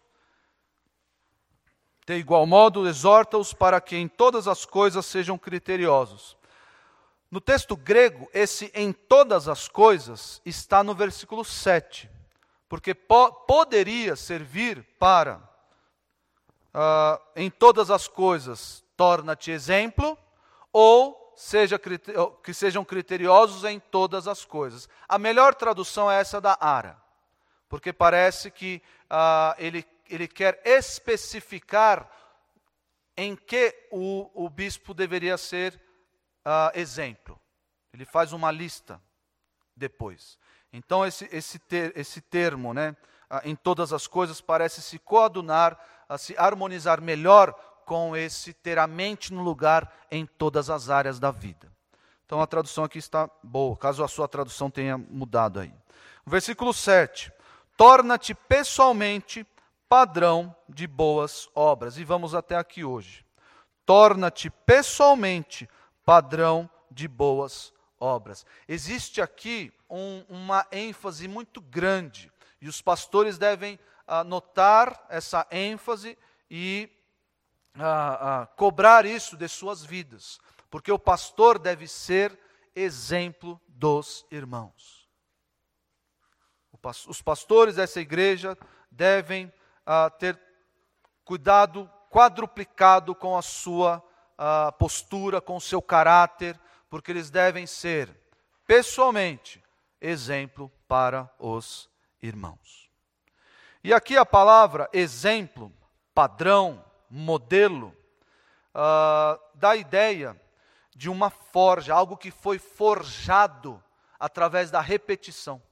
de 2.14 2.20
igual 2.20 2.46
modo, 2.46 2.88
exorta-os 2.88 3.52
para 3.52 3.82
que 3.82 3.94
em 3.94 4.08
todas 4.08 4.48
as 4.48 4.64
coisas 4.64 5.04
sejam 5.04 5.36
criteriosos. 5.36 6.38
No 7.30 7.38
texto 7.38 7.76
grego, 7.76 8.30
esse 8.32 8.70
em 8.74 8.94
todas 8.94 9.46
as 9.46 9.68
coisas 9.68 10.40
está 10.42 10.82
no 10.82 10.94
versículo 10.94 11.44
7, 11.44 12.08
porque 12.66 12.94
po 12.94 13.30
poderia 13.46 14.16
servir 14.16 14.82
para 14.98 15.36
uh, 16.74 17.20
em 17.36 17.50
todas 17.50 17.90
as 17.90 18.08
coisas 18.08 18.82
torna-te 18.96 19.50
exemplo, 19.50 20.16
ou 20.72 21.34
seja, 21.36 21.78
que 22.42 22.54
sejam 22.54 22.86
criteriosos 22.86 23.64
em 23.64 23.78
todas 23.78 24.26
as 24.26 24.46
coisas. 24.46 24.88
A 25.06 25.18
melhor 25.18 25.54
tradução 25.54 26.10
é 26.10 26.18
essa 26.18 26.40
da 26.40 26.56
Ara, 26.58 26.96
porque 27.68 27.92
parece 27.92 28.50
que 28.50 28.82
uh, 29.10 29.54
ele 29.58 29.86
ele 30.08 30.28
quer 30.28 30.60
especificar 30.64 32.10
em 33.16 33.34
que 33.34 33.74
o, 33.90 34.30
o 34.32 34.48
bispo 34.48 34.94
deveria 34.94 35.36
ser 35.36 35.74
uh, 36.46 36.78
exemplo. 36.78 37.38
Ele 37.92 38.04
faz 38.04 38.32
uma 38.32 38.50
lista 38.50 39.00
depois. 39.74 40.38
Então, 40.72 41.04
esse, 41.04 41.28
esse, 41.32 41.58
ter, 41.58 41.92
esse 41.96 42.20
termo, 42.20 42.72
né, 42.72 42.96
uh, 43.30 43.40
em 43.44 43.56
todas 43.56 43.92
as 43.92 44.06
coisas, 44.06 44.40
parece 44.40 44.80
se 44.80 44.98
coadunar, 44.98 45.78
se 46.16 46.34
harmonizar 46.38 47.00
melhor 47.00 47.52
com 47.84 48.16
esse 48.16 48.52
ter 48.52 48.78
a 48.78 48.86
mente 48.86 49.32
no 49.32 49.42
lugar 49.42 49.92
em 50.10 50.24
todas 50.24 50.70
as 50.70 50.90
áreas 50.90 51.18
da 51.18 51.30
vida. 51.30 51.72
Então, 52.24 52.40
a 52.40 52.46
tradução 52.46 52.84
aqui 52.84 52.98
está 52.98 53.28
boa, 53.42 53.76
caso 53.76 54.04
a 54.04 54.08
sua 54.08 54.28
tradução 54.28 54.70
tenha 54.70 54.98
mudado 54.98 55.58
aí. 55.58 55.72
Versículo 56.26 56.74
7. 56.74 57.32
Torna-te 57.76 58.34
pessoalmente 58.34 59.46
padrão 59.88 60.54
de 60.68 60.86
boas 60.86 61.48
obras. 61.54 61.96
E 61.96 62.04
vamos 62.04 62.34
até 62.34 62.56
aqui 62.56 62.84
hoje. 62.84 63.24
Torna-te 63.86 64.50
pessoalmente 64.50 65.68
padrão 66.04 66.68
de 66.90 67.08
boas 67.08 67.72
obras. 67.98 68.44
Existe 68.66 69.20
aqui 69.20 69.72
um, 69.88 70.24
uma 70.28 70.66
ênfase 70.70 71.26
muito 71.26 71.60
grande, 71.60 72.30
e 72.60 72.68
os 72.68 72.82
pastores 72.82 73.38
devem 73.38 73.78
ah, 74.06 74.24
notar 74.24 75.06
essa 75.08 75.46
ênfase 75.50 76.18
e 76.50 76.90
ah, 77.74 78.42
ah, 78.42 78.46
cobrar 78.46 79.06
isso 79.06 79.36
de 79.36 79.48
suas 79.48 79.84
vidas, 79.84 80.38
porque 80.70 80.90
o 80.92 80.98
pastor 80.98 81.58
deve 81.58 81.86
ser 81.86 82.38
exemplo 82.74 83.60
dos 83.66 84.26
irmãos. 84.30 85.08
Os 87.08 87.20
pastores 87.20 87.74
dessa 87.74 88.00
igreja 88.00 88.56
devem 88.90 89.52
uh, 89.88 90.10
ter 90.18 90.38
cuidado 91.24 91.90
quadruplicado 92.10 93.14
com 93.14 93.36
a 93.36 93.42
sua 93.42 94.04
postura, 94.78 95.40
com 95.40 95.56
o 95.56 95.60
seu 95.60 95.82
caráter, 95.82 96.56
porque 96.88 97.10
eles 97.10 97.28
devem 97.28 97.66
ser, 97.66 98.08
pessoalmente, 98.64 99.60
exemplo 100.00 100.70
para 100.86 101.28
os 101.40 101.90
irmãos. 102.22 102.88
E 103.82 103.92
aqui 103.92 104.16
a 104.16 104.24
palavra 104.24 104.88
exemplo, 104.92 105.72
padrão, 106.14 106.84
modelo, 107.10 107.96
uh, 108.74 109.40
dá 109.54 109.70
a 109.70 109.76
ideia 109.76 110.40
de 110.94 111.08
uma 111.08 111.30
forja, 111.30 111.94
algo 111.94 112.16
que 112.16 112.30
foi 112.30 112.58
forjado 112.58 113.82
através 114.18 114.70
da 114.70 114.80
repetição. 114.80 115.62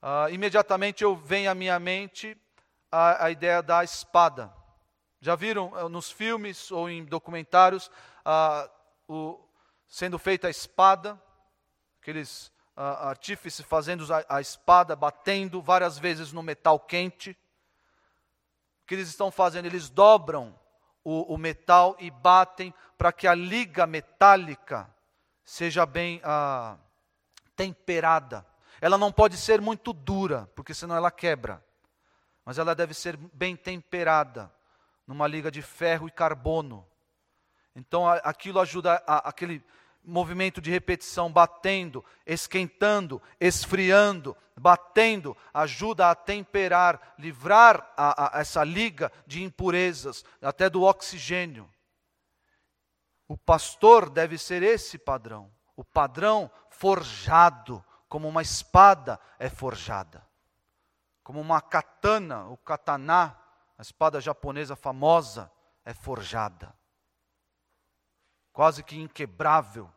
Uh, 0.00 0.32
imediatamente 0.32 1.04
eu 1.04 1.14
venho 1.14 1.50
à 1.50 1.54
minha 1.54 1.78
mente 1.78 2.36
a, 2.90 3.26
a, 3.26 3.30
ideia 3.30 3.62
da 3.62 3.84
espada. 3.84 4.52
Já 5.20 5.34
viram 5.34 5.72
uh, 5.72 5.88
nos 5.88 6.10
filmes 6.10 6.70
ou 6.70 6.88
em 6.88 7.04
documentários 7.04 7.90
uh, 8.24 8.70
o, 9.08 9.40
sendo 9.86 10.18
feita 10.18 10.46
a 10.46 10.50
espada, 10.50 11.20
aqueles 12.00 12.52
artífices 12.76 13.66
fazendo 13.66 14.06
a, 14.12 14.24
a 14.36 14.40
espada, 14.40 14.96
batendo 14.96 15.60
várias 15.60 15.98
vezes 15.98 16.32
no 16.32 16.42
metal 16.42 16.80
quente. 16.80 17.32
O 18.82 18.86
que 18.86 18.94
eles 18.94 19.08
estão 19.08 19.30
fazendo? 19.30 19.66
Eles 19.66 19.90
dobram 19.90 20.58
o, 21.04 21.34
o 21.34 21.36
metal 21.36 21.96
e 21.98 22.10
batem 22.10 22.72
para 22.96 23.12
que 23.12 23.26
a 23.26 23.34
liga 23.34 23.86
metálica 23.86 24.88
seja 25.44 25.84
bem 25.84 26.20
ah, 26.24 26.76
temperada. 27.56 28.46
Ela 28.80 28.96
não 28.96 29.12
pode 29.12 29.36
ser 29.36 29.60
muito 29.60 29.92
dura, 29.92 30.50
porque 30.54 30.72
senão 30.72 30.96
ela 30.96 31.10
quebra. 31.10 31.64
Mas 32.50 32.58
ela 32.58 32.74
deve 32.74 32.94
ser 32.94 33.16
bem 33.16 33.54
temperada, 33.54 34.52
numa 35.06 35.28
liga 35.28 35.52
de 35.52 35.62
ferro 35.62 36.08
e 36.08 36.10
carbono. 36.10 36.84
Então 37.76 38.08
aquilo 38.08 38.58
ajuda 38.58 39.00
a, 39.06 39.28
aquele 39.28 39.64
movimento 40.02 40.60
de 40.60 40.68
repetição, 40.68 41.32
batendo, 41.32 42.04
esquentando, 42.26 43.22
esfriando, 43.38 44.36
batendo, 44.56 45.36
ajuda 45.54 46.10
a 46.10 46.14
temperar, 46.16 47.14
livrar 47.16 47.88
a, 47.96 48.38
a, 48.38 48.40
essa 48.40 48.64
liga 48.64 49.12
de 49.28 49.44
impurezas, 49.44 50.24
até 50.42 50.68
do 50.68 50.82
oxigênio. 50.82 51.70
O 53.28 53.36
pastor 53.36 54.10
deve 54.10 54.36
ser 54.36 54.60
esse 54.64 54.98
padrão, 54.98 55.52
o 55.76 55.84
padrão 55.84 56.50
forjado, 56.68 57.84
como 58.08 58.26
uma 58.26 58.42
espada 58.42 59.20
é 59.38 59.48
forjada, 59.48 60.28
como 61.30 61.42
uma 61.42 61.60
katana, 61.60 62.48
o 62.48 62.56
kataná, 62.56 63.40
a 63.78 63.82
espada 63.82 64.20
japonesa 64.20 64.74
famosa, 64.74 65.48
é 65.84 65.94
forjada. 65.94 66.76
Quase 68.52 68.82
que 68.82 68.96
inquebrável, 68.96 69.88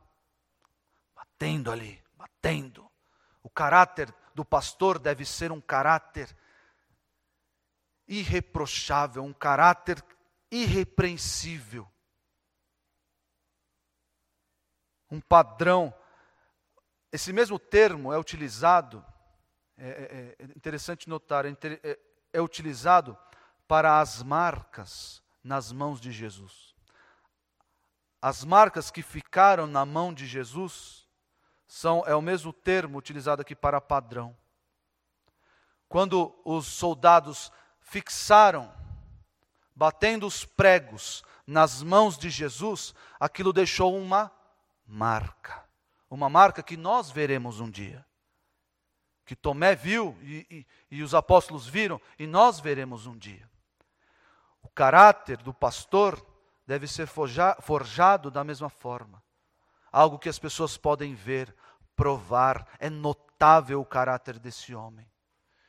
batendo 1.16 1.72
ali, 1.72 2.00
batendo. 2.14 2.88
O 3.42 3.50
caráter 3.50 4.14
do 4.36 4.46
pastor 4.46 5.00
deve 5.00 5.26
ser 5.26 5.52
um 5.52 5.60
caráter 5.60 6.38
irreprochável, 8.08 9.24
um 9.24 9.34
caráter 9.34 10.06
irrepreensível. 10.52 11.92
Um 15.10 15.20
padrão 15.20 15.92
esse 17.12 17.34
mesmo 17.34 17.58
termo 17.58 18.14
é 18.14 18.20
utilizado, 18.20 19.04
é, 19.78 19.88
é, 19.88 20.36
é 20.40 20.44
interessante 20.56 21.10
notar, 21.10 21.46
é, 21.46 21.56
é, 21.84 22.00
é 22.32 22.42
utilizado 22.42 23.18
para 23.68 24.00
as 24.00 24.22
marcas 24.22 25.22
nas 25.44 25.72
mãos 25.72 26.00
de 26.00 26.12
Jesus. 26.12 26.76
As 28.22 28.44
marcas 28.44 28.90
que 28.90 29.02
ficaram 29.02 29.68
na 29.68 29.86
mão 29.86 30.14
de 30.14 30.26
Jesus 30.26 31.08
são 31.68 32.04
é 32.06 32.16
o 32.16 32.22
mesmo 32.22 32.54
termo 32.54 32.98
utilizado 32.98 33.42
aqui 33.42 33.56
para 33.56 33.82
padrão. 33.82 34.36
Quando 35.90 36.34
os 36.46 36.68
soldados 36.68 37.52
fixaram, 37.82 38.74
batendo 39.76 40.26
os 40.26 40.46
pregos 40.46 41.24
nas 41.46 41.84
mãos 41.84 42.18
de 42.18 42.30
Jesus, 42.30 42.94
aquilo 43.20 43.52
deixou 43.52 43.98
uma 43.98 44.32
marca 44.86 45.64
uma 46.14 46.30
marca 46.30 46.62
que 46.62 46.78
nós 46.78 47.10
veremos 47.10 47.60
um 47.60 47.70
dia. 47.70 48.06
Que 49.26 49.36
Tomé 49.36 49.76
viu 49.76 50.18
e, 50.22 50.46
e, 50.50 50.98
e 50.98 51.04
os 51.04 51.16
apóstolos 51.16 51.68
viram, 51.68 52.00
e 52.20 52.28
nós 52.28 52.60
veremos 52.60 53.06
um 53.06 53.18
dia. 53.18 53.50
O 54.62 54.70
caráter 54.70 55.38
do 55.38 55.54
pastor 55.54 56.24
deve 56.66 56.88
ser 56.88 57.08
forja, 57.08 57.56
forjado 57.62 58.30
da 58.30 58.44
mesma 58.44 58.70
forma. 58.70 59.24
Algo 59.92 60.20
que 60.20 60.30
as 60.30 60.40
pessoas 60.40 60.78
podem 60.78 61.14
ver, 61.14 61.56
provar, 61.96 62.68
é 62.80 62.90
notável 62.90 63.80
o 63.80 63.86
caráter 63.86 64.40
desse 64.40 64.74
homem. 64.74 65.10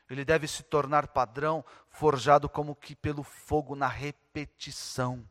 Ele 0.08 0.24
deve 0.24 0.46
se 0.46 0.62
tornar 0.62 1.08
padrão, 1.08 1.64
forjado 1.88 2.48
como 2.48 2.74
que 2.74 2.94
pelo 2.94 3.22
fogo 3.22 3.74
na 3.74 3.88
repetição. 3.88 5.26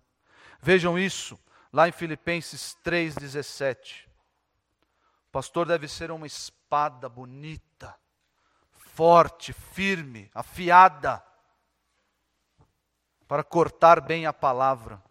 Vejam 0.61 0.97
isso 0.97 1.39
lá 1.71 1.87
em 1.87 1.91
Filipenses 1.91 2.77
3,17 2.83 4.13
pastor 5.33 5.65
deve 5.65 5.87
ser 5.87 6.11
uma 6.11 6.27
espada 6.27 7.09
bonita, 7.09 7.97
forte, 8.93 9.51
firme, 9.51 10.29
afiada, 10.35 11.23
para 13.27 13.43
cortar 13.43 13.99
bem 13.99 14.27
a 14.27 14.33
palavra. 14.33 15.01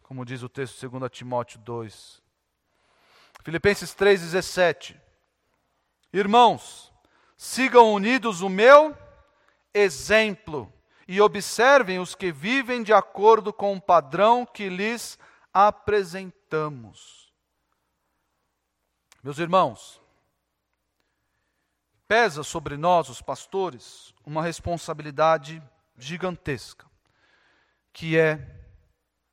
Como 0.00 0.24
diz 0.24 0.42
o 0.42 0.48
texto 0.48 0.88
2 0.88 1.10
Timóteo 1.10 1.58
2. 1.58 2.22
Filipenses 3.42 3.94
3,17. 3.94 5.00
Irmãos, 6.12 6.92
sigam 7.36 7.92
unidos 7.92 8.42
o 8.42 8.48
meu 8.48 8.96
exemplo 9.74 10.72
e 11.08 11.20
observem 11.20 11.98
os 11.98 12.14
que 12.14 12.30
vivem 12.30 12.84
de 12.84 12.92
acordo 12.92 13.52
com 13.52 13.74
o 13.74 13.80
padrão 13.80 14.46
que 14.46 14.68
lhes 14.68 15.18
apresentamos. 15.52 17.32
Meus 19.20 19.40
irmãos, 19.40 20.00
pesa 22.08 22.42
sobre 22.42 22.76
nós, 22.76 23.08
os 23.08 23.20
pastores, 23.20 24.14
uma 24.24 24.42
responsabilidade 24.42 25.62
gigantesca, 25.96 26.86
que 27.92 28.18
é 28.18 28.54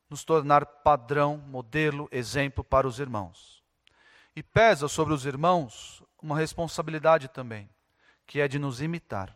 nos 0.09 0.23
tornar 0.23 0.65
padrão, 0.65 1.37
modelo, 1.37 2.07
exemplo 2.11 2.63
para 2.63 2.87
os 2.87 2.99
irmãos. 2.99 3.63
E 4.35 4.41
pesa 4.41 4.87
sobre 4.87 5.13
os 5.13 5.25
irmãos 5.25 6.03
uma 6.21 6.37
responsabilidade 6.37 7.27
também, 7.27 7.69
que 8.25 8.39
é 8.39 8.47
de 8.47 8.57
nos 8.57 8.81
imitar. 8.81 9.35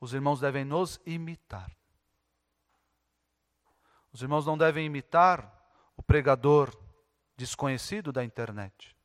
Os 0.00 0.12
irmãos 0.12 0.40
devem 0.40 0.64
nos 0.64 1.00
imitar. 1.06 1.70
Os 4.12 4.22
irmãos 4.22 4.46
não 4.46 4.58
devem 4.58 4.86
imitar 4.86 5.54
o 5.96 6.02
pregador 6.02 6.74
desconhecido 7.36 8.12
da 8.12 8.24
internet. 8.24 8.97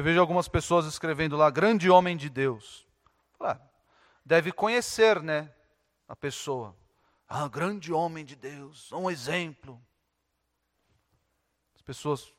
Eu 0.00 0.04
vejo 0.04 0.18
algumas 0.18 0.48
pessoas 0.48 0.86
escrevendo 0.86 1.36
lá, 1.36 1.50
grande 1.50 1.90
homem 1.90 2.16
de 2.16 2.30
Deus. 2.30 2.86
Ah, 3.38 3.60
deve 4.24 4.50
conhecer, 4.50 5.22
né? 5.22 5.52
A 6.08 6.16
pessoa. 6.16 6.74
Ah, 7.28 7.46
grande 7.46 7.92
homem 7.92 8.24
de 8.24 8.34
Deus, 8.34 8.90
um 8.92 9.10
exemplo. 9.10 9.78
As 11.74 11.82
pessoas, 11.82 12.32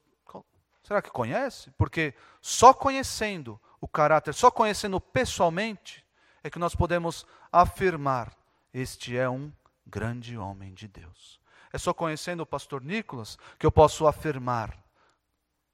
será 0.81 1.03
que 1.03 1.11
conhece? 1.11 1.69
Porque 1.77 2.15
só 2.41 2.73
conhecendo 2.73 3.61
o 3.79 3.87
caráter, 3.87 4.33
só 4.33 4.49
conhecendo 4.49 4.99
pessoalmente, 4.99 6.03
é 6.43 6.49
que 6.49 6.57
nós 6.57 6.73
podemos 6.73 7.27
afirmar: 7.51 8.35
este 8.73 9.15
é 9.15 9.29
um 9.29 9.53
grande 9.85 10.35
homem 10.35 10.73
de 10.73 10.87
Deus. 10.87 11.39
É 11.71 11.77
só 11.77 11.93
conhecendo 11.93 12.41
o 12.41 12.47
pastor 12.47 12.83
Nicolas 12.83 13.37
que 13.59 13.67
eu 13.67 13.71
posso 13.71 14.07
afirmar: 14.07 14.80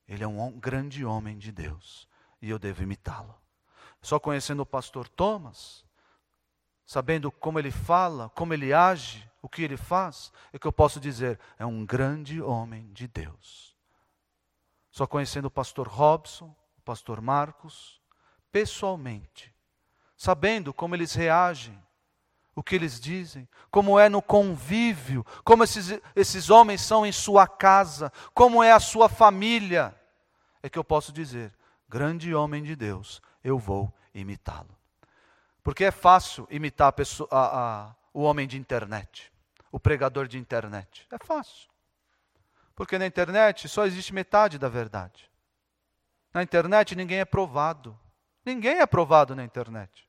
ele 0.08 0.24
é 0.24 0.28
um 0.28 0.60
grande 0.60 1.03
homem 1.03 1.38
de 1.38 1.51
Deus 1.51 2.08
e 2.41 2.49
eu 2.49 2.58
devo 2.58 2.84
imitá-lo. 2.84 3.36
Só 4.01 4.20
conhecendo 4.20 4.62
o 4.62 4.66
pastor 4.66 5.08
Thomas, 5.10 5.86
sabendo 6.86 7.32
como 7.32 7.60
ele 7.60 7.72
fala, 7.72 8.30
como 8.30 8.53
ele 8.53 8.74
age, 8.74 9.30
o 9.41 9.49
que 9.49 9.62
ele 9.62 9.78
faz, 9.78 10.32
é 10.53 10.60
que 10.60 10.66
eu 10.66 10.72
posso 10.72 10.99
dizer: 10.99 11.39
é 11.58 11.66
um 11.66 11.86
grande 11.86 12.41
homem 12.41 12.91
de 12.93 13.08
Deus. 13.08 13.76
Só 14.91 15.05
conhecendo 15.05 15.45
o 15.45 15.51
pastor 15.51 15.88
Robson, 15.88 16.55
o 16.78 16.82
pastor 16.82 17.22
Marcos, 17.22 18.01
pessoalmente, 18.51 19.53
sabendo 20.16 20.74
como 20.74 20.95
eles 20.95 21.14
reagem, 21.14 21.78
o 22.58 22.64
que 22.64 22.74
eles 22.74 22.99
dizem, 22.99 23.47
como 23.70 23.99
é 23.99 24.10
no 24.10 24.20
convívio, 24.20 25.24
como 25.43 25.64
esses, 25.64 25.99
esses 26.16 26.49
homens 26.49 26.82
são 26.82 27.05
em 27.05 27.12
sua 27.12 27.47
casa, 27.47 28.12
como 28.34 28.64
é 28.64 28.72
a 28.72 28.80
sua 28.80 29.08
família, 29.08 29.95
é 30.64 30.68
que 30.68 30.80
eu 30.80 30.84
posso 30.84 31.14
dizer: 31.14 31.53
grande 31.88 32.34
homem 32.34 32.64
de 32.64 32.76
Deus, 32.76 33.22
eu 33.43 33.60
vou 33.60 33.93
imitá-lo. 34.12 34.76
Porque 35.62 35.86
é 35.86 35.91
fácil 35.91 36.47
imitar 36.49 36.88
a 36.88 36.91
pessoa, 36.91 37.30
a, 37.32 37.89
a, 37.89 37.95
o 38.12 38.24
homem 38.24 38.47
de 38.47 38.58
internet, 38.58 39.32
o 39.72 39.80
pregador 39.80 40.28
de 40.28 40.39
internet. 40.39 41.05
É 41.12 41.24
fácil. 41.24 41.70
Porque 42.76 42.97
na 42.97 43.05
internet 43.05 43.70
só 43.70 43.86
existe 43.86 44.12
metade 44.16 44.58
da 44.58 44.68
verdade. 44.68 45.30
Na 46.34 46.41
internet 46.41 46.95
ninguém 46.95 47.20
é 47.20 47.26
provado. 47.26 47.95
Ninguém 48.43 48.80
é 48.80 48.86
provado 48.88 49.36
na 49.36 49.43
internet. 49.43 50.08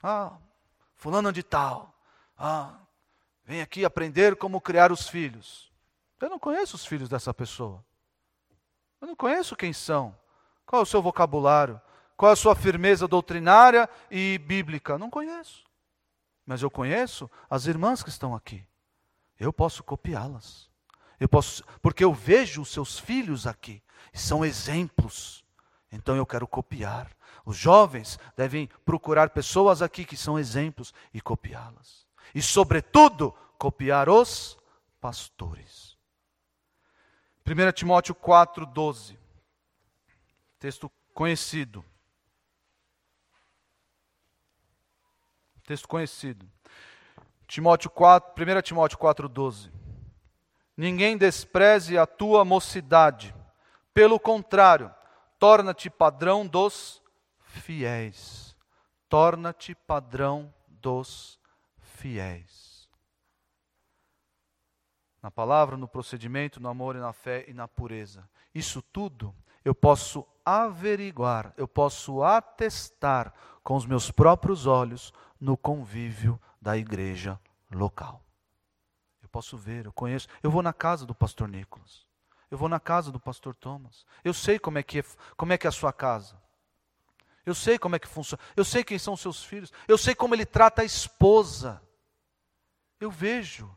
Ah, 0.00 0.38
fulano 1.00 1.32
de 1.32 1.42
tal. 1.42 1.94
Ah, 2.38 2.78
vem 3.42 3.62
aqui 3.62 3.86
aprender 3.86 4.36
como 4.36 4.60
criar 4.60 4.92
os 4.92 5.08
filhos. 5.08 5.72
Eu 6.20 6.28
não 6.28 6.38
conheço 6.38 6.76
os 6.76 6.84
filhos 6.84 7.08
dessa 7.08 7.32
pessoa. 7.32 7.82
Eu 9.00 9.08
não 9.08 9.16
conheço 9.16 9.56
quem 9.56 9.72
são. 9.72 10.14
Qual 10.66 10.80
é 10.80 10.82
o 10.82 10.86
seu 10.86 11.00
vocabulário? 11.00 11.80
Qual 12.18 12.28
é 12.28 12.34
a 12.34 12.36
sua 12.36 12.54
firmeza 12.54 13.08
doutrinária 13.08 13.88
e 14.10 14.36
bíblica? 14.46 14.98
Não 14.98 15.08
conheço. 15.08 15.64
Mas 16.44 16.60
eu 16.60 16.70
conheço 16.70 17.30
as 17.48 17.64
irmãs 17.64 18.02
que 18.02 18.10
estão 18.10 18.34
aqui. 18.34 18.62
Eu 19.38 19.54
posso 19.54 19.82
copiá-las. 19.82 20.68
Eu 21.18 21.30
posso, 21.30 21.64
porque 21.80 22.04
eu 22.04 22.12
vejo 22.12 22.60
os 22.60 22.70
seus 22.70 22.98
filhos 22.98 23.46
aqui, 23.46 23.82
são 24.12 24.44
exemplos. 24.44 25.42
Então 25.90 26.14
eu 26.14 26.26
quero 26.26 26.46
copiar. 26.46 27.10
Os 27.50 27.56
jovens 27.56 28.16
devem 28.36 28.68
procurar 28.84 29.30
pessoas 29.30 29.82
aqui 29.82 30.04
que 30.04 30.16
são 30.16 30.38
exemplos 30.38 30.94
e 31.12 31.20
copiá-las. 31.20 32.06
E, 32.32 32.40
sobretudo, 32.40 33.32
copiar 33.58 34.08
os 34.08 34.56
pastores. 35.00 35.98
1 37.44 37.72
Timóteo 37.72 38.14
4,12. 38.14 39.18
Texto 40.60 40.88
conhecido. 41.12 41.84
Texto 45.66 45.88
conhecido. 45.88 46.48
Timóteo 47.48 47.90
4, 47.90 48.44
1 48.44 48.62
Timóteo 48.62 48.96
4,12. 48.96 49.72
Ninguém 50.76 51.18
despreze 51.18 51.98
a 51.98 52.06
tua 52.06 52.44
mocidade. 52.44 53.34
Pelo 53.92 54.20
contrário, 54.20 54.94
torna-te 55.36 55.90
padrão 55.90 56.46
dos 56.46 57.00
fiéis. 57.50 58.56
Torna-te 59.08 59.74
padrão 59.74 60.52
dos 60.68 61.38
fiéis. 61.78 62.88
Na 65.22 65.30
palavra, 65.30 65.76
no 65.76 65.88
procedimento, 65.88 66.60
no 66.60 66.68
amor 66.68 66.96
e 66.96 67.00
na 67.00 67.12
fé 67.12 67.44
e 67.46 67.52
na 67.52 67.68
pureza. 67.68 68.28
Isso 68.54 68.80
tudo 68.80 69.34
eu 69.64 69.74
posso 69.74 70.26
averiguar, 70.44 71.52
eu 71.56 71.68
posso 71.68 72.22
atestar 72.22 73.32
com 73.62 73.76
os 73.76 73.84
meus 73.84 74.10
próprios 74.10 74.66
olhos 74.66 75.12
no 75.38 75.56
convívio 75.56 76.40
da 76.60 76.76
igreja 76.76 77.38
local. 77.70 78.24
Eu 79.22 79.28
posso 79.28 79.56
ver, 79.56 79.86
eu 79.86 79.92
conheço. 79.92 80.28
Eu 80.42 80.50
vou 80.50 80.62
na 80.62 80.72
casa 80.72 81.04
do 81.04 81.14
pastor 81.14 81.46
Nicolas. 81.46 82.06
Eu 82.50 82.58
vou 82.58 82.68
na 82.68 82.80
casa 82.80 83.12
do 83.12 83.20
pastor 83.20 83.54
Thomas. 83.54 84.04
Eu 84.24 84.34
sei 84.34 84.58
como 84.58 84.78
é 84.78 84.82
que 84.82 84.98
é, 85.00 85.04
como 85.36 85.52
é, 85.52 85.58
que 85.58 85.66
é 85.66 85.68
a 85.68 85.72
sua 85.72 85.92
casa. 85.92 86.40
Eu 87.50 87.54
sei 87.54 87.78
como 87.78 87.96
é 87.96 87.98
que 87.98 88.06
funciona. 88.06 88.40
Eu 88.54 88.64
sei 88.64 88.84
quem 88.84 88.96
são 88.96 89.16
seus 89.16 89.42
filhos. 89.42 89.72
Eu 89.88 89.98
sei 89.98 90.14
como 90.14 90.34
ele 90.34 90.46
trata 90.46 90.82
a 90.82 90.84
esposa. 90.84 91.82
Eu 93.00 93.10
vejo. 93.10 93.74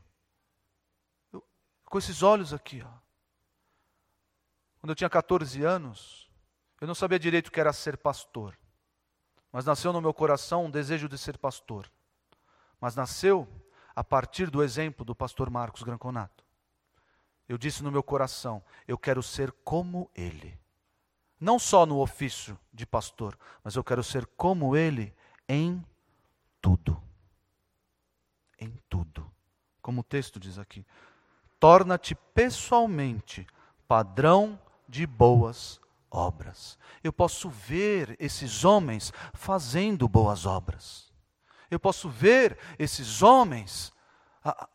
Eu, 1.32 1.44
com 1.86 1.98
esses 1.98 2.22
olhos 2.22 2.54
aqui, 2.54 2.84
ó. 2.86 3.04
Quando 4.80 4.92
eu 4.92 4.96
tinha 4.96 5.10
14 5.10 5.64
anos, 5.64 6.30
eu 6.80 6.86
não 6.86 6.94
sabia 6.94 7.18
direito 7.18 7.48
o 7.48 7.52
que 7.52 7.60
era 7.60 7.74
ser 7.74 7.98
pastor. 7.98 8.56
Mas 9.52 9.66
nasceu 9.66 9.92
no 9.92 10.02
meu 10.02 10.14
coração 10.14 10.66
um 10.66 10.70
desejo 10.70 11.10
de 11.10 11.18
ser 11.18 11.38
pastor. 11.40 11.92
Mas 12.80 12.96
nasceu 12.96 13.48
a 13.96 14.04
partir 14.04 14.52
do 14.52 14.62
exemplo 14.62 15.04
do 15.04 15.16
pastor 15.16 15.50
Marcos 15.50 15.82
Granconato. 15.82 16.46
Eu 17.50 17.58
disse 17.58 17.82
no 17.82 17.92
meu 17.92 18.04
coração: 18.04 18.64
eu 18.88 19.00
quero 19.00 19.24
ser 19.24 19.52
como 19.64 20.12
ele. 20.14 20.60
Não 21.44 21.60
só 21.60 21.86
no 21.86 22.00
ofício 22.00 22.58
de 22.74 22.86
pastor, 22.86 23.38
mas 23.62 23.76
eu 23.76 23.84
quero 23.84 24.02
ser 24.02 24.26
como 24.26 24.78
ele 24.78 25.14
em 25.46 25.86
tudo. 26.62 27.04
Em 28.58 28.80
tudo. 28.88 29.30
Como 29.82 30.00
o 30.00 30.04
texto 30.06 30.40
diz 30.40 30.58
aqui. 30.58 30.86
Torna-te 31.60 32.16
pessoalmente 32.16 33.46
padrão 33.86 34.58
de 34.88 35.06
boas 35.06 35.82
obras. 36.10 36.80
Eu 37.04 37.12
posso 37.12 37.50
ver 37.50 38.16
esses 38.22 38.64
homens 38.64 39.12
fazendo 39.34 40.08
boas 40.08 40.46
obras. 40.46 41.12
Eu 41.70 41.78
posso 41.78 42.08
ver 42.08 42.58
esses 42.80 43.22
homens 43.22 43.92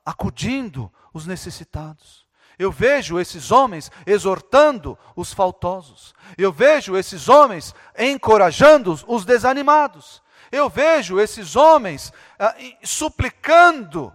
acudindo 0.05 0.93
os 1.15 1.25
necessitados. 1.25 2.28
Eu 2.59 2.73
vejo 2.73 3.21
esses 3.21 3.53
homens 3.53 3.91
exortando 4.05 4.99
os 5.15 5.33
faltosos. 5.33 6.15
Eu 6.37 6.53
vejo 6.53 6.97
esses 6.97 7.29
homens 7.29 7.75
encorajando 7.97 8.99
os 9.07 9.25
desanimados. 9.25 10.23
Eu 10.51 10.69
vejo 10.69 11.21
esses 11.21 11.55
homens 11.55 12.13
ah, 12.39 12.55
suplicando 12.83 14.13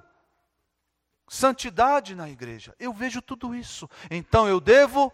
santidade 1.27 2.15
na 2.15 2.29
igreja. 2.29 2.75
Eu 2.77 2.91
vejo 2.91 3.21
tudo 3.21 3.55
isso. 3.55 3.89
Então 4.09 4.47
eu 4.47 4.59
devo 4.59 5.11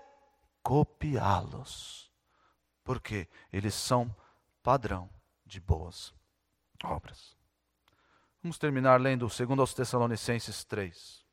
copiá-los, 0.64 2.12
porque 2.84 3.28
eles 3.52 3.74
são 3.74 4.14
padrão 4.64 5.10
de 5.46 5.60
boas 5.60 6.14
obras. 6.84 7.38
Vamos 8.42 8.58
terminar 8.58 9.00
lendo 9.00 9.28
2 9.28 9.60
aos 9.60 9.74
Tessalonicenses 9.74 10.64
3. 10.64 11.26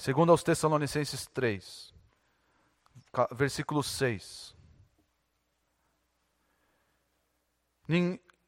Segundo 0.00 0.32
aos 0.32 0.42
Tessalonicenses 0.42 1.26
3, 1.26 1.92
versículo 3.32 3.82
6. 3.82 4.56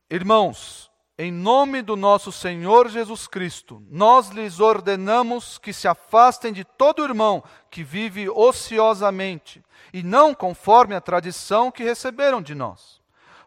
Irmãos, 0.08 0.90
em 1.18 1.30
nome 1.30 1.82
do 1.82 1.94
nosso 1.94 2.32
Senhor 2.32 2.88
Jesus 2.88 3.26
Cristo, 3.26 3.84
nós 3.90 4.30
lhes 4.30 4.60
ordenamos 4.60 5.58
que 5.58 5.74
se 5.74 5.86
afastem 5.86 6.54
de 6.54 6.64
todo 6.64 7.04
irmão 7.04 7.44
que 7.70 7.84
vive 7.84 8.30
ociosamente 8.30 9.62
e 9.92 10.02
não 10.02 10.34
conforme 10.34 10.94
a 10.94 11.02
tradição 11.02 11.70
que 11.70 11.84
receberam 11.84 12.40
de 12.40 12.54
nós. 12.54 12.98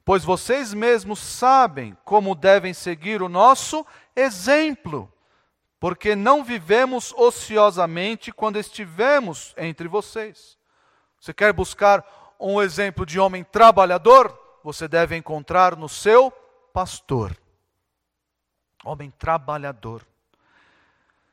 Pois 0.06 0.24
vocês 0.24 0.76
mesmos 0.76 1.18
sabem 1.18 1.98
como 2.06 2.36
devem 2.36 2.72
seguir 2.72 3.24
o 3.24 3.28
nosso 3.28 3.84
exemplo, 4.16 5.12
porque 5.86 6.16
não 6.16 6.44
vivemos 6.44 7.14
ociosamente 7.16 8.32
quando 8.32 8.58
estivemos 8.58 9.54
entre 9.56 9.88
vocês. 9.88 10.58
Você 11.22 11.32
quer 11.32 11.54
buscar 11.54 12.04
um 12.40 12.60
exemplo 12.60 13.06
de 13.06 13.20
homem 13.20 13.44
trabalhador? 13.44 14.36
Você 14.64 14.88
deve 14.88 15.16
encontrar 15.16 15.76
no 15.76 15.88
seu 15.88 16.32
pastor 16.74 17.38
homem 18.84 19.14
trabalhador. 19.20 20.02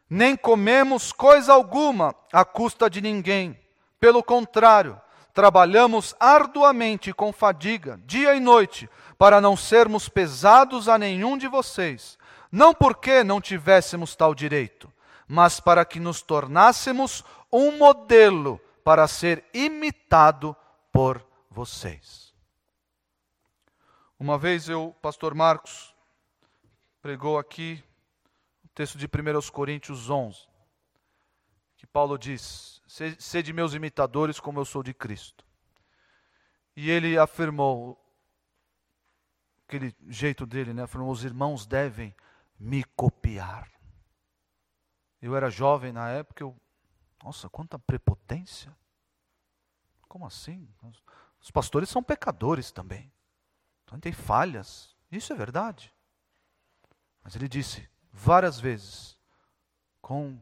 Nem 0.07 0.36
comemos 0.36 1.12
coisa 1.12 1.55
alguma 1.55 2.14
à 2.30 2.44
custa 2.44 2.90
de 2.90 3.00
ninguém. 3.00 3.59
Pelo 3.98 4.22
contrário, 4.22 5.00
trabalhamos 5.32 6.14
arduamente 6.20 7.11
com 7.14 7.32
fadiga, 7.32 7.98
dia 8.05 8.34
e 8.34 8.40
noite, 8.40 8.86
para 9.16 9.40
não 9.40 9.57
sermos 9.57 10.11
pesados 10.11 10.90
a 10.90 10.98
nenhum 10.98 11.38
de 11.38 11.48
vocês. 11.48 12.18
Não 12.53 12.74
porque 12.74 13.24
não 13.24 13.40
tivéssemos 13.40 14.14
tal 14.14 14.34
direito, 14.34 14.92
mas 15.26 15.59
para 15.59 15.86
que 15.86 15.98
nos 15.98 16.20
tornássemos 16.20 17.24
um 17.50 17.78
modelo 17.78 18.61
para 18.84 19.09
ser 19.09 19.42
imitado 19.55 20.55
por 20.92 21.26
vocês. 21.50 22.34
Uma 24.18 24.36
vez 24.36 24.68
eu, 24.68 24.94
pastor 25.00 25.34
Marcos, 25.34 25.94
pregou 27.00 27.38
aqui 27.38 27.82
o 28.62 28.68
texto 28.68 28.98
de 28.98 29.07
1 29.07 29.50
Coríntios 29.50 30.11
11, 30.11 30.46
que 31.78 31.86
Paulo 31.86 32.18
diz: 32.18 32.82
Sede 33.18 33.53
meus 33.55 33.72
imitadores, 33.72 34.38
como 34.38 34.61
eu 34.61 34.64
sou 34.66 34.82
de 34.82 34.92
Cristo. 34.92 35.44
E 36.76 36.90
ele 36.90 37.18
afirmou, 37.18 37.98
aquele 39.66 39.96
jeito 40.09 40.44
dele, 40.44 40.74
né? 40.74 40.82
Afirmou: 40.82 41.11
os 41.11 41.24
irmãos 41.24 41.66
devem 41.66 42.14
me 42.62 42.84
copiar. 42.84 43.68
Eu 45.20 45.34
era 45.34 45.50
jovem 45.50 45.92
na 45.92 46.08
época, 46.10 46.44
eu, 46.44 46.56
nossa, 47.22 47.48
quanta 47.48 47.76
prepotência. 47.76 48.74
Como 50.08 50.24
assim? 50.24 50.68
Os 51.40 51.50
pastores 51.50 51.88
são 51.88 52.02
pecadores 52.02 52.70
também. 52.70 53.12
Então 53.82 53.98
tem 53.98 54.12
falhas. 54.12 54.94
Isso 55.10 55.32
é 55.32 55.36
verdade. 55.36 55.92
Mas 57.24 57.34
ele 57.34 57.48
disse 57.48 57.88
várias 58.12 58.60
vezes, 58.60 59.18
com, 60.00 60.38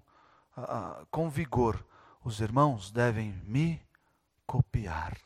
uh, 0.56 1.06
com 1.10 1.30
vigor: 1.30 1.84
os 2.22 2.40
irmãos 2.40 2.90
devem 2.90 3.32
me 3.44 3.80
copiar. 4.46 5.18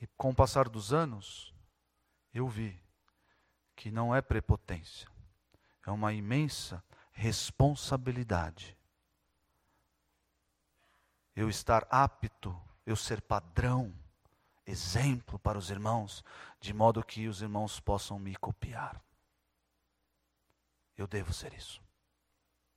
E 0.00 0.06
com 0.16 0.30
o 0.30 0.34
passar 0.34 0.68
dos 0.68 0.94
anos, 0.94 1.54
eu 2.32 2.48
vi 2.48 2.80
que 3.80 3.90
não 3.90 4.14
é 4.14 4.20
prepotência, 4.20 5.08
é 5.86 5.90
uma 5.90 6.12
imensa 6.12 6.84
responsabilidade. 7.12 8.76
eu 11.34 11.48
estar 11.48 11.86
apto, 11.90 12.54
eu 12.84 12.94
ser 12.94 13.22
padrão, 13.22 13.90
exemplo 14.66 15.38
para 15.38 15.56
os 15.56 15.70
irmãos, 15.70 16.22
de 16.60 16.74
modo 16.74 17.02
que 17.02 17.26
os 17.26 17.40
irmãos 17.40 17.80
possam 17.80 18.18
me 18.18 18.36
copiar. 18.36 19.02
Eu 20.94 21.06
devo 21.06 21.32
ser 21.32 21.54
isso. 21.54 21.82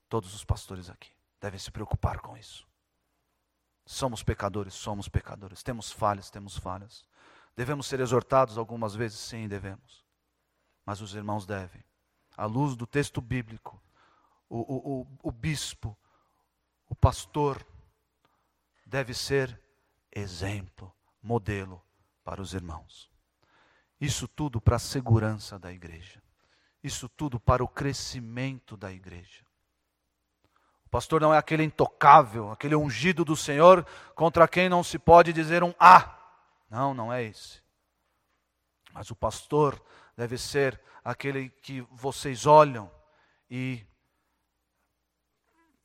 Todos 0.08 0.34
os 0.34 0.46
pastores 0.46 0.90
aqui 0.90 1.12
devem 1.42 1.60
se 1.60 1.70
preocupar 1.70 2.22
com 2.22 2.38
isso. 2.38 2.66
Somos 3.86 4.24
pecadores, 4.24 4.74
somos 4.74 5.10
pecadores. 5.10 5.62
Temos 5.62 5.92
falhas, 5.92 6.30
temos 6.30 6.56
falhas. 6.56 7.06
Devemos 7.58 7.88
ser 7.88 8.00
exortados 8.00 8.58
algumas 8.58 8.96
vezes? 8.96 9.20
Sim, 9.20 9.50
devemos. 9.50 10.03
Mas 10.86 11.02
os 11.02 11.14
irmãos 11.16 11.46
devem, 11.46 11.84
à 12.36 12.46
luz 12.46 12.76
do 12.76 12.86
texto 12.86 13.22
bíblico, 13.22 13.82
o, 14.50 14.58
o, 14.60 15.02
o, 15.02 15.08
o 15.24 15.32
bispo, 15.32 15.98
o 16.90 16.96
pastor, 16.96 17.66
deve 18.86 19.14
ser 19.14 19.60
exemplo, 20.12 20.94
modelo 21.22 21.82
para 22.24 22.42
os 22.42 22.54
irmãos. 22.54 23.10
Isso 24.00 24.28
tudo 24.28 24.60
para 24.60 24.76
a 24.76 24.80
segurança 24.80 25.58
da 25.58 25.72
igreja. 25.72 26.22
Isso 26.84 27.08
tudo 27.08 27.40
para 27.40 27.64
o 27.64 27.68
crescimento 27.68 28.76
da 28.76 28.92
igreja. 28.92 29.44
O 30.86 30.90
pastor 30.90 31.22
não 31.22 31.34
é 31.34 31.38
aquele 31.38 31.64
intocável, 31.64 32.52
aquele 32.52 32.76
ungido 32.76 33.24
do 33.24 33.36
Senhor 33.36 33.86
contra 34.14 34.48
quem 34.48 34.68
não 34.70 34.84
se 34.84 35.00
pode 35.00 35.32
dizer 35.32 35.64
um 35.64 35.74
ah. 35.80 36.20
Não, 36.70 36.94
não 36.94 37.12
é 37.12 37.24
esse. 37.24 37.64
Mas 38.94 39.10
o 39.10 39.16
pastor 39.16 39.82
deve 40.16 40.38
ser 40.38 40.80
aquele 41.04 41.50
que 41.50 41.82
vocês 41.92 42.46
olham 42.46 42.90
e, 43.50 43.86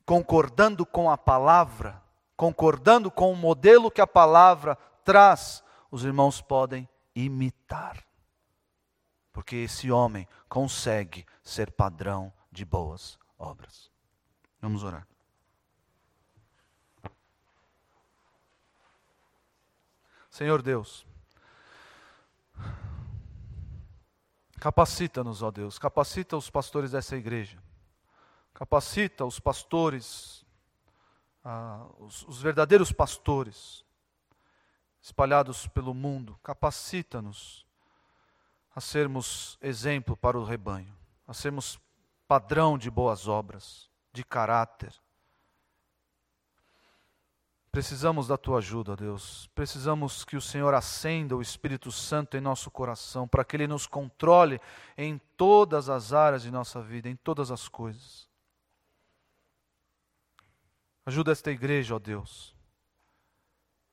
concordando 0.05 0.87
com 0.87 1.11
a 1.11 1.19
palavra, 1.19 2.03
concordando 2.37 3.11
com 3.11 3.33
o 3.33 3.37
modelo 3.37 3.91
que 3.91 4.01
a 4.01 4.07
palavra 4.07 4.77
traz, 5.05 5.63
os 5.91 6.05
irmãos 6.05 6.41
podem 6.41 6.89
imitar. 7.15 8.05
Porque 9.33 9.57
esse 9.57 9.91
homem 9.91 10.27
consegue 10.49 11.27
ser 11.43 11.71
padrão 11.71 12.33
de 12.51 12.65
boas 12.65 13.19
obras. 13.39 13.91
Vamos 14.61 14.83
orar. 14.83 15.07
Senhor 20.31 20.63
Deus, 20.63 21.07
capacita-nos, 24.59 25.43
ó 25.43 25.51
Deus, 25.51 25.79
capacita 25.79 26.37
os 26.37 26.51
pastores 26.51 26.91
dessa 26.91 27.17
igreja, 27.17 27.63
capacita 28.53 29.25
os 29.25 29.39
pastores, 29.39 30.45
ah, 31.45 31.87
os, 31.99 32.27
os 32.27 32.43
verdadeiros 32.43 32.93
pastores, 32.93 33.85
espalhados 35.01 35.67
pelo 35.69 35.95
mundo, 35.95 36.39
capacita-nos 36.43 37.67
a 38.75 38.81
sermos 38.81 39.59
exemplo 39.61 40.17
para 40.17 40.39
o 40.39 40.45
rebanho, 40.45 40.95
a 41.27 41.33
sermos 41.33 41.81
padrão 42.27 42.77
de 42.77 42.91
boas 42.91 43.27
obras, 43.27 43.89
de 44.13 44.23
caráter. 44.23 44.93
Precisamos 47.79 48.27
da 48.27 48.37
tua 48.37 48.59
ajuda, 48.59 48.97
Deus. 48.97 49.49
Precisamos 49.55 50.25
que 50.25 50.37
o 50.37 50.41
Senhor 50.41 50.75
acenda 50.75 51.37
o 51.37 51.41
Espírito 51.41 51.93
Santo 51.93 52.37
em 52.37 52.41
nosso 52.41 52.73
coração, 52.73 53.29
para 53.29 53.45
que 53.45 53.55
ele 53.55 53.69
nos 53.69 53.87
controle 53.87 54.61
em 54.97 55.17
todas 55.37 55.89
as 55.89 56.13
áreas 56.13 56.43
de 56.43 56.51
nossa 56.51 56.83
vida, 56.83 57.09
em 57.09 57.15
todas 57.15 57.53
as 57.53 57.69
coisas. 57.69 58.29
Ajuda 61.07 61.31
esta 61.31 61.53
igreja, 61.53 61.95
ó 61.95 62.01
Deus 62.01 62.53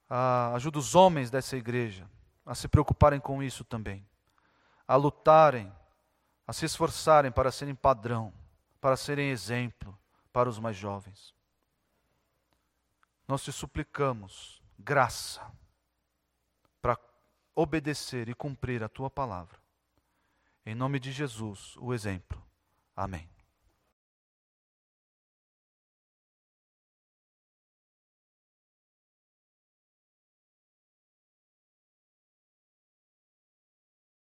ah, 0.10 0.52
ajuda 0.56 0.80
os 0.80 0.96
homens 0.96 1.30
dessa 1.30 1.56
igreja 1.56 2.10
a 2.44 2.56
se 2.56 2.68
preocuparem 2.68 3.20
com 3.20 3.44
isso 3.44 3.64
também, 3.64 4.04
a 4.88 4.96
lutarem, 4.96 5.72
a 6.48 6.54
se 6.54 6.66
esforçarem 6.66 7.32
para 7.32 7.52
serem 7.52 7.76
padrão, 7.76 8.34
para 8.82 8.98
serem 8.98 9.30
exemplo 9.30 9.96
para 10.34 10.50
os 10.50 10.58
mais 10.58 10.76
jovens. 10.76 11.35
Nós 13.28 13.44
te 13.44 13.52
suplicamos 13.52 14.62
graça 14.78 15.52
para 16.82 16.98
obedecer 17.56 18.30
e 18.30 18.36
cumprir 18.36 18.84
a 18.84 18.90
tua 18.90 19.10
palavra. 19.10 19.58
Em 20.66 20.76
nome 20.76 21.00
de 21.00 21.12
Jesus, 21.12 21.76
o 21.78 21.94
exemplo. 21.94 22.42
Amém. 22.96 23.35